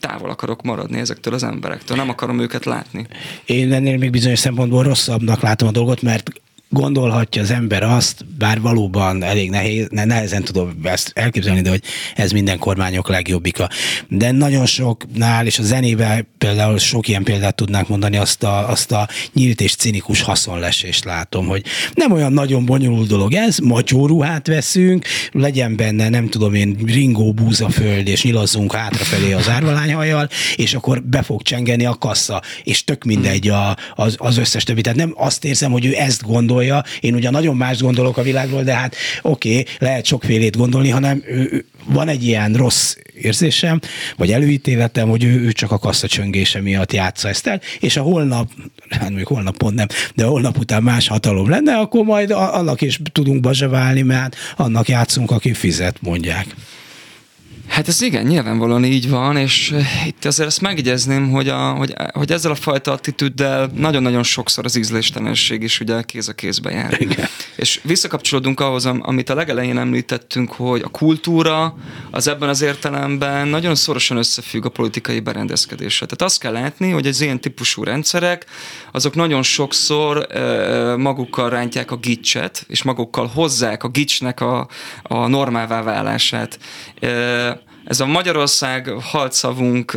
távol 0.00 0.30
akarok 0.30 0.62
maradni 0.62 0.98
ezektől 0.98 1.34
az 1.34 1.42
emberektől, 1.42 1.96
nem 1.96 2.08
akarom 2.08 2.38
őket 2.38 2.64
látni. 2.64 3.06
Én 3.44 3.72
ennél 3.72 3.96
még 3.96 4.10
bizonyos 4.10 4.38
szempontból 4.38 4.82
rosszabbnak 4.82 5.40
látom 5.40 5.68
a 5.68 5.72
dolgot, 5.72 6.02
mert 6.02 6.30
gondolhatja 6.70 7.42
az 7.42 7.50
ember 7.50 7.82
azt, 7.82 8.24
bár 8.38 8.60
valóban 8.60 9.22
elég 9.22 9.50
nehéz, 9.50 9.86
nehezen 9.90 10.44
tudom 10.44 10.80
ezt 10.82 11.10
elképzelni, 11.14 11.60
de 11.60 11.70
hogy 11.70 11.82
ez 12.14 12.30
minden 12.30 12.58
kormányok 12.58 13.08
legjobbika. 13.08 13.68
De 14.08 14.30
nagyon 14.30 14.66
soknál, 14.66 15.46
és 15.46 15.58
a 15.58 15.62
zenében 15.62 16.26
például 16.38 16.78
sok 16.78 17.08
ilyen 17.08 17.22
példát 17.22 17.54
tudnánk 17.54 17.88
mondani, 17.88 18.16
azt 18.16 18.42
a, 18.42 18.68
azt 18.68 18.92
a 18.92 19.08
nyílt 19.32 19.60
és 19.60 19.74
cinikus 19.74 20.22
haszonlesést 20.22 21.04
látom, 21.04 21.46
hogy 21.46 21.64
nem 21.94 22.12
olyan 22.12 22.32
nagyon 22.32 22.64
bonyolult 22.64 23.08
dolog 23.08 23.34
ez, 23.34 23.58
macsó 23.58 24.06
ruhát 24.06 24.46
veszünk, 24.46 25.06
legyen 25.32 25.76
benne, 25.76 26.08
nem 26.08 26.28
tudom 26.28 26.54
én, 26.54 26.76
ringó 26.86 27.32
búzaföld, 27.32 28.08
és 28.08 28.22
nyilazzunk 28.22 28.74
hátrafelé 28.74 29.32
az 29.32 29.48
árvalányhajjal, 29.48 30.28
és 30.56 30.74
akkor 30.74 31.02
be 31.02 31.22
fog 31.22 31.42
csengeni 31.42 31.84
a 31.84 31.94
kassa, 31.94 32.42
és 32.64 32.84
tök 32.84 33.04
mindegy 33.04 33.48
a, 33.48 33.76
az, 33.94 34.14
az 34.18 34.36
összes 34.36 34.64
többi. 34.64 34.80
Tehát 34.80 34.98
nem 34.98 35.12
azt 35.16 35.44
érzem, 35.44 35.72
hogy 35.72 35.86
ő 35.86 35.94
ezt 35.96 36.22
gondol, 36.22 36.57
gondolja. 36.58 36.84
Én 37.00 37.14
ugye 37.14 37.30
nagyon 37.30 37.56
más 37.56 37.80
gondolok 37.80 38.16
a 38.16 38.22
világról, 38.22 38.62
de 38.62 38.74
hát 38.74 38.96
oké, 39.22 39.50
okay, 39.50 39.64
lehet 39.78 40.04
sokfélét 40.04 40.56
gondolni, 40.56 40.88
hanem 40.88 41.22
ő, 41.26 41.64
van 41.84 42.08
egy 42.08 42.24
ilyen 42.24 42.52
rossz 42.52 42.96
érzésem, 43.14 43.80
vagy 44.16 44.32
előítéletem, 44.32 45.08
hogy 45.08 45.24
ő, 45.24 45.40
ő 45.40 45.52
csak 45.52 45.72
a 45.72 45.92
csöngése 45.92 46.60
miatt 46.60 46.92
játsza 46.92 47.28
ezt 47.28 47.46
el, 47.46 47.60
és 47.80 47.96
a 47.96 48.02
holnap, 48.02 48.50
hát 48.90 49.10
még 49.10 49.26
holnap 49.26 49.56
pont 49.56 49.74
nem, 49.74 49.86
de 50.14 50.24
holnap 50.24 50.58
után 50.58 50.82
más 50.82 51.08
hatalom 51.08 51.48
lenne, 51.50 51.76
akkor 51.76 52.04
majd 52.04 52.30
annak 52.30 52.80
is 52.80 53.00
tudunk 53.12 53.40
bazsaválni, 53.40 54.02
mert 54.02 54.36
annak 54.56 54.88
játszunk, 54.88 55.30
aki 55.30 55.52
fizet, 55.52 55.96
mondják. 56.00 56.46
Hát 57.68 57.88
ez 57.88 58.02
igen, 58.02 58.24
nyilvánvalóan 58.26 58.84
így 58.84 59.08
van, 59.08 59.36
és 59.36 59.70
eh, 59.70 60.06
itt 60.06 60.24
azért 60.24 60.48
ezt 60.48 60.60
megjegyezném, 60.60 61.30
hogy, 61.30 61.48
a, 61.48 61.70
hogy, 61.70 61.94
hogy 62.12 62.32
ezzel 62.32 62.50
a 62.50 62.54
fajta 62.54 62.92
attitűddel 62.92 63.70
nagyon-nagyon 63.74 64.22
sokszor 64.22 64.64
az 64.64 64.76
ízléstelenség 64.76 65.62
is 65.62 65.80
ugye 65.80 66.02
kéz 66.02 66.28
a 66.28 66.32
kézbe 66.32 66.70
jár. 66.70 66.96
Igen. 67.00 67.26
És 67.56 67.80
visszakapcsolódunk 67.82 68.60
ahhoz, 68.60 68.86
amit 68.86 69.30
a 69.30 69.34
legelején 69.34 69.78
említettünk, 69.78 70.52
hogy 70.52 70.80
a 70.84 70.88
kultúra 70.88 71.74
az 72.10 72.28
ebben 72.28 72.48
az 72.48 72.60
értelemben 72.60 73.48
nagyon 73.48 73.74
szorosan 73.74 74.16
összefügg 74.16 74.64
a 74.64 74.68
politikai 74.68 75.20
berendezkedéssel. 75.20 76.06
Tehát 76.06 76.32
azt 76.32 76.40
kell 76.40 76.52
látni, 76.52 76.90
hogy 76.90 77.06
az 77.06 77.20
ilyen 77.20 77.40
típusú 77.40 77.84
rendszerek, 77.84 78.46
azok 78.92 79.14
nagyon 79.14 79.42
sokszor 79.42 80.26
e, 80.30 80.96
magukkal 80.96 81.50
rántják 81.50 81.90
a 81.90 81.96
gicset, 81.96 82.64
és 82.68 82.82
magukkal 82.82 83.26
hozzák 83.26 83.82
a 83.82 83.88
gicsnek 83.88 84.40
a, 84.40 84.68
a 85.02 85.26
normává 85.26 85.82
válását. 85.82 86.58
Ez 87.88 88.00
a 88.00 88.06
Magyarország 88.06 88.88
halszavunk, 89.00 89.90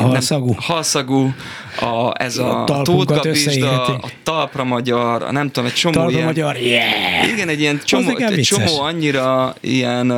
halszagú, 0.00 0.54
halszagú 0.58 1.34
a, 1.80 2.22
ez 2.22 2.38
a, 2.38 2.64
a 2.64 2.82
tótkapizsda, 2.82 3.84
a 3.84 4.10
talpra 4.22 4.64
magyar, 4.64 5.22
a 5.22 5.32
nem 5.32 5.50
tudom, 5.50 5.68
egy 5.68 5.74
csomó 5.74 5.94
talpra 5.94 6.12
ilyen... 6.12 6.24
magyar, 6.24 6.56
yeah! 6.56 7.32
Igen, 7.32 7.48
egy 7.48 7.60
ilyen 7.60 7.80
csomó, 7.84 8.16
egy 8.16 8.40
csomó 8.40 8.80
annyira 8.80 9.54
ilyen 9.60 10.12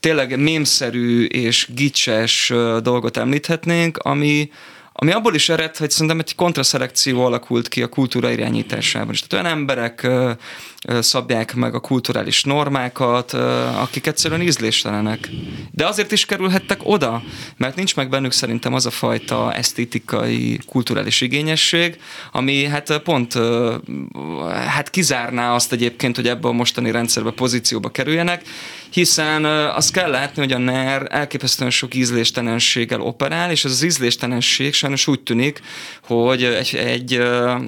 tényleg 0.00 0.38
mémszerű 0.38 1.24
és 1.24 1.68
gicses 1.74 2.52
dolgot 2.82 3.16
említhetnénk, 3.16 3.96
ami, 3.96 4.50
ami 4.92 5.12
abból 5.12 5.34
is 5.34 5.48
ered, 5.48 5.76
hogy 5.76 5.90
szerintem 5.90 6.18
egy 6.18 6.34
kontraszelekció 6.34 7.24
alakult 7.24 7.68
ki 7.68 7.82
a 7.82 7.88
kultúra 7.88 8.30
irányításában. 8.30 9.12
És 9.12 9.20
tehát 9.20 9.44
olyan 9.44 9.58
emberek 9.58 10.08
szabják 11.00 11.54
meg 11.54 11.74
a 11.74 11.80
kulturális 11.80 12.44
normákat, 12.44 13.32
akik 13.82 14.06
egyszerűen 14.06 14.42
ízléstelenek. 14.42 15.28
De 15.70 15.86
azért 15.86 16.12
is 16.12 16.26
kerülhettek 16.26 16.80
oda, 16.82 17.22
mert 17.56 17.76
nincs 17.76 17.96
meg 17.96 18.08
bennük 18.08 18.32
szerintem 18.32 18.74
az 18.74 18.86
a 18.86 18.90
fajta 18.90 19.54
esztétikai, 19.54 20.58
kulturális 20.66 21.20
igényesség, 21.20 22.00
ami 22.32 22.64
hát 22.64 22.98
pont 22.98 23.38
hát 24.66 24.90
kizárná 24.90 25.54
azt 25.54 25.72
egyébként, 25.72 26.16
hogy 26.16 26.28
ebbe 26.28 26.48
a 26.48 26.52
mostani 26.52 26.90
rendszerbe 26.90 27.30
pozícióba 27.30 27.88
kerüljenek, 27.88 28.42
hiszen 28.90 29.44
azt 29.44 29.92
kell 29.92 30.10
látni, 30.10 30.42
hogy 30.42 30.52
a 30.52 30.58
NER 30.58 31.06
elképesztően 31.10 31.70
sok 31.70 31.94
ízléstelenséggel 31.94 33.00
operál, 33.00 33.50
és 33.50 33.64
ez 33.64 33.70
az 33.70 33.82
ízléstelenség 33.82 34.74
sajnos 34.74 35.06
úgy 35.06 35.20
tűnik, 35.20 35.60
hogy 36.10 36.44
egy, 36.44 36.74
egy 36.74 37.22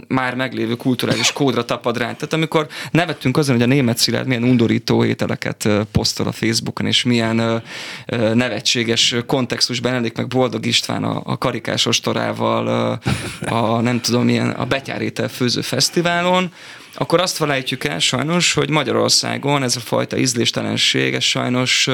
már 0.09 0.35
meglévő 0.35 0.75
kulturális 0.75 1.33
kódra 1.33 1.65
tapad 1.65 1.97
rá. 1.97 2.05
Tehát 2.05 2.33
amikor 2.33 2.67
nevettünk 2.91 3.37
azon, 3.37 3.55
hogy 3.55 3.65
a 3.65 3.67
német 3.67 3.99
Szilárd 3.99 4.27
milyen 4.27 4.43
undorító 4.43 5.05
ételeket 5.05 5.69
posztol 5.93 6.27
a 6.27 6.33
Facebookon, 6.33 6.87
és 6.87 7.03
milyen 7.03 7.63
nevetséges 8.35 9.15
kontextusban 9.27 9.93
elég 9.93 10.13
meg 10.17 10.29
Boldog 10.29 10.67
István 10.67 11.05
a, 11.05 11.23
a 11.25 11.39
karikás 11.39 11.87
ostorával, 11.87 12.99
a 13.41 13.81
nem 13.81 14.01
tudom 14.01 14.25
milyen, 14.25 14.51
a 14.51 14.65
Betyárétel 14.65 15.29
főző 15.29 15.61
fesztiválon, 15.61 16.53
akkor 16.95 17.21
azt 17.21 17.37
felejtjük 17.37 17.85
el 17.85 17.99
sajnos, 17.99 18.53
hogy 18.53 18.71
Magyarországon 18.71 19.63
ez 19.63 19.77
a 19.77 19.81
fajta 19.81 20.17
ízléstelenség, 20.17 21.15
ez 21.15 21.23
sajnos 21.23 21.89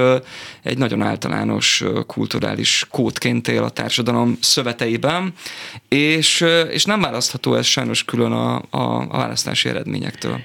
egy 0.63 0.79
nagyon 0.79 1.03
általános 1.03 1.85
kulturális 2.07 2.87
kódként 2.91 3.49
él 3.49 3.63
a 3.63 3.71
társadalom 3.71 4.39
szöveteiben, 4.41 5.33
és, 5.89 6.45
és 6.71 6.85
nem 6.85 7.01
választható 7.01 7.55
ez 7.55 7.67
sajnos 7.67 8.05
külön 8.05 8.33
a, 8.33 8.57
a, 8.57 9.01
a 9.09 9.17
választási 9.17 9.69
eredményektől 9.69 10.41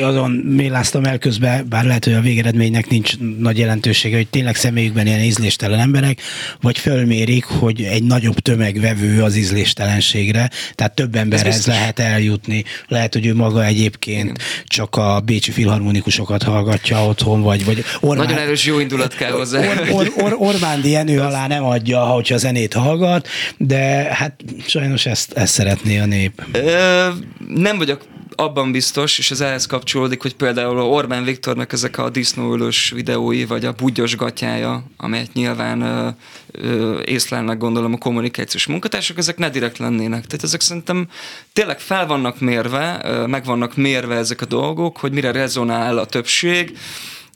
azon 0.00 0.30
méláztam 0.30 1.04
el 1.04 1.18
közben, 1.18 1.66
bár 1.68 1.84
lehet, 1.84 2.04
hogy 2.04 2.12
a 2.12 2.20
végeredménynek 2.20 2.88
nincs 2.88 3.18
nagy 3.38 3.58
jelentősége, 3.58 4.16
hogy 4.16 4.28
tényleg 4.28 4.56
személyükben 4.56 5.06
ilyen 5.06 5.20
ízléstelen 5.20 5.78
emberek, 5.78 6.20
vagy 6.60 6.78
fölmérik, 6.78 7.44
hogy 7.44 7.82
egy 7.82 8.02
nagyobb 8.02 8.38
tömeg 8.38 8.80
vevő 8.80 9.22
az 9.22 9.36
ízléstelenségre, 9.36 10.50
tehát 10.74 10.94
több 10.94 11.14
emberhez 11.14 11.66
lehet 11.66 11.98
eljutni. 11.98 12.64
Lehet, 12.88 13.12
hogy 13.12 13.26
ő 13.26 13.34
maga 13.34 13.64
egyébként 13.64 14.24
Igen. 14.24 14.36
csak 14.64 14.96
a 14.96 15.20
bécsi 15.20 15.50
filharmonikusokat 15.50 16.42
hallgatja 16.42 17.06
otthon, 17.06 17.42
vagy, 17.42 17.64
vagy 17.64 17.84
Orbán, 18.00 18.26
Nagyon 18.26 18.42
erős 18.42 18.64
jó 18.64 18.78
indulat 18.78 19.14
kell 19.14 19.30
hozzá. 19.30 19.60
Or, 19.68 19.88
or, 19.90 20.12
or, 20.16 20.34
Orbán 20.38 20.80
Dienő 20.80 21.20
alá 21.20 21.46
nem 21.46 21.64
adja, 21.64 22.00
hogyha 22.00 22.34
a 22.34 22.38
zenét 22.38 22.72
hallgat, 22.72 23.28
de 23.56 23.78
hát 24.14 24.40
sajnos 24.66 25.06
ezt, 25.06 25.32
ezt 25.32 25.52
szeretné 25.52 25.98
a 25.98 26.06
nép. 26.06 26.42
Ö, 26.52 27.08
nem 27.48 27.78
vagyok 27.78 28.04
abban 28.36 28.72
biztos, 28.72 29.18
és 29.18 29.30
ez 29.30 29.40
ehhez 29.40 29.66
kapcsolódik, 29.66 30.22
hogy 30.22 30.34
például 30.34 30.80
Orbán 30.80 31.24
Viktornak 31.24 31.72
ezek 31.72 31.98
a 31.98 32.10
disznóülős 32.10 32.90
videói, 32.90 33.44
vagy 33.44 33.64
a 33.64 33.72
budgyos 33.72 34.16
gatyája, 34.16 34.84
amelyet 34.96 35.32
nyilván 35.32 35.80
ö, 35.80 36.08
ö, 36.52 37.00
észlelnek 37.04 37.58
gondolom 37.58 37.92
a 37.92 37.98
kommunikációs 37.98 38.66
munkatársak, 38.66 39.18
ezek 39.18 39.36
ne 39.36 39.50
direkt 39.50 39.78
lennének. 39.78 40.26
Tehát 40.26 40.44
ezek 40.44 40.60
szerintem 40.60 41.08
tényleg 41.52 41.80
fel 41.80 42.06
vannak 42.06 42.40
mérve, 42.40 43.00
ö, 43.04 43.26
meg 43.26 43.44
vannak 43.44 43.76
mérve 43.76 44.16
ezek 44.16 44.40
a 44.40 44.46
dolgok, 44.46 44.98
hogy 44.98 45.12
mire 45.12 45.30
rezonál 45.30 45.98
a 45.98 46.06
többség, 46.06 46.78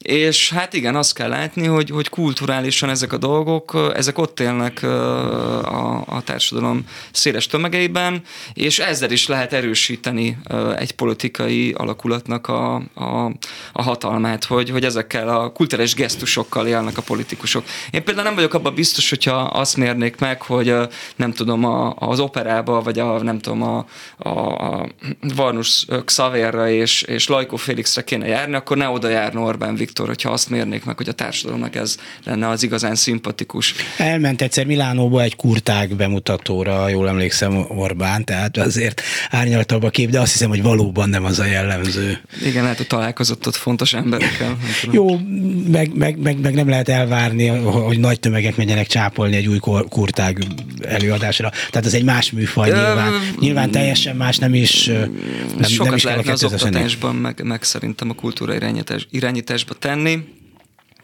és 0.07 0.51
hát 0.51 0.75
igen, 0.75 0.97
azt 0.97 1.15
kell 1.15 1.29
látni, 1.29 1.67
hogy, 1.67 1.91
hogy 1.91 2.09
kulturálisan 2.09 2.89
ezek 2.89 3.13
a 3.13 3.17
dolgok, 3.17 3.93
ezek 3.95 4.19
ott 4.19 4.41
élnek 4.41 4.83
a, 4.83 6.05
a 6.07 6.23
társadalom 6.25 6.85
széles 7.13 7.47
tömegeiben, 7.47 8.23
és 8.55 8.79
ezzel 8.79 9.11
is 9.11 9.27
lehet 9.27 9.53
erősíteni 9.53 10.39
egy 10.77 10.93
politikai 10.93 11.73
alakulatnak 11.73 12.49
a, 12.49 12.75
a, 12.95 13.33
a 13.73 13.83
hatalmát, 13.83 14.45
hogy, 14.45 14.71
hogy 14.71 14.85
ezekkel 14.85 15.29
a 15.29 15.53
kulturális 15.53 15.95
gesztusokkal 15.95 16.67
élnek 16.67 16.99
a 16.99 17.03
politikusok. 17.03 17.65
Én 17.91 18.05
például 18.05 18.27
nem 18.27 18.35
vagyok 18.35 18.55
abban 18.55 18.75
biztos, 18.75 19.09
hogyha 19.09 19.35
azt 19.35 19.77
mérnék 19.77 20.19
meg, 20.19 20.43
hogy 20.43 20.75
nem 21.17 21.33
tudom, 21.33 21.65
a, 21.65 21.95
az 21.99 22.21
operába, 22.21 22.83
vagy 22.83 22.99
a, 22.99 23.23
nem 23.23 23.39
tudom, 23.39 23.63
a, 23.63 23.87
a, 24.17 24.29
a 24.29 24.89
Varnus 25.35 25.87
Xavérra 26.05 26.69
és, 26.69 27.03
és 27.03 27.29
Lajkó 27.29 27.57
Félixre 27.57 28.05
kéne 28.05 28.27
járni, 28.27 28.55
akkor 28.55 28.77
ne 28.77 28.89
oda 28.89 29.09
járna 29.09 29.41
Orbán 29.41 29.75
Viktor 29.75 29.95
Viktor, 29.97 30.15
hogyha 30.15 30.31
azt 30.31 30.51
mérnék 30.51 30.85
meg, 30.85 30.97
hogy 30.97 31.09
a 31.09 31.13
társadalomnak 31.13 31.75
ez 31.75 31.97
lenne 32.25 32.49
az 32.49 32.63
igazán 32.63 32.95
szimpatikus. 32.95 33.75
Elment 33.99 34.43
egyszer 34.43 34.67
Milánóba 34.67 35.23
egy 35.23 35.37
kurtág 35.37 35.95
bemutatóra, 35.95 36.89
jól 36.89 37.09
emlékszem 37.09 37.65
Orbán, 37.69 38.25
tehát 38.25 38.57
azért 38.57 39.03
árnyaltabb 39.31 39.83
a 39.83 39.91
kép, 39.91 40.11
de 40.11 40.21
azt 40.21 40.33
hiszem, 40.33 40.49
hogy 40.49 40.63
valóban 40.63 41.09
nem 41.09 41.25
az 41.25 41.39
a 41.39 41.45
jellemző. 41.45 42.21
Igen, 42.45 42.63
lehet, 42.63 42.77
hogy 42.77 42.87
találkozott 42.87 43.47
ott 43.47 43.55
fontos 43.55 43.95
emberekkel. 43.95 44.57
Jó, 44.91 45.19
meg, 45.67 45.95
meg, 45.95 46.19
meg, 46.19 46.41
meg, 46.41 46.55
nem 46.55 46.69
lehet 46.69 46.89
elvárni, 46.89 47.47
hogy 47.47 47.99
nagy 47.99 48.21
tömegek 48.21 48.57
menjenek 48.57 48.87
csápolni 48.87 49.37
egy 49.37 49.47
új 49.47 49.59
kurtág 49.89 50.45
előadásra. 50.83 51.51
Tehát 51.71 51.87
ez 51.87 51.95
egy 51.95 52.05
más 52.05 52.31
műfaj 52.31 52.71
nyilván. 52.71 53.13
Nyilván 53.41 53.71
teljesen 53.71 54.17
más, 54.17 54.39
nem 54.39 54.55
is 54.55 54.87
nem, 54.87 55.69
Sokat 55.69 55.87
nem 55.87 55.97
is 55.97 56.03
lehetne 56.03 56.33
az 56.33 56.45
oktatásban, 56.45 57.15
meg, 57.15 57.43
meg 57.45 57.63
szerintem 57.63 58.11
a 58.11 58.15
kultúra 58.15 58.55
irányítás, 58.55 59.07
irányításba 59.11 59.75
tenni. 59.79 60.35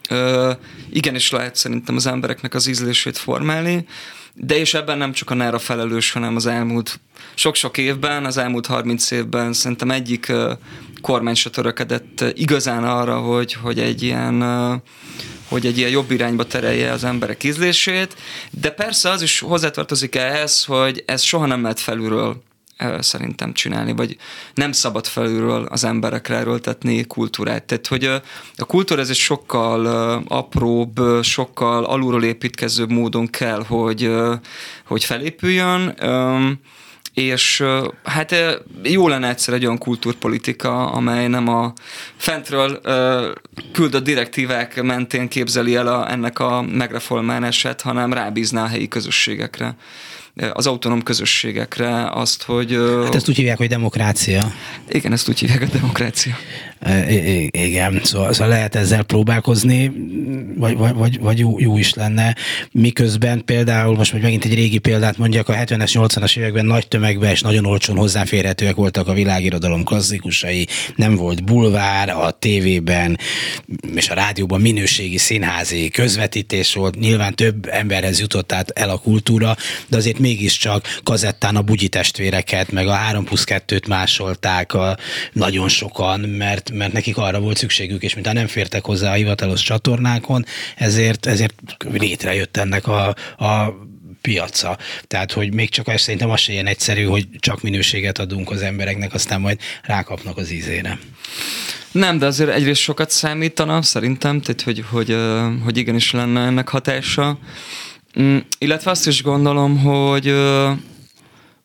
Ö, 0.08 0.52
igenis 0.90 1.30
lehet 1.30 1.56
szerintem 1.56 1.96
az 1.96 2.06
embereknek 2.06 2.54
az 2.54 2.66
ízlését 2.66 3.18
formálni, 3.18 3.86
de 4.34 4.56
és 4.56 4.74
ebben 4.74 4.98
nem 4.98 5.12
csak 5.12 5.30
a 5.30 5.34
NERA 5.34 5.58
felelős, 5.58 6.12
hanem 6.12 6.36
az 6.36 6.46
elmúlt 6.46 7.00
sok-sok 7.34 7.78
évben, 7.78 8.24
az 8.24 8.36
elmúlt 8.36 8.66
30 8.66 9.10
évben 9.10 9.52
szerintem 9.52 9.90
egyik 9.90 10.32
kormány 11.00 11.34
se 11.34 11.50
törekedett 11.50 12.24
igazán 12.34 12.84
arra, 12.84 13.18
hogy, 13.18 13.52
hogy 13.52 13.78
egy 13.78 14.02
ilyen 14.02 14.42
hogy 15.48 15.66
egy 15.66 15.78
ilyen 15.78 15.90
jobb 15.90 16.10
irányba 16.10 16.46
terelje 16.46 16.90
az 16.90 17.04
emberek 17.04 17.44
ízlését, 17.44 18.16
de 18.50 18.70
persze 18.70 19.10
az 19.10 19.22
is 19.22 19.40
hozzátartozik 19.40 20.14
ehhez, 20.14 20.64
hogy 20.64 21.02
ez 21.06 21.22
soha 21.22 21.46
nem 21.46 21.62
lehet 21.62 21.80
felülről 21.80 22.42
szerintem 23.00 23.52
csinálni, 23.52 23.92
vagy 23.92 24.16
nem 24.54 24.72
szabad 24.72 25.06
felülről 25.06 25.64
az 25.70 25.84
emberekre 25.84 26.36
erőltetni 26.36 27.04
kultúrát. 27.06 27.64
Tehát, 27.64 27.86
hogy 27.86 28.04
a 28.56 28.64
kultúra 28.66 29.00
ez 29.00 29.10
egy 29.10 29.16
sokkal 29.16 29.86
apróbb, 30.28 31.00
sokkal 31.22 31.84
alulról 31.84 32.24
építkezőbb 32.24 32.90
módon 32.90 33.26
kell, 33.26 33.64
hogy, 33.64 34.10
hogy 34.84 35.04
felépüljön, 35.04 35.94
és 37.14 37.64
hát 38.04 38.34
jó 38.82 39.08
lenne 39.08 39.28
egyszer 39.28 39.54
egy 39.54 39.64
olyan 39.64 39.78
kultúrpolitika, 39.78 40.90
amely 40.90 41.28
nem 41.28 41.48
a 41.48 41.72
fentről 42.16 42.80
küldött 43.72 44.04
direktívák 44.04 44.82
mentén 44.82 45.28
képzeli 45.28 45.76
el 45.76 45.86
a, 45.86 46.10
ennek 46.10 46.38
a 46.38 46.62
megreformálását, 46.62 47.80
hanem 47.80 48.12
rábízná 48.12 48.62
a 48.62 48.66
helyi 48.66 48.88
közösségekre 48.88 49.76
az 50.52 50.66
autonóm 50.66 51.02
közösségekre 51.02 52.10
azt, 52.10 52.42
hogy... 52.42 52.78
Hát 53.04 53.14
ezt 53.14 53.28
úgy 53.28 53.36
hívják, 53.36 53.56
hogy 53.56 53.68
demokrácia. 53.68 54.52
Igen, 54.88 55.12
ezt 55.12 55.28
úgy 55.28 55.38
hívják, 55.38 55.62
a 55.62 55.66
demokrácia. 55.66 56.34
Igen, 57.50 58.00
szóval, 58.02 58.32
szóval 58.32 58.48
lehet 58.48 58.74
ezzel 58.74 59.02
próbálkozni, 59.02 59.92
vagy, 60.56 60.76
vagy, 60.76 60.94
vagy, 60.94 61.20
vagy 61.20 61.38
jó, 61.38 61.58
jó 61.58 61.78
is 61.78 61.94
lenne. 61.94 62.36
Miközben 62.72 63.44
például, 63.44 63.96
most 63.96 64.12
hogy 64.12 64.20
megint 64.20 64.44
egy 64.44 64.54
régi 64.54 64.78
példát 64.78 65.18
mondjak, 65.18 65.48
a 65.48 65.52
70-es, 65.52 65.90
80-as 65.94 66.36
években 66.36 66.66
nagy 66.66 66.88
tömegben 66.88 67.30
és 67.30 67.40
nagyon 67.40 67.66
olcsón 67.66 67.96
hozzáférhetőek 67.96 68.74
voltak 68.74 69.08
a 69.08 69.12
világirodalom 69.12 69.84
klasszikusai, 69.84 70.66
nem 70.96 71.14
volt 71.14 71.44
bulvár, 71.44 72.08
a 72.08 72.30
tévében 72.30 73.18
és 73.94 74.08
a 74.08 74.14
rádióban 74.14 74.60
minőségi 74.60 75.18
színházi 75.18 75.88
közvetítés 75.88 76.74
volt, 76.74 76.98
nyilván 76.98 77.34
több 77.34 77.66
emberhez 77.70 78.20
jutott 78.20 78.52
át 78.52 78.70
el 78.70 78.90
a 78.90 78.98
kultúra, 78.98 79.56
de 79.88 79.96
azért 79.96 80.18
mégiscsak 80.18 80.98
kazettán 81.02 81.56
a 81.56 81.62
bugyi 81.62 81.88
testvéreket, 81.88 82.72
meg 82.72 82.86
a 82.86 82.92
3 82.92 83.24
plusz 83.24 83.44
2-t 83.46 83.88
másolták 83.88 84.74
a, 84.74 84.96
nagyon 85.32 85.68
sokan, 85.68 86.20
mert, 86.20 86.71
mert 86.72 86.92
nekik 86.92 87.16
arra 87.16 87.40
volt 87.40 87.56
szükségük, 87.56 88.02
és 88.02 88.14
mintha 88.14 88.32
nem 88.32 88.46
fértek 88.46 88.84
hozzá 88.84 89.10
a 89.10 89.14
hivatalos 89.14 89.62
csatornákon, 89.62 90.44
ezért, 90.76 91.26
ezért 91.26 91.54
létrejött 91.88 92.56
ennek 92.56 92.86
a, 92.86 93.08
a 93.38 93.74
piaca. 94.20 94.78
Tehát, 95.06 95.32
hogy 95.32 95.54
még 95.54 95.68
csak 95.70 95.88
ezt 95.88 96.04
szerintem 96.04 96.30
az 96.30 96.40
se 96.40 96.52
ilyen 96.52 96.66
egyszerű, 96.66 97.04
hogy 97.04 97.28
csak 97.38 97.62
minőséget 97.62 98.18
adunk 98.18 98.50
az 98.50 98.62
embereknek, 98.62 99.14
aztán 99.14 99.40
majd 99.40 99.60
rákapnak 99.82 100.36
az 100.36 100.50
ízére. 100.50 100.98
Nem, 101.92 102.18
de 102.18 102.26
azért 102.26 102.50
egyrészt 102.50 102.80
sokat 102.80 103.10
számítana, 103.10 103.82
szerintem, 103.82 104.40
tehát, 104.40 104.62
hogy, 104.62 104.84
hogy, 104.90 105.16
hogy 105.64 105.76
igenis 105.76 106.10
lenne 106.10 106.40
ennek 106.40 106.68
hatása. 106.68 107.38
Mm, 108.20 108.38
illetve 108.58 108.90
azt 108.90 109.06
is 109.06 109.22
gondolom, 109.22 109.78
hogy, 109.78 110.34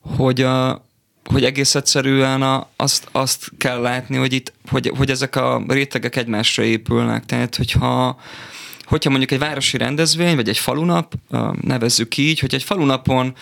hogy, 0.02 0.46
hogy 1.32 1.44
egész 1.44 1.76
egyszerűen 1.76 2.42
a, 2.42 2.68
azt, 2.76 3.08
azt 3.12 3.52
kell 3.58 3.82
látni, 3.82 4.18
hogy, 4.18 4.34
itt, 4.34 4.54
hogy, 4.70 4.92
hogy 4.98 5.10
ezek 5.10 5.36
a 5.36 5.64
rétegek 5.68 6.16
egymásra 6.16 6.64
épülnek. 6.64 7.26
Tehát, 7.26 7.56
hogyha 7.56 8.20
hogyha 8.88 9.10
mondjuk 9.10 9.32
egy 9.32 9.40
városi 9.40 9.78
rendezvény, 9.78 10.36
vagy 10.36 10.50
egy 10.50 10.58
falunap, 10.58 11.14
nevezzük 11.62 12.18
így, 12.18 12.40
hogy 12.40 12.54
egy 12.54 12.64
falunapon 12.64 13.34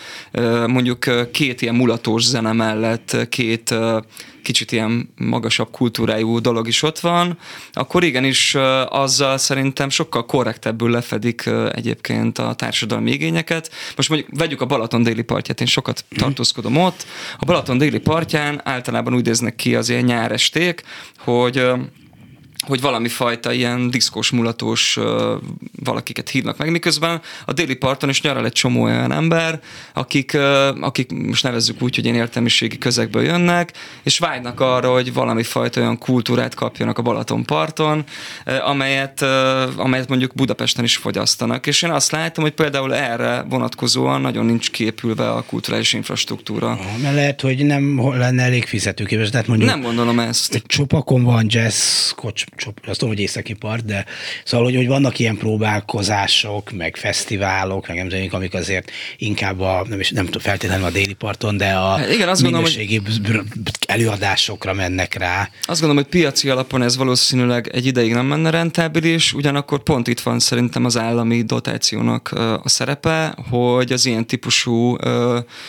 mondjuk 0.66 1.30
két 1.32 1.62
ilyen 1.62 1.74
mulatós 1.74 2.24
zene 2.24 2.52
mellett 2.52 3.16
két 3.28 3.74
kicsit 4.42 4.72
ilyen 4.72 5.12
magasabb 5.16 5.70
kultúrájú 5.70 6.40
dolog 6.40 6.66
is 6.68 6.82
ott 6.82 6.98
van, 6.98 7.38
akkor 7.72 8.04
igenis 8.04 8.54
azzal 8.88 9.38
szerintem 9.38 9.88
sokkal 9.88 10.26
korrektebbül 10.26 10.90
lefedik 10.90 11.50
egyébként 11.70 12.38
a 12.38 12.54
társadalmi 12.54 13.10
igényeket. 13.10 13.70
Most 13.96 14.08
mondjuk 14.08 14.30
vegyük 14.38 14.60
a 14.60 14.66
Balaton 14.66 15.02
déli 15.02 15.22
partját, 15.22 15.60
én 15.60 15.66
sokat 15.66 16.04
mhm. 16.08 16.20
tartózkodom 16.20 16.76
ott. 16.76 17.06
A 17.38 17.44
Balaton 17.44 17.78
déli 17.78 17.98
partján 17.98 18.60
általában 18.64 19.14
úgy 19.14 19.24
néznek 19.24 19.56
ki 19.56 19.74
az 19.74 19.88
ilyen 19.88 20.04
nyáresték, 20.04 20.82
hogy 21.18 21.70
hogy 22.66 22.80
valami 22.80 23.08
fajta 23.08 23.52
ilyen 23.52 23.90
diszkos, 23.90 24.30
mulatós 24.30 24.98
valakiket 25.84 26.28
hívnak 26.28 26.56
meg, 26.56 26.70
miközben 26.70 27.20
a 27.44 27.52
déli 27.52 27.74
parton 27.74 28.08
is 28.08 28.20
nyaral 28.20 28.44
egy 28.44 28.52
csomó 28.52 28.82
olyan 28.82 29.12
ember, 29.12 29.60
akik, 29.92 30.36
akik 30.80 31.12
most 31.12 31.42
nevezzük 31.42 31.82
úgy, 31.82 31.94
hogy 31.94 32.04
ilyen 32.04 32.16
értelmiségi 32.16 32.78
közegből 32.78 33.22
jönnek, 33.22 33.72
és 34.02 34.18
vágynak 34.18 34.60
arra, 34.60 34.92
hogy 34.92 35.12
valami 35.12 35.42
fajta 35.42 35.80
olyan 35.80 35.98
kultúrát 35.98 36.54
kapjanak 36.54 36.98
a 36.98 37.02
Balaton 37.02 37.44
parton, 37.44 38.04
amelyet, 38.64 39.22
amelyet 39.76 40.08
mondjuk 40.08 40.34
Budapesten 40.34 40.84
is 40.84 40.96
fogyasztanak. 40.96 41.66
És 41.66 41.82
én 41.82 41.90
azt 41.90 42.10
látom, 42.10 42.44
hogy 42.44 42.54
például 42.54 42.94
erre 42.94 43.44
vonatkozóan 43.48 44.20
nagyon 44.20 44.44
nincs 44.44 44.70
képülve 44.70 45.30
a 45.30 45.42
kulturális 45.42 45.92
infrastruktúra. 45.92 46.78
Mert 47.02 47.14
lehet, 47.14 47.40
hogy 47.40 47.64
nem 47.64 48.10
lenne 48.18 48.42
elég 48.42 48.64
fizetőképes. 48.64 49.30
Tehát 49.30 49.46
mondjuk 49.46 49.70
nem 49.70 49.80
gondolom 49.80 50.18
ezt. 50.18 50.62
Csopakon 50.66 51.22
van 51.22 51.46
jazz, 51.48 52.10
kocs, 52.10 52.44
azt 52.64 52.98
tudom, 52.98 53.14
hogy 53.14 53.22
északi 53.22 53.52
part, 53.52 53.84
de 53.84 54.04
szóval, 54.44 54.66
hogy, 54.66 54.76
hogy 54.76 54.86
vannak 54.86 55.18
ilyen 55.18 55.36
próbálkozások, 55.36 56.70
meg 56.70 56.96
fesztiválok, 56.96 57.88
meg 57.88 57.96
nem 57.96 58.28
amik 58.30 58.54
azért 58.54 58.90
inkább 59.16 59.60
a, 59.60 59.84
nem, 59.88 60.00
is, 60.00 60.10
nem 60.10 60.24
tudom 60.24 60.42
feltétlenül 60.42 60.84
a 60.84 60.90
déli 60.90 61.12
parton, 61.12 61.56
de 61.56 61.72
a 61.72 61.96
hát 61.96 62.12
igen, 62.12 62.28
azt 62.28 62.42
minőségi 62.42 62.96
gondolom, 62.96 63.46
hogy 63.52 63.72
előadásokra 63.86 64.72
mennek 64.72 65.14
rá. 65.14 65.50
Azt 65.62 65.80
gondolom, 65.80 65.96
hogy 65.96 66.20
piaci 66.20 66.48
alapon 66.48 66.82
ez 66.82 66.96
valószínűleg 66.96 67.68
egy 67.72 67.86
ideig 67.86 68.12
nem 68.12 68.26
menne 68.26 68.50
rentábilis, 68.50 69.32
ugyanakkor 69.32 69.82
pont 69.82 70.08
itt 70.08 70.20
van 70.20 70.38
szerintem 70.38 70.84
az 70.84 70.96
állami 70.98 71.42
dotációnak 71.42 72.30
a 72.62 72.68
szerepe, 72.68 73.34
hogy 73.50 73.92
az 73.92 74.06
ilyen 74.06 74.26
típusú 74.26 74.96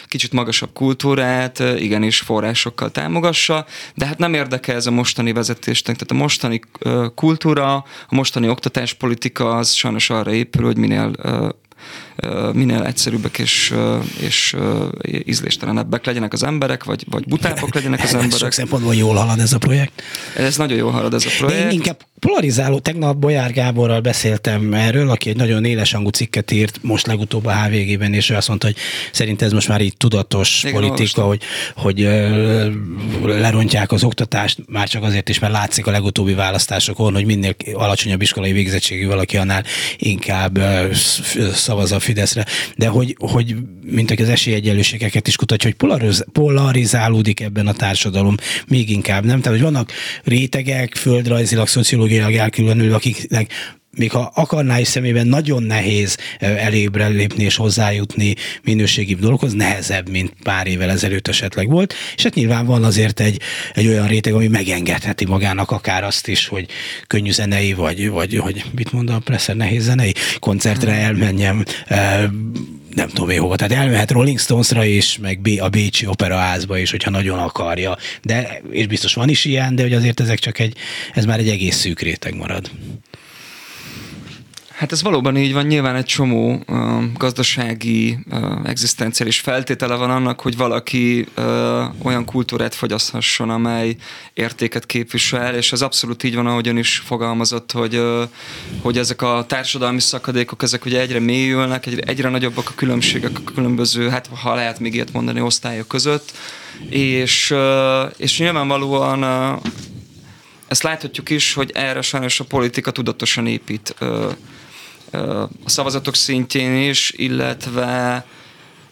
kicsit 0.07 0.31
magasabb 0.31 0.73
kultúrát 0.73 1.59
igenis 1.59 2.19
forrásokkal 2.19 2.91
támogassa, 2.91 3.65
de 3.95 4.05
hát 4.05 4.17
nem 4.17 4.33
érdekel 4.33 4.75
ez 4.75 4.85
a 4.85 4.91
mostani 4.91 5.33
vezetésnek, 5.33 5.95
tehát 5.95 6.11
a 6.11 6.23
mostani 6.23 6.59
kultúra, 7.15 7.75
a 7.75 7.84
mostani 8.09 8.49
oktatáspolitika 8.49 9.55
az 9.55 9.71
sajnos 9.71 10.09
arra 10.09 10.32
épül, 10.32 10.65
hogy 10.65 10.78
minél 10.78 11.11
minél 12.53 12.84
egyszerűbbek 12.84 13.38
és, 13.38 13.74
és 14.20 14.55
ízléstelenebbek 15.26 16.05
legyenek 16.05 16.34
az 16.34 16.43
emberek, 16.43 16.84
vagy, 16.84 17.05
vagy 17.09 17.24
butábbak 17.28 17.74
legyenek 17.74 18.03
az 18.03 18.13
emberek. 18.13 18.38
Sok 18.38 18.51
szempontból 18.51 18.95
jól 18.95 19.15
halad 19.15 19.39
ez 19.39 19.53
a 19.53 19.57
projekt. 19.57 20.03
Ez 20.36 20.57
nagyon 20.57 20.78
jól 20.78 20.91
halad 20.91 21.13
ez 21.13 21.26
a 21.26 21.30
projekt. 21.38 21.63
Én 21.63 21.70
inkább 21.70 21.97
polarizáló, 22.20 22.80
tegnap 22.80 23.18
Bolyár 23.18 23.51
Gáborral 23.51 23.99
beszéltem 23.99 24.74
erről, 24.74 25.09
aki 25.09 25.30
egy 25.30 25.36
nagyon 25.36 25.65
éleshangú 25.65 26.09
cikket 26.09 26.51
írt 26.51 26.80
most 26.82 27.07
legutóbb 27.07 27.45
a 27.45 27.51
HVG-ben, 27.51 28.13
és 28.13 28.30
ő 28.30 28.36
azt 28.36 28.47
mondta, 28.47 28.68
hogy 28.68 28.76
szerint 29.11 29.41
ez 29.41 29.51
most 29.51 29.68
már 29.68 29.82
így 29.82 29.97
tudatos 29.97 30.63
Igen, 30.63 30.74
politika, 30.74 31.22
hogy, 31.22 31.41
hogy 31.76 31.99
lerontják 33.24 33.91
az 33.91 34.03
oktatást, 34.03 34.59
már 34.68 34.88
csak 34.88 35.03
azért 35.03 35.30
is, 35.30 35.39
mert 35.39 35.53
látszik 35.53 35.88
a 35.88 35.91
legutóbbi 35.91 36.34
választásokon, 36.34 37.13
hogy 37.13 37.26
minél 37.26 37.55
alacsonyabb 37.74 38.22
iskolai 38.22 38.51
végzettségű 38.51 39.07
valaki 39.07 39.38
annál 39.38 39.63
inkább 39.97 40.59
szavaz 41.53 41.91
a 41.91 41.99
Fideszre, 42.08 42.45
de 42.76 42.88
hogy, 42.88 43.16
hogy 43.20 43.55
mint 43.86 44.12
az 44.12 44.30
esélyegyenlőségeket 44.30 45.28
is 45.28 45.36
kutatja, 45.36 45.70
hogy 45.70 45.78
polariz, 45.78 46.26
polarizálódik 46.32 47.39
ebben 47.39 47.68
a 47.68 47.74
társadalom 47.74 48.36
még 48.68 48.89
inkább, 48.89 49.26
nem? 49.26 49.41
Tehát, 49.41 49.58
hogy 49.58 49.72
vannak 49.72 49.91
rétegek, 50.24 50.95
földrajzilag, 50.95 51.68
szociológiailag 51.68 52.34
elkülönülve, 52.34 52.95
akiknek 52.95 53.51
még 53.97 54.11
ha 54.11 54.31
akarná 54.35 54.79
is 54.79 54.87
szemében 54.87 55.27
nagyon 55.27 55.63
nehéz 55.63 56.17
elébre 56.39 57.07
lépni 57.07 57.43
és 57.43 57.55
hozzájutni 57.55 58.35
minőségi 58.63 59.15
dolgokhoz, 59.15 59.53
nehezebb, 59.53 60.09
mint 60.09 60.33
pár 60.43 60.67
évvel 60.67 60.89
ezelőtt 60.89 61.27
esetleg 61.27 61.69
volt, 61.69 61.93
és 62.15 62.23
hát 62.23 62.33
nyilván 62.33 62.65
van 62.65 62.83
azért 62.83 63.19
egy, 63.19 63.41
egy 63.73 63.87
olyan 63.87 64.07
réteg, 64.07 64.33
ami 64.33 64.47
megengedheti 64.47 65.25
magának 65.25 65.71
akár 65.71 66.03
azt 66.03 66.27
is, 66.27 66.47
hogy 66.47 66.65
könnyű 67.07 67.31
zenei, 67.31 67.73
vagy, 67.73 68.09
vagy 68.09 68.37
hogy 68.37 68.63
mit 68.75 68.91
mond 68.91 69.09
a 69.09 69.19
Presser, 69.19 69.55
nehéz 69.55 69.83
zenei 69.83 70.13
koncertre 70.39 70.91
hmm. 70.91 71.03
elmenjem, 71.03 71.63
nem 72.97 73.07
tudom 73.07 73.29
én 73.29 73.39
hova. 73.39 73.55
Tehát 73.55 73.83
elmehet 73.83 74.11
Rolling 74.11 74.39
Stonesra 74.39 74.85
is, 74.85 75.17
meg 75.17 75.39
a 75.59 75.69
Bécsi 75.69 76.05
Operaházba 76.07 76.77
is, 76.77 76.91
hogyha 76.91 77.09
nagyon 77.09 77.39
akarja. 77.39 77.97
De, 78.21 78.61
és 78.71 78.87
biztos 78.87 79.13
van 79.13 79.29
is 79.29 79.45
ilyen, 79.45 79.75
de 79.75 79.81
hogy 79.81 79.93
azért 79.93 80.19
ezek 80.19 80.39
csak 80.39 80.59
egy, 80.59 80.77
ez 81.13 81.25
már 81.25 81.39
egy 81.39 81.49
egész 81.49 81.75
szűk 81.75 81.99
réteg 81.99 82.35
marad. 82.35 82.71
Hát 84.78 84.91
ez 84.91 85.01
valóban 85.01 85.38
így 85.38 85.53
van, 85.53 85.65
nyilván 85.65 85.95
egy 85.95 86.05
csomó 86.05 86.63
uh, 86.67 87.03
gazdasági, 87.13 88.17
uh, 88.32 88.69
egzisztenciális 88.69 89.39
feltétele 89.39 89.95
van 89.95 90.09
annak, 90.09 90.41
hogy 90.41 90.57
valaki 90.57 91.28
uh, 91.38 92.05
olyan 92.05 92.25
kultúrát 92.25 92.75
fogyaszthasson, 92.75 93.49
amely 93.49 93.95
értéket 94.34 94.86
képvisel, 94.86 95.55
és 95.55 95.71
ez 95.71 95.82
abszolút 95.82 96.23
így 96.23 96.36
van, 96.36 96.47
ahogyan 96.47 96.78
is 96.78 96.97
fogalmazott, 97.05 97.71
hogy, 97.71 97.95
uh, 97.95 98.21
hogy 98.82 98.97
ezek 98.97 99.21
a 99.21 99.45
társadalmi 99.47 99.99
szakadékok, 99.99 100.63
ezek 100.63 100.86
ugye 100.86 100.99
egyre 100.99 101.19
mélyülnek, 101.19 101.86
egyre, 101.86 102.01
egyre 102.01 102.30
nagyobbak 102.30 102.69
a 102.69 102.75
különbségek 102.75 103.39
a 103.45 103.51
különböző, 103.53 104.09
hát 104.09 104.30
ha 104.41 104.55
lehet 104.55 104.80
még 104.80 104.93
ilyet 104.93 105.13
mondani, 105.13 105.41
osztályok 105.41 105.88
között, 105.88 106.32
és, 106.89 107.51
uh, 107.51 108.11
és 108.17 108.39
nyilvánvalóan 108.39 109.23
uh, 109.23 109.61
ezt 110.67 110.84
láthatjuk 110.84 111.30
is, 111.30 111.53
hogy 111.53 111.71
erre 111.73 112.01
sajnos 112.01 112.39
a 112.39 112.43
politika 112.43 112.91
tudatosan 112.91 113.47
épít 113.47 113.95
uh, 114.01 114.32
a 115.12 115.70
szavazatok 115.70 116.16
szintjén 116.16 116.89
is, 116.89 117.12
illetve 117.16 118.26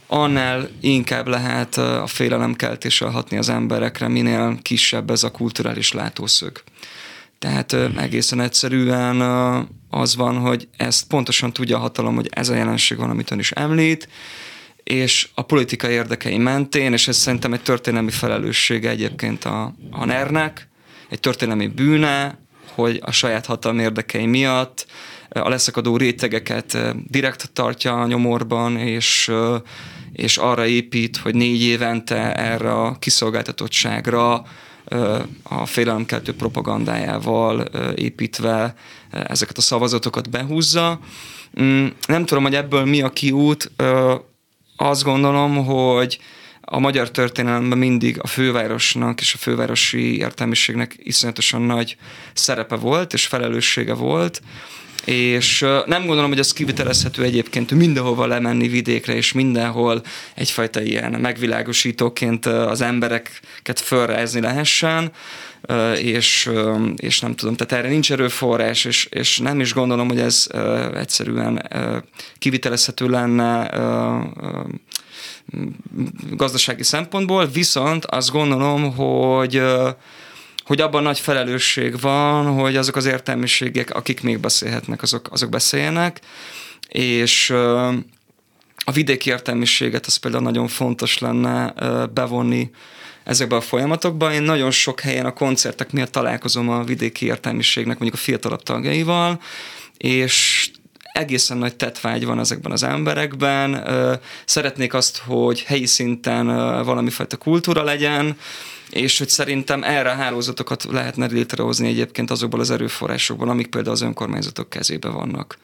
annál 0.07 0.69
inkább 0.81 1.27
lehet 1.27 1.77
a 1.77 2.07
félelemkeltéssel 2.07 3.09
hatni 3.09 3.37
az 3.37 3.49
emberekre, 3.49 4.07
minél 4.07 4.57
kisebb 4.61 5.09
ez 5.09 5.23
a 5.23 5.31
kulturális 5.31 5.91
látószög. 5.91 6.63
Tehát 7.39 7.73
egészen 7.97 8.39
egyszerűen 8.39 9.21
az 9.89 10.15
van, 10.15 10.37
hogy 10.37 10.67
ezt 10.77 11.07
pontosan 11.07 11.53
tudja 11.53 11.77
a 11.77 11.79
hatalom, 11.79 12.15
hogy 12.15 12.29
ez 12.31 12.49
a 12.49 12.55
jelenség 12.55 12.97
van, 12.97 13.09
amit 13.09 13.31
ön 13.31 13.39
is 13.39 13.51
említ, 13.51 14.07
és 14.83 15.29
a 15.33 15.41
politikai 15.41 15.93
érdekei 15.93 16.37
mentén, 16.37 16.93
és 16.93 17.07
ez 17.07 17.17
szerintem 17.17 17.53
egy 17.53 17.61
történelmi 17.61 18.11
felelőssége 18.11 18.89
egyébként 18.89 19.45
a, 19.45 19.73
a 19.91 20.05
NER-nek, 20.05 20.67
egy 21.09 21.19
történelmi 21.19 21.67
bűne, 21.67 22.37
hogy 22.73 22.99
a 23.03 23.11
saját 23.11 23.45
hatalmi 23.45 23.81
érdekei 23.81 24.25
miatt 24.25 24.85
a 25.29 25.49
leszakadó 25.49 25.97
rétegeket 25.97 26.77
direkt 27.07 27.49
tartja 27.53 28.01
a 28.01 28.07
nyomorban, 28.07 28.77
és, 28.77 29.31
és 30.13 30.37
arra 30.37 30.65
épít, 30.65 31.17
hogy 31.17 31.35
négy 31.35 31.61
évente 31.61 32.35
erre 32.35 32.71
a 32.71 32.99
kiszolgáltatottságra 32.99 34.45
a 35.43 35.65
félelemkeltő 35.65 36.35
propagandájával 36.35 37.61
építve 37.95 38.75
ezeket 39.09 39.57
a 39.57 39.61
szavazatokat 39.61 40.29
behúzza. 40.29 40.99
Mm, 41.61 41.87
nem 42.07 42.25
tudom, 42.25 42.43
hogy 42.43 42.55
ebből 42.55 42.85
mi 42.85 43.01
a 43.01 43.09
kiút. 43.09 43.71
Azt 44.77 45.03
gondolom, 45.03 45.65
hogy 45.65 46.19
a 46.61 46.79
magyar 46.79 47.11
történelemben 47.11 47.77
mindig 47.77 48.19
a 48.21 48.27
fővárosnak 48.27 49.21
és 49.21 49.33
a 49.33 49.37
fővárosi 49.37 50.17
értelmiségnek 50.17 50.95
iszonyatosan 50.97 51.61
nagy 51.61 51.97
szerepe 52.33 52.75
volt, 52.75 53.13
és 53.13 53.25
felelőssége 53.25 53.93
volt, 53.93 54.41
és 55.05 55.59
nem 55.85 56.05
gondolom, 56.05 56.29
hogy 56.29 56.39
ez 56.39 56.53
kivitelezhető 56.53 57.23
egyébként 57.23 57.71
mindenhova 57.71 58.25
lemenni 58.25 58.67
vidékre, 58.67 59.15
és 59.15 59.31
mindenhol 59.31 60.01
egyfajta 60.35 60.81
ilyen 60.81 61.11
megvilágosítóként 61.11 62.45
az 62.45 62.81
embereket 62.81 63.79
fölrázni 63.79 64.41
lehessen, 64.41 65.11
és, 66.01 66.49
és 66.95 67.19
nem 67.19 67.35
tudom, 67.35 67.55
tehát 67.55 67.83
erre 67.83 67.93
nincs 67.93 68.11
erőforrás, 68.11 68.85
és, 68.85 69.07
és 69.11 69.37
nem 69.37 69.59
is 69.59 69.73
gondolom, 69.73 70.07
hogy 70.07 70.19
ez 70.19 70.47
egyszerűen 70.95 71.69
kivitelezhető 72.39 73.07
lenne 73.07 73.69
gazdasági 76.31 76.83
szempontból, 76.83 77.45
viszont 77.45 78.05
azt 78.05 78.31
gondolom, 78.31 78.95
hogy 78.95 79.61
hogy 80.65 80.81
abban 80.81 81.03
nagy 81.03 81.19
felelősség 81.19 81.99
van, 81.99 82.45
hogy 82.53 82.75
azok 82.75 82.95
az 82.95 83.05
értelmiségek, 83.05 83.89
akik 83.89 84.21
még 84.21 84.39
beszélhetnek, 84.39 85.01
azok, 85.01 85.27
azok 85.31 85.49
beszéljenek, 85.49 86.19
és 86.89 87.49
a 88.85 88.91
vidéki 88.93 89.29
értelmiséget 89.29 90.05
az 90.05 90.15
például 90.15 90.43
nagyon 90.43 90.67
fontos 90.67 91.17
lenne 91.17 91.73
bevonni 92.13 92.71
ezekbe 93.23 93.55
a 93.55 93.61
folyamatokba. 93.61 94.33
Én 94.33 94.41
nagyon 94.41 94.71
sok 94.71 94.99
helyen 94.99 95.25
a 95.25 95.33
koncertek 95.33 95.91
miatt 95.91 96.11
találkozom 96.11 96.69
a 96.69 96.83
vidéki 96.83 97.25
értelmiségnek, 97.25 97.99
mondjuk 97.99 98.21
a 98.21 98.23
fiatalabb 98.23 98.63
tagjaival, 98.63 99.41
és 99.97 100.69
egészen 101.15 101.57
nagy 101.57 101.75
tetvágy 101.75 102.25
van 102.25 102.39
ezekben 102.39 102.71
az 102.71 102.83
emberekben. 102.83 103.87
Szeretnék 104.45 104.93
azt, 104.93 105.17
hogy 105.17 105.63
helyi 105.63 105.85
szinten 105.85 106.45
valamifajta 106.83 107.37
kultúra 107.37 107.83
legyen, 107.83 108.37
és 108.89 109.17
hogy 109.17 109.29
szerintem 109.29 109.83
erre 109.83 110.09
a 110.09 110.15
hálózatokat 110.15 110.83
lehetne 110.83 111.25
létrehozni 111.25 111.87
egyébként 111.87 112.31
azokból 112.31 112.59
az 112.59 112.71
erőforrásokból, 112.71 113.49
amik 113.49 113.67
például 113.67 113.95
az 113.95 114.01
önkormányzatok 114.01 114.69
kezébe 114.69 115.09
vannak 115.09 115.57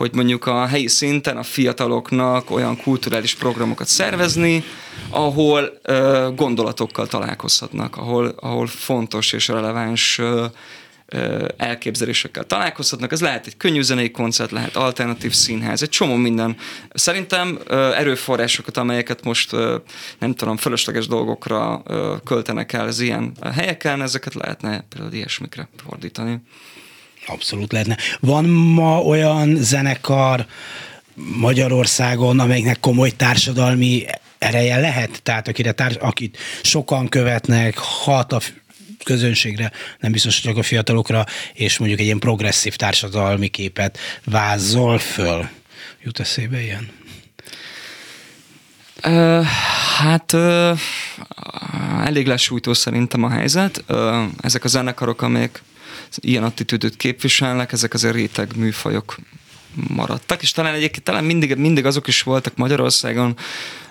hogy 0.00 0.14
mondjuk 0.14 0.46
a 0.46 0.66
helyi 0.66 0.88
szinten 0.88 1.36
a 1.36 1.42
fiataloknak 1.42 2.50
olyan 2.50 2.76
kulturális 2.76 3.34
programokat 3.34 3.86
szervezni, 3.86 4.64
ahol 5.10 5.78
ö, 5.82 6.28
gondolatokkal 6.36 7.06
találkozhatnak, 7.06 7.96
ahol, 7.96 8.34
ahol 8.40 8.66
fontos 8.66 9.32
és 9.32 9.48
releváns 9.48 10.18
ö, 10.18 10.44
elképzelésekkel 11.56 12.44
találkozhatnak. 12.44 13.12
Ez 13.12 13.20
lehet 13.20 13.46
egy 13.46 13.56
könnyű 13.56 13.82
zenei 13.82 14.10
koncert, 14.10 14.50
lehet 14.50 14.76
alternatív 14.76 15.32
színház, 15.32 15.82
egy 15.82 15.88
csomó 15.88 16.14
minden. 16.14 16.56
Szerintem 16.94 17.58
erőforrásokat, 17.96 18.76
amelyeket 18.76 19.24
most 19.24 19.50
nem 20.18 20.34
tudom, 20.34 20.56
fölösleges 20.56 21.06
dolgokra 21.06 21.82
költenek 22.24 22.72
el 22.72 22.86
az 22.86 23.00
ilyen 23.00 23.32
helyeken, 23.54 24.02
ezeket 24.02 24.34
lehetne 24.34 24.84
például 24.88 25.12
ilyesmikre 25.12 25.68
fordítani. 25.86 26.40
Abszolút 27.26 27.72
lehetne. 27.72 27.96
Van 28.20 28.44
ma 28.44 29.02
olyan 29.02 29.56
zenekar 29.56 30.46
Magyarországon, 31.38 32.38
amelyiknek 32.38 32.80
komoly 32.80 33.10
társadalmi 33.10 34.04
ereje 34.38 34.80
lehet, 34.80 35.22
tehát 35.22 35.48
akire 35.48 35.72
társ, 35.72 35.94
akit 35.94 36.38
sokan 36.62 37.08
követnek, 37.08 37.78
hat 37.78 38.32
a 38.32 38.40
közönségre, 39.04 39.72
nem 39.98 40.12
biztos, 40.12 40.40
hogy 40.40 40.50
csak 40.50 40.60
a 40.60 40.62
fiatalokra, 40.62 41.24
és 41.52 41.78
mondjuk 41.78 42.00
egy 42.00 42.06
ilyen 42.06 42.18
progresszív 42.18 42.76
társadalmi 42.76 43.48
képet 43.48 43.98
vázol 44.24 44.98
föl. 44.98 45.48
Jut 46.02 46.20
eszébe 46.20 46.60
ilyen? 46.60 46.88
Uh, 49.06 49.44
hát 49.96 50.32
uh, 50.32 50.78
elég 52.04 52.26
lesújtó 52.26 52.74
szerintem 52.74 53.22
a 53.22 53.30
helyzet. 53.30 53.84
Uh, 53.88 54.24
ezek 54.40 54.64
a 54.64 54.68
zenekarok, 54.68 55.22
amelyek 55.22 55.62
ilyen 56.16 56.42
attitűdöt 56.42 56.96
képviselnek, 56.96 57.72
ezek 57.72 57.94
azért 57.94 58.14
réteg 58.14 58.56
műfajok 58.56 59.16
maradtak, 59.74 60.42
és 60.42 60.52
talán 60.52 60.74
egyébként 60.74 61.04
talán 61.04 61.24
mindig, 61.24 61.56
mindig 61.56 61.86
azok 61.86 62.06
is 62.06 62.22
voltak 62.22 62.56
Magyarországon, 62.56 63.36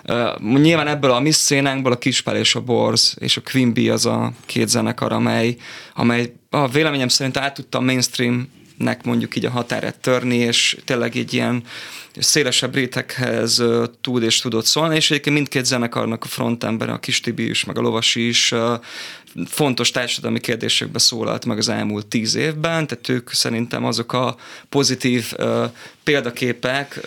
uh, 0.04 0.60
nyilván 0.60 0.86
ebből 0.86 1.10
a 1.10 1.20
mi 1.20 1.30
szénánkból 1.30 1.92
a 1.92 1.98
Kispál 1.98 2.36
és 2.36 2.54
a 2.54 2.60
Borz 2.60 3.16
és 3.18 3.36
a 3.36 3.42
Queen 3.50 3.72
Bee 3.72 3.92
az 3.92 4.06
a 4.06 4.32
két 4.46 4.68
zenekar, 4.68 5.12
amely, 5.12 5.56
amely 5.94 6.32
a 6.50 6.68
véleményem 6.68 7.08
szerint 7.08 7.36
át 7.36 7.54
tudta 7.54 7.78
a 7.78 7.80
mainstreamnek 7.80 9.04
mondjuk 9.04 9.36
így 9.36 9.44
a 9.44 9.50
határát 9.50 10.00
törni, 10.00 10.36
és 10.36 10.76
tényleg 10.84 11.16
egy 11.16 11.34
ilyen 11.34 11.62
szélesebb 12.18 12.74
réteghez 12.74 13.62
tud 14.00 14.22
és 14.22 14.38
tudott 14.38 14.64
szólni, 14.64 14.96
és 14.96 15.10
egyébként 15.10 15.36
mindkét 15.36 15.64
zenekarnak 15.64 16.24
a 16.24 16.28
frontember, 16.28 16.88
a 16.88 16.98
Kis 16.98 17.20
Tibi 17.20 17.48
is, 17.48 17.64
meg 17.64 17.78
a 17.78 17.80
Lovasi 17.80 18.28
is 18.28 18.54
fontos 19.46 19.90
társadalmi 19.90 20.40
kérdésekbe 20.40 20.98
szólalt 20.98 21.44
meg 21.46 21.58
az 21.58 21.68
elmúlt 21.68 22.06
tíz 22.06 22.34
évben, 22.34 22.86
tehát 22.86 23.08
ők 23.08 23.32
szerintem 23.32 23.84
azok 23.84 24.12
a 24.12 24.36
pozitív 24.68 25.32
példaképek, 26.04 27.00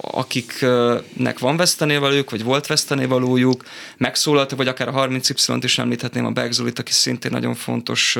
akiknek 0.00 1.38
van 1.38 1.56
vesztenévalójuk, 1.56 2.30
vagy 2.30 2.42
volt 2.42 2.66
vesztenévalójuk, 2.66 3.64
megszólaltak, 3.96 4.58
vagy 4.58 4.68
akár 4.68 4.88
a 4.88 5.08
30Y-t 5.08 5.60
is 5.62 5.78
említhetném, 5.78 6.24
a 6.24 6.30
Bergzolit, 6.30 6.78
aki 6.78 6.92
szintén 6.92 7.30
nagyon 7.30 7.54
fontos 7.54 8.18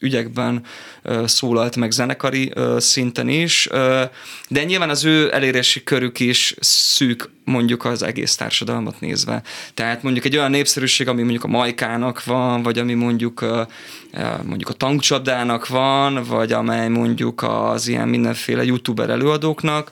ügyekben 0.00 0.64
szólalt 1.24 1.76
meg 1.76 1.90
zenekari 1.90 2.52
szinten 2.76 3.28
is, 3.28 3.68
de 4.48 4.64
nyilván 4.64 4.90
az 4.90 5.04
ő 5.04 5.32
elérési 5.32 5.84
körük 5.84 6.20
is 6.20 6.54
szűk 6.60 7.30
mondjuk 7.44 7.84
az 7.84 8.02
egész 8.02 8.34
társadalmat 8.34 9.00
nézve. 9.00 9.42
Tehát 9.74 10.02
mondjuk 10.02 10.24
egy 10.24 10.36
olyan 10.36 10.50
népszerűség, 10.50 11.08
ami 11.08 11.20
mondjuk 11.20 11.44
a 11.44 11.48
Majkának 11.48 12.24
van, 12.24 12.62
vagy 12.62 12.78
ami 12.78 12.94
mondjuk 12.94 13.44
mondjuk 14.44 14.68
a 14.68 14.72
tankcsapdának 14.72 15.68
van, 15.68 16.24
vagy 16.24 16.52
amely 16.52 16.88
mondjuk 16.88 17.42
az 17.42 17.88
ilyen 17.88 18.08
mindenféle 18.08 18.64
youtuber 18.64 19.10
előadóknak, 19.10 19.90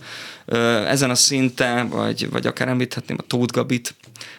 ezen 0.87 1.11
a 1.11 1.15
szinten, 1.15 1.89
vagy, 1.89 2.31
vagy 2.31 2.47
akár 2.47 2.69
említhetném 2.69 3.17
a 3.21 3.27
Tóth 3.27 3.53
Gabit, 3.53 3.95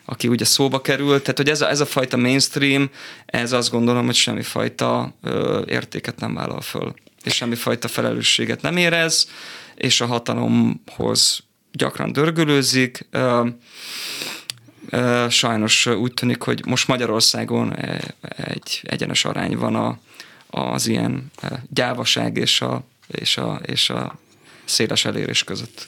aki 0.06 0.28
ugye 0.28 0.46
szóba 0.46 0.82
került, 0.82 1.22
tehát 1.22 1.38
hogy 1.38 1.50
ez 1.50 1.62
a, 1.62 1.70
ez 1.70 1.80
a 1.80 1.86
fajta 1.86 2.18
mainstream, 2.18 2.90
ez 3.26 3.52
azt 3.52 3.72
gondolom, 3.72 4.06
hogy 4.06 4.16
semmifajta 4.16 5.14
ö, 5.22 5.62
értéket 5.68 6.20
nem 6.20 6.34
vállal 6.34 6.62
föl, 6.62 6.94
és 7.24 7.36
semmifajta 7.36 7.88
felelősséget 7.88 8.62
nem 8.62 8.78
érez, 8.78 9.30
és 9.76 10.02
a 10.02 10.06
hatalomhoz 10.06 11.44
gyakran 11.72 12.12
dörgölőzik. 12.12 13.08
Ö, 13.12 13.48
ö, 14.90 15.26
sajnos 15.30 15.86
úgy 15.86 16.14
tűnik, 16.14 16.42
hogy 16.42 16.66
most 16.66 16.88
Magyarországon 16.88 17.76
egy 18.38 18.82
egyenes 18.84 19.26
arány 19.26 19.58
van 19.58 19.76
a, 19.76 20.00
az 20.48 20.88
ilyen 20.88 21.32
gyávaság 21.70 22.38
és 22.38 22.62
a, 22.62 22.84
és 23.08 23.38
a, 23.38 23.62
és 23.66 23.90
a 23.90 24.20
széles 24.66 25.06
elérés 25.06 25.44
között. 25.44 25.88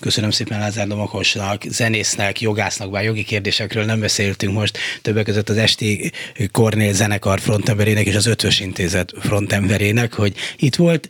Köszönöm 0.00 0.30
szépen 0.30 0.58
Lázár 0.58 0.86
Domokosnak, 0.86 1.62
zenésznek, 1.68 2.40
jogásznak, 2.40 2.90
bár 2.90 3.04
jogi 3.04 3.24
kérdésekről 3.24 3.84
nem 3.84 4.00
beszéltünk 4.00 4.52
most, 4.52 4.78
többek 5.02 5.24
között 5.24 5.48
az 5.48 5.56
Esti 5.56 6.12
Kornél 6.52 6.92
zenekar 6.92 7.40
frontemberének 7.40 8.06
és 8.06 8.14
az 8.14 8.26
Ötvös 8.26 8.60
Intézet 8.60 9.12
frontemberének, 9.20 10.12
hogy 10.12 10.34
itt 10.56 10.74
volt, 10.74 11.08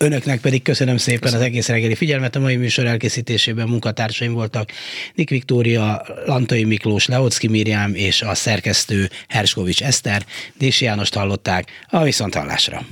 Önöknek 0.00 0.40
pedig 0.40 0.62
köszönöm 0.62 0.96
szépen 0.96 1.20
köszönöm. 1.20 1.40
az 1.40 1.48
egész 1.50 1.68
reggeli 1.68 1.94
figyelmet. 1.94 2.36
A 2.36 2.40
mai 2.40 2.56
műsor 2.56 2.86
elkészítésében 2.86 3.68
munkatársaim 3.68 4.32
voltak 4.32 4.70
Nik 5.14 5.30
Viktória, 5.30 6.06
Lantai 6.26 6.64
Miklós, 6.64 7.06
Leocki 7.06 7.48
Miriam 7.48 7.94
és 7.94 8.22
a 8.22 8.34
szerkesztő 8.34 9.10
Herskovics 9.28 9.82
Eszter. 9.82 10.26
Dési 10.58 10.84
Jánost 10.84 11.14
hallották. 11.14 11.70
A 11.88 12.02
viszonthallásra. 12.02 12.86